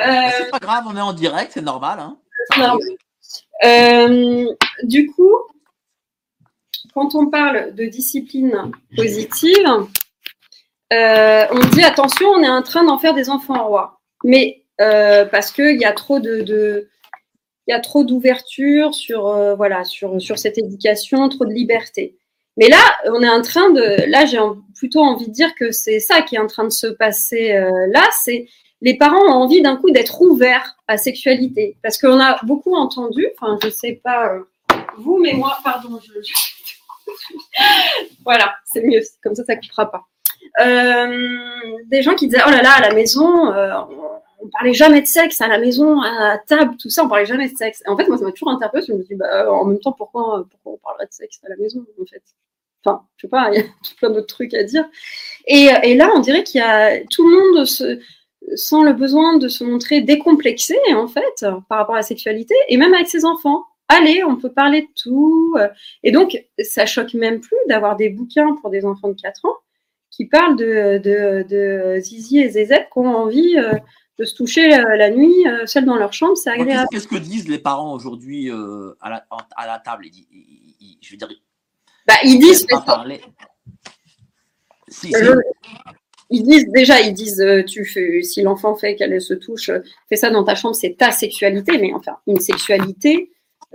[0.00, 2.00] Euh, C'est pas grave, on est en direct, c'est normal.
[2.00, 2.18] Hein.
[3.64, 4.46] Euh,
[4.82, 5.32] du coup,
[6.96, 9.68] quand on parle de discipline positive,
[10.94, 14.00] euh, on dit attention, on est en train d'en faire des enfants rois.
[14.24, 16.88] Mais euh, parce qu'il y a trop de,
[17.66, 22.16] il y a trop d'ouverture sur, euh, voilà, sur, sur cette éducation, trop de liberté.
[22.56, 22.80] Mais là,
[23.12, 24.38] on est en train de, là, j'ai
[24.74, 27.52] plutôt envie de dire que c'est ça qui est en train de se passer
[27.88, 28.46] là, c'est
[28.80, 31.76] les parents ont envie d'un coup d'être ouverts à sexualité.
[31.82, 34.38] Parce qu'on a beaucoup entendu, enfin, je sais pas
[34.96, 36.55] vous, mais moi, pardon, je,
[38.24, 40.02] voilà, c'est mieux, comme ça, ça coupera pas.
[40.60, 43.72] Euh, des gens qui disaient, oh là là, à la maison, euh,
[44.40, 47.50] on, parlait jamais de sexe à la maison, à table, tout ça, on parlait jamais
[47.50, 47.82] de sexe.
[47.86, 50.46] en fait, moi, ça m'a toujours interpellé, je me dis, bah, en même temps, pourquoi,
[50.50, 52.22] pourquoi on parlerait de sexe à la maison, en fait?
[52.84, 53.66] Enfin, je sais pas, il y a
[53.98, 54.84] plein d'autres trucs à dire.
[55.46, 57.98] Et, et là, on dirait qu'il y a tout le monde se,
[58.54, 62.76] sans le besoin de se montrer décomplexé, en fait, par rapport à la sexualité, et
[62.76, 63.64] même avec ses enfants.
[63.88, 65.56] Allez, on peut parler de tout.
[66.02, 69.56] Et donc, ça choque même plus d'avoir des bouquins pour des enfants de 4 ans
[70.16, 73.74] qui parlent de, de, Zizi et Zézette qui ont envie euh,
[74.18, 76.88] de se toucher euh, la nuit, euh, seuls dans leur chambre, c'est agréable.
[76.90, 79.26] Qu'est-ce que disent les parents aujourd'hui à la,
[79.56, 80.06] à, la, table?
[81.02, 81.28] Je veux dire,
[82.06, 82.66] bah, ils disent.
[84.88, 85.12] Si,
[86.30, 89.70] ils disent déjà, ils disent, tu fais, si l'enfant fait qu'elle se touche,
[90.08, 91.76] fais ça dans ta chambre, c'est ta sexualité.
[91.78, 93.30] Mais enfin, une sexualité,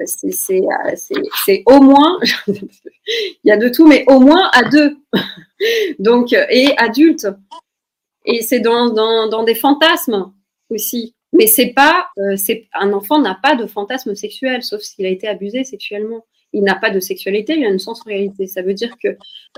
[0.05, 4.97] c'est au moins, il y a de tout, mais au moins à deux.
[5.99, 7.27] Donc, et adulte.
[8.25, 10.31] Et c'est dans, dans, des fantasmes
[10.69, 11.15] aussi.
[11.33, 15.27] Mais c'est pas, c'est un enfant n'a pas de fantasme sexuel, sauf s'il a été
[15.27, 18.47] abusé sexuellement il n'a pas de sexualité, il a une sensorialité.
[18.47, 19.09] Ça veut dire que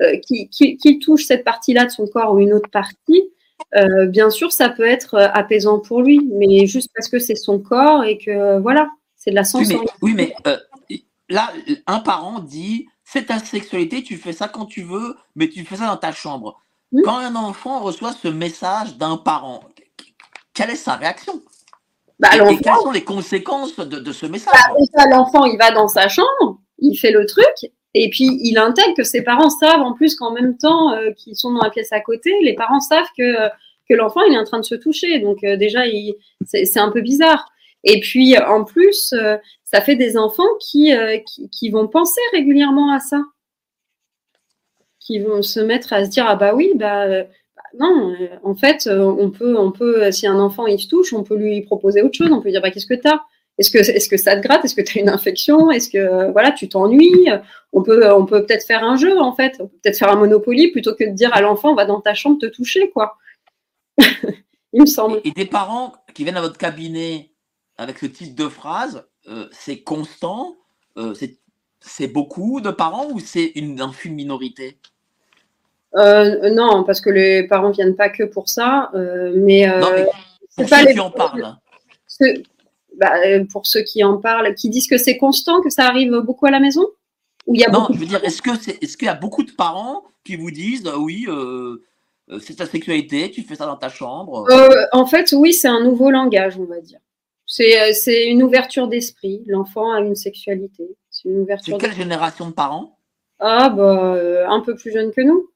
[0.02, 3.24] euh, qu'il touche cette partie-là de son corps ou une autre partie,
[3.76, 7.36] euh, bien sûr, ça peut être euh, apaisant pour lui, mais juste parce que c'est
[7.36, 8.90] son corps et que voilà,
[9.24, 9.94] c'est de la sensorialité.
[10.02, 10.36] Oui, mais,
[11.30, 11.52] là,
[11.88, 15.78] un parent dit c'est ta sexualité, tu fais ça quand tu veux, mais tu fais
[15.78, 16.60] ça dans ta chambre.
[16.92, 17.02] Hmm?
[17.04, 19.64] Quand un enfant reçoit ce message d'un parent,
[20.54, 21.42] quelle est sa réaction?
[22.20, 24.54] Bah, et, quelles sont les conséquences de, ce message?
[24.96, 28.96] Bah, L'enfant, il va dans sa chambre, il fait le truc et puis il intègre
[28.96, 31.92] que ses parents savent en plus qu'en même temps euh, qu'ils sont dans la pièce
[31.92, 33.50] à côté, les parents savent que,
[33.90, 35.20] que l'enfant il est en train de se toucher.
[35.20, 35.82] Donc euh, déjà
[36.46, 37.46] c'est un peu bizarre.
[37.84, 40.94] Et puis en plus euh, ça fait des enfants qui,
[41.52, 43.22] qui, vont penser régulièrement à ça,
[45.00, 48.88] qui vont se mettre à se dire ah bah oui bah, bah non en fait
[48.88, 52.16] on peut on peut si un enfant il se touche on peut lui proposer autre
[52.16, 53.20] chose on peut dire bah qu'est-ce que t'as?
[53.60, 54.66] Est-ce que, est-ce que ça te gratte?
[54.66, 55.70] Est-ce que tu as une infection?
[55.70, 57.30] Est-ce que voilà, tu t'ennuies?
[57.72, 59.56] On peut, on peut peut-être faire un jeu en fait.
[59.60, 62.14] On peut peut-être faire un Monopoly plutôt que de dire à l'enfant va dans ta
[62.16, 63.18] chambre te toucher quoi.
[64.74, 65.22] Il me semble.
[65.24, 67.33] Et des parents qui viennent à votre cabinet
[67.78, 70.56] avec ce type de phrase, euh, c'est constant
[70.98, 71.14] euh,
[71.80, 74.78] c'est, beaucoup de parents ou c'est une infime minorité?
[75.96, 80.08] Euh, Non, parce que les parents viennent pas que pour ça, mais, non, mais
[80.50, 81.56] c'est pas les qui en parlent.
[82.98, 83.12] Bah,
[83.52, 86.52] pour ceux qui en parlent, qui disent que c'est constant, que ça arrive beaucoup à
[86.52, 86.86] la maison?
[87.48, 89.16] Ou il y a Non, je veux dire, est-ce que c'est, est-ce qu'il y a
[89.16, 91.28] beaucoup de parents qui vous disent, oui,
[92.40, 94.46] c'est ta sexualité, tu fais ça dans ta chambre?
[94.92, 97.00] En fait, oui, c'est un nouveau langage, on va dire.
[97.46, 99.44] C'est, c'est une ouverture d'esprit.
[99.48, 100.96] L'enfant a une sexualité.
[101.10, 101.78] C'est une ouverture.
[101.80, 102.98] C'est quelle génération de parents?
[103.40, 105.50] Ah, bah, un peu plus jeune que nous.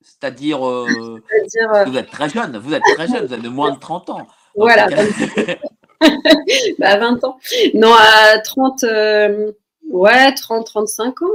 [0.00, 4.10] C'est-à-dire, C'est-à-dire vous êtes très jeune, vous êtes très jeune, vous avez moins de 30
[4.10, 4.26] ans.
[4.54, 4.88] Voilà.
[6.78, 7.38] bah, à 20 ans.
[7.74, 9.52] Non, à 30, euh,
[9.88, 11.26] ouais, 30, 35 ans.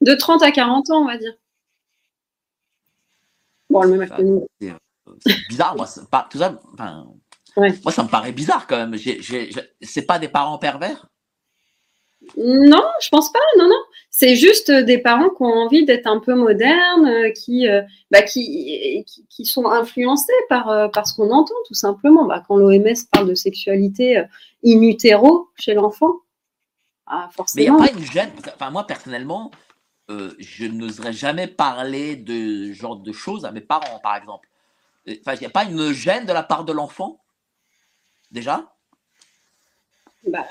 [0.00, 1.34] De 30 à 40 ans, on va dire.
[3.70, 4.46] Bon, le même âge que nous.
[5.20, 6.58] C'est bizarre, moi, pas, tout ça,
[7.58, 8.96] moi, ça me paraît bizarre quand même.
[9.80, 11.06] C'est pas des parents pervers?
[12.36, 13.38] Non, je pense pas.
[13.58, 13.80] Non, non.
[14.10, 18.22] C'est juste des parents qui ont envie d'être un peu modernes, euh, qui, euh, bah,
[18.22, 22.24] qui, qui, sont influencés par, euh, par ce qu'on entend, tout simplement.
[22.24, 24.24] Bah, quand l'OMS parle de sexualité
[24.64, 26.12] in utero chez l'enfant,
[27.06, 27.80] ah, forcément.
[27.80, 28.30] Mais il n'y a pas une gêne?
[28.54, 29.50] Enfin, moi, personnellement,
[30.08, 34.48] je n'oserais jamais parler de ce genre de choses à mes parents, par exemple.
[35.08, 37.20] Enfin, il n'y a pas une gêne de la part de l'enfant,
[38.30, 38.64] déjà?
[40.26, 40.44] Bah,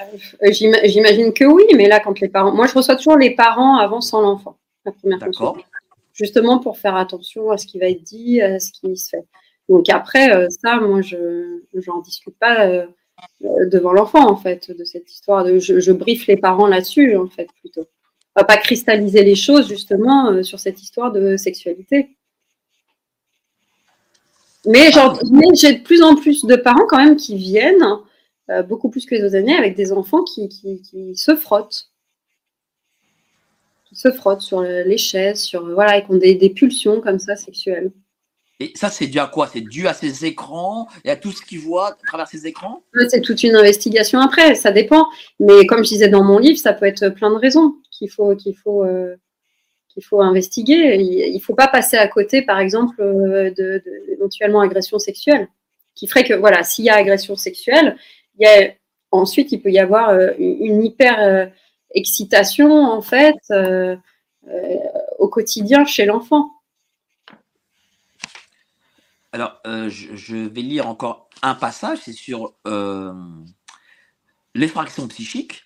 [0.43, 2.53] euh, J'imagine que oui, mais là, quand les parents.
[2.53, 5.55] Moi, je reçois toujours les parents avant sans l'enfant, la première fois.
[6.13, 9.25] Justement pour faire attention à ce qui va être dit, à ce qui se fait.
[9.69, 12.87] Donc après, euh, ça, moi, je n'en discute pas euh,
[13.41, 15.43] devant l'enfant, en fait, de cette histoire.
[15.43, 17.85] De, je, je briefe les parents là-dessus, en fait, plutôt.
[18.35, 22.16] On va pas cristalliser les choses, justement, sur cette histoire de sexualité.
[24.67, 24.91] Mais,
[25.31, 27.85] mais j'ai de plus en plus de parents, quand même, qui viennent
[28.49, 30.49] euh, beaucoup plus que les autres années, avec des enfants qui,
[31.15, 31.89] se frottent.
[33.85, 37.37] Qui se frottent sur les chaises, sur, voilà, et qui ont des, pulsions comme ça
[37.37, 37.91] sexuelles.
[38.59, 39.47] Et ça, c'est dû à quoi?
[39.47, 42.83] C'est dû à ces écrans et à tout ce qu'ils voient à travers ces écrans?
[43.07, 45.07] C'est toute une investigation après, ça dépend.
[45.39, 48.35] Mais comme je disais dans mon livre, ça peut être plein de raisons qu'il faut,
[48.35, 49.15] qu'il faut, euh,
[49.97, 50.95] qu'il faut investiguer.
[50.99, 53.49] Il ne faut pas passer à côté, par exemple, euh,
[54.07, 55.47] d'éventuellement agression sexuelle
[55.95, 57.97] qui ferait que, voilà, s'il y a agression sexuelle,
[58.37, 58.71] il y a,
[59.09, 61.51] ensuite, il peut y avoir une hyper
[61.95, 63.33] excitation, en fait,
[65.17, 66.51] au quotidien chez l'enfant.
[69.31, 72.53] Alors, je, vais lire encore un passage, c'est sur
[74.53, 75.63] l'effraction psychique.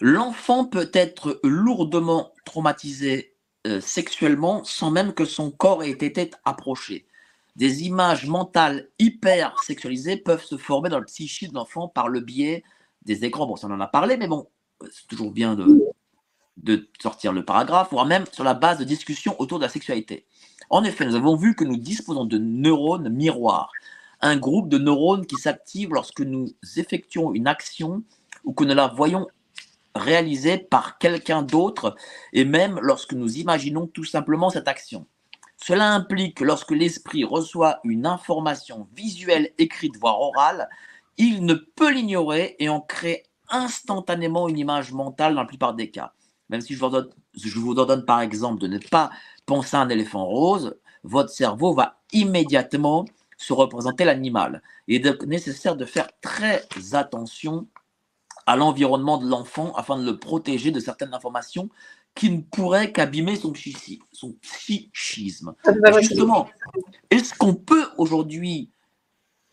[0.00, 3.36] L'enfant peut être lourdement traumatisé
[3.66, 7.06] euh, sexuellement sans même que son corps ait été approché.
[7.56, 12.20] Des images mentales hyper sexualisées peuvent se former dans le psychique de l'enfant par le
[12.20, 12.64] biais
[13.02, 13.46] des écrans.
[13.46, 14.48] Bon, ça on en a parlé, mais bon,
[14.90, 15.84] c'est toujours bien de,
[16.56, 20.26] de sortir le paragraphe, voire même sur la base de discussions autour de la sexualité.
[20.70, 23.70] En effet, nous avons vu que nous disposons de neurones miroirs,
[24.22, 28.02] un groupe de neurones qui s'active lorsque nous effectuons une action
[28.44, 29.26] ou que nous la voyons
[29.94, 31.96] réalisée par quelqu'un d'autre
[32.32, 35.06] et même lorsque nous imaginons tout simplement cette action.
[35.56, 40.68] Cela implique que lorsque l'esprit reçoit une information visuelle, écrite, voire orale,
[41.18, 45.90] il ne peut l'ignorer et en crée instantanément une image mentale dans la plupart des
[45.90, 46.14] cas.
[46.48, 49.10] Même si je vous, donne, je vous ordonne par exemple de ne pas
[49.44, 53.04] penser à un éléphant rose, votre cerveau va immédiatement
[53.36, 54.62] se représenter l'animal.
[54.86, 57.66] Il est donc nécessaire de faire très attention
[58.46, 61.68] à l'environnement de l'enfant afin de le protéger de certaines informations
[62.14, 63.52] qui ne pourraient qu'abîmer son,
[64.12, 65.54] son psychisme.
[65.98, 66.48] Justement,
[67.10, 68.70] est-ce qu'on peut aujourd'hui,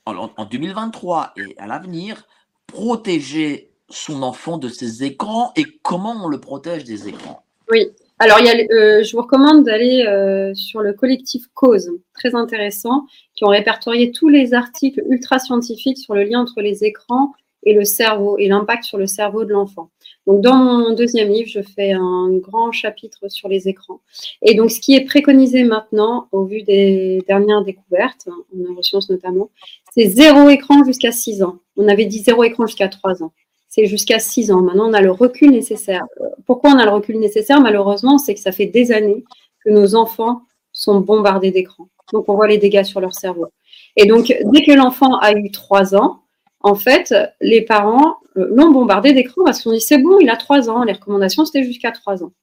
[0.06, 2.28] en, 2023 et à l'avenir,
[2.66, 7.44] protéger son enfant de ces écrans et comment on le protège des écrans?
[7.72, 7.88] Oui.
[8.20, 12.34] Alors, il y a, euh, je vous recommande d'aller euh, sur le collectif Cause, très
[12.34, 13.06] intéressant,
[13.36, 17.34] qui ont répertorié tous les articles ultra scientifiques sur le lien entre les écrans
[17.64, 19.90] et le cerveau et l'impact sur le cerveau de l'enfant.
[20.26, 24.02] Donc, dans mon deuxième livre, je fais un grand chapitre sur les écrans.
[24.42, 29.50] Et donc, ce qui est préconisé maintenant, au vu des dernières découvertes, en neurosciences notamment,
[29.94, 31.60] c'est zéro écran jusqu'à 6 ans.
[31.78, 33.32] On avait dit zéro écran jusqu'à 3 ans.
[33.70, 34.62] C'est jusqu'à 6 ans.
[34.62, 36.06] Maintenant, on a le recul nécessaire.
[36.46, 37.62] Pourquoi on a le recul nécessaire?
[37.62, 39.24] Malheureusement, c'est que ça fait des années
[39.64, 41.88] que nos enfants sont bombardés d'écrans.
[42.14, 43.48] Donc, on voit les dégâts sur leur cerveau.
[43.96, 46.22] Et donc, dès que l'enfant a eu 3 ans,
[46.62, 50.36] en fait, les parents euh, l'ont bombardé d'écran parce qu'on dit c'est bon, il a
[50.36, 52.34] 3 ans, les recommandations c'était jusqu'à 3 ans.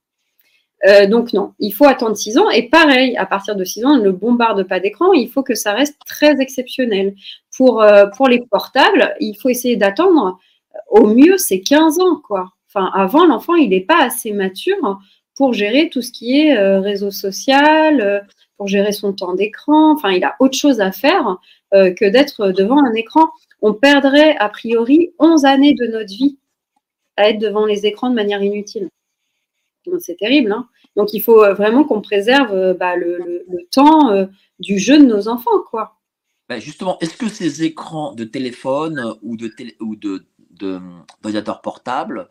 [0.87, 2.49] Euh, donc non, il faut attendre 6 ans.
[2.49, 5.55] Et pareil, à partir de 6 ans, on ne bombarde pas d'écran, il faut que
[5.55, 7.15] ça reste très exceptionnel.
[7.57, 10.37] Pour, euh, les portables, il faut essayer d'attendre,
[10.89, 12.21] au mieux, c'est 15 ans.
[12.27, 12.51] quoi.
[12.67, 14.99] Enfin, avant, l'enfant, il n'est pas assez mature
[15.37, 18.25] pour gérer tout ce qui est réseau social,
[18.57, 19.93] pour gérer son temps d'écran.
[19.93, 21.37] Enfin, il a autre chose à faire
[21.71, 23.29] que d'être devant un écran
[23.65, 26.37] on perdrait a priori 11 années de notre vie
[27.17, 28.89] à être devant les écrans de manière inutile.
[29.99, 30.51] C'est terrible.
[30.51, 30.69] Hein.
[30.95, 34.27] Donc il faut euh, vraiment qu'on préserve euh, bah, le, temps euh,
[34.59, 35.63] du jeu de nos enfants.
[35.71, 35.97] quoi.
[36.47, 39.51] Bah, justement, est-ce que ces écrans de téléphone ou de,
[40.51, 42.29] d'ordinateur portable,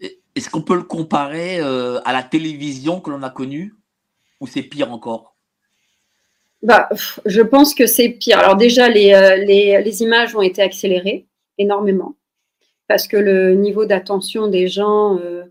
[0.00, 3.74] est-ce qu'on peut le comparer à la télévision que l'on a connue
[4.40, 5.31] ou c'est pire encore?
[6.62, 6.88] Bah,
[7.26, 8.38] je pense que c'est pire.
[8.38, 11.26] Alors déjà, les, euh, les, les, images ont été accélérées
[11.58, 12.14] énormément
[12.86, 15.42] parce que le niveau d'attention des gens euh,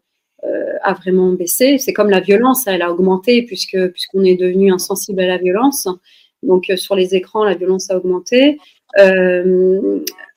[0.46, 1.78] euh, a vraiment baissé.
[1.80, 5.88] C'est comme la violence, elle a augmenté puisque puisqu'on est devenu insensible à la violence.
[6.44, 8.58] Donc sur les écrans, la violence a augmenté.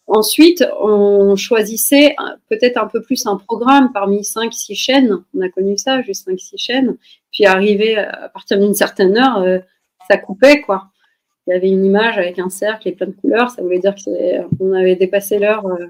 [0.07, 2.17] ensuite, on choisissait
[2.51, 5.19] peut-être un peu plus un programme parmi 5-6 chaînes.
[5.35, 6.97] On a connu ça, juste 5-6 chaînes.
[7.33, 9.63] Puis arrivé à partir d'une certaine heure
[10.09, 10.91] ça coupait, quoi.
[11.47, 13.95] Il y avait une image avec un cercle et plein de couleurs, ça voulait dire
[14.59, 15.67] qu'on avait dépassé l'heure.
[15.67, 15.89] Euh.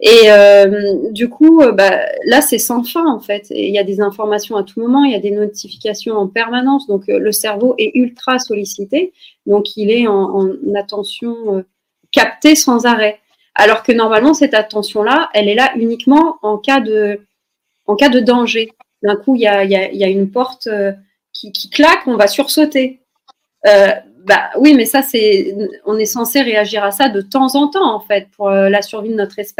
[0.00, 3.46] Et euh, du coup, euh, bah, là, c'est sans fin, en fait.
[3.50, 6.86] Il y a des informations à tout moment, il y a des notifications en permanence.
[6.88, 9.14] Donc, le cerveau est ultra sollicité.
[9.46, 11.64] Donc, il est en, attention
[12.12, 13.20] captée sans arrêt.
[13.54, 17.20] Alors que normalement, cette attention-là, elle est là uniquement en cas de,
[18.20, 18.68] danger.
[19.02, 20.68] D'un coup, il y a, une porte
[21.32, 23.00] qui claque, on va sursauter.
[23.66, 23.92] Euh,
[24.26, 25.54] bah oui, mais ça, c'est,
[25.84, 28.82] on est censé réagir à ça de temps en temps, en fait, pour euh, la
[28.82, 29.54] survie de notre espèce.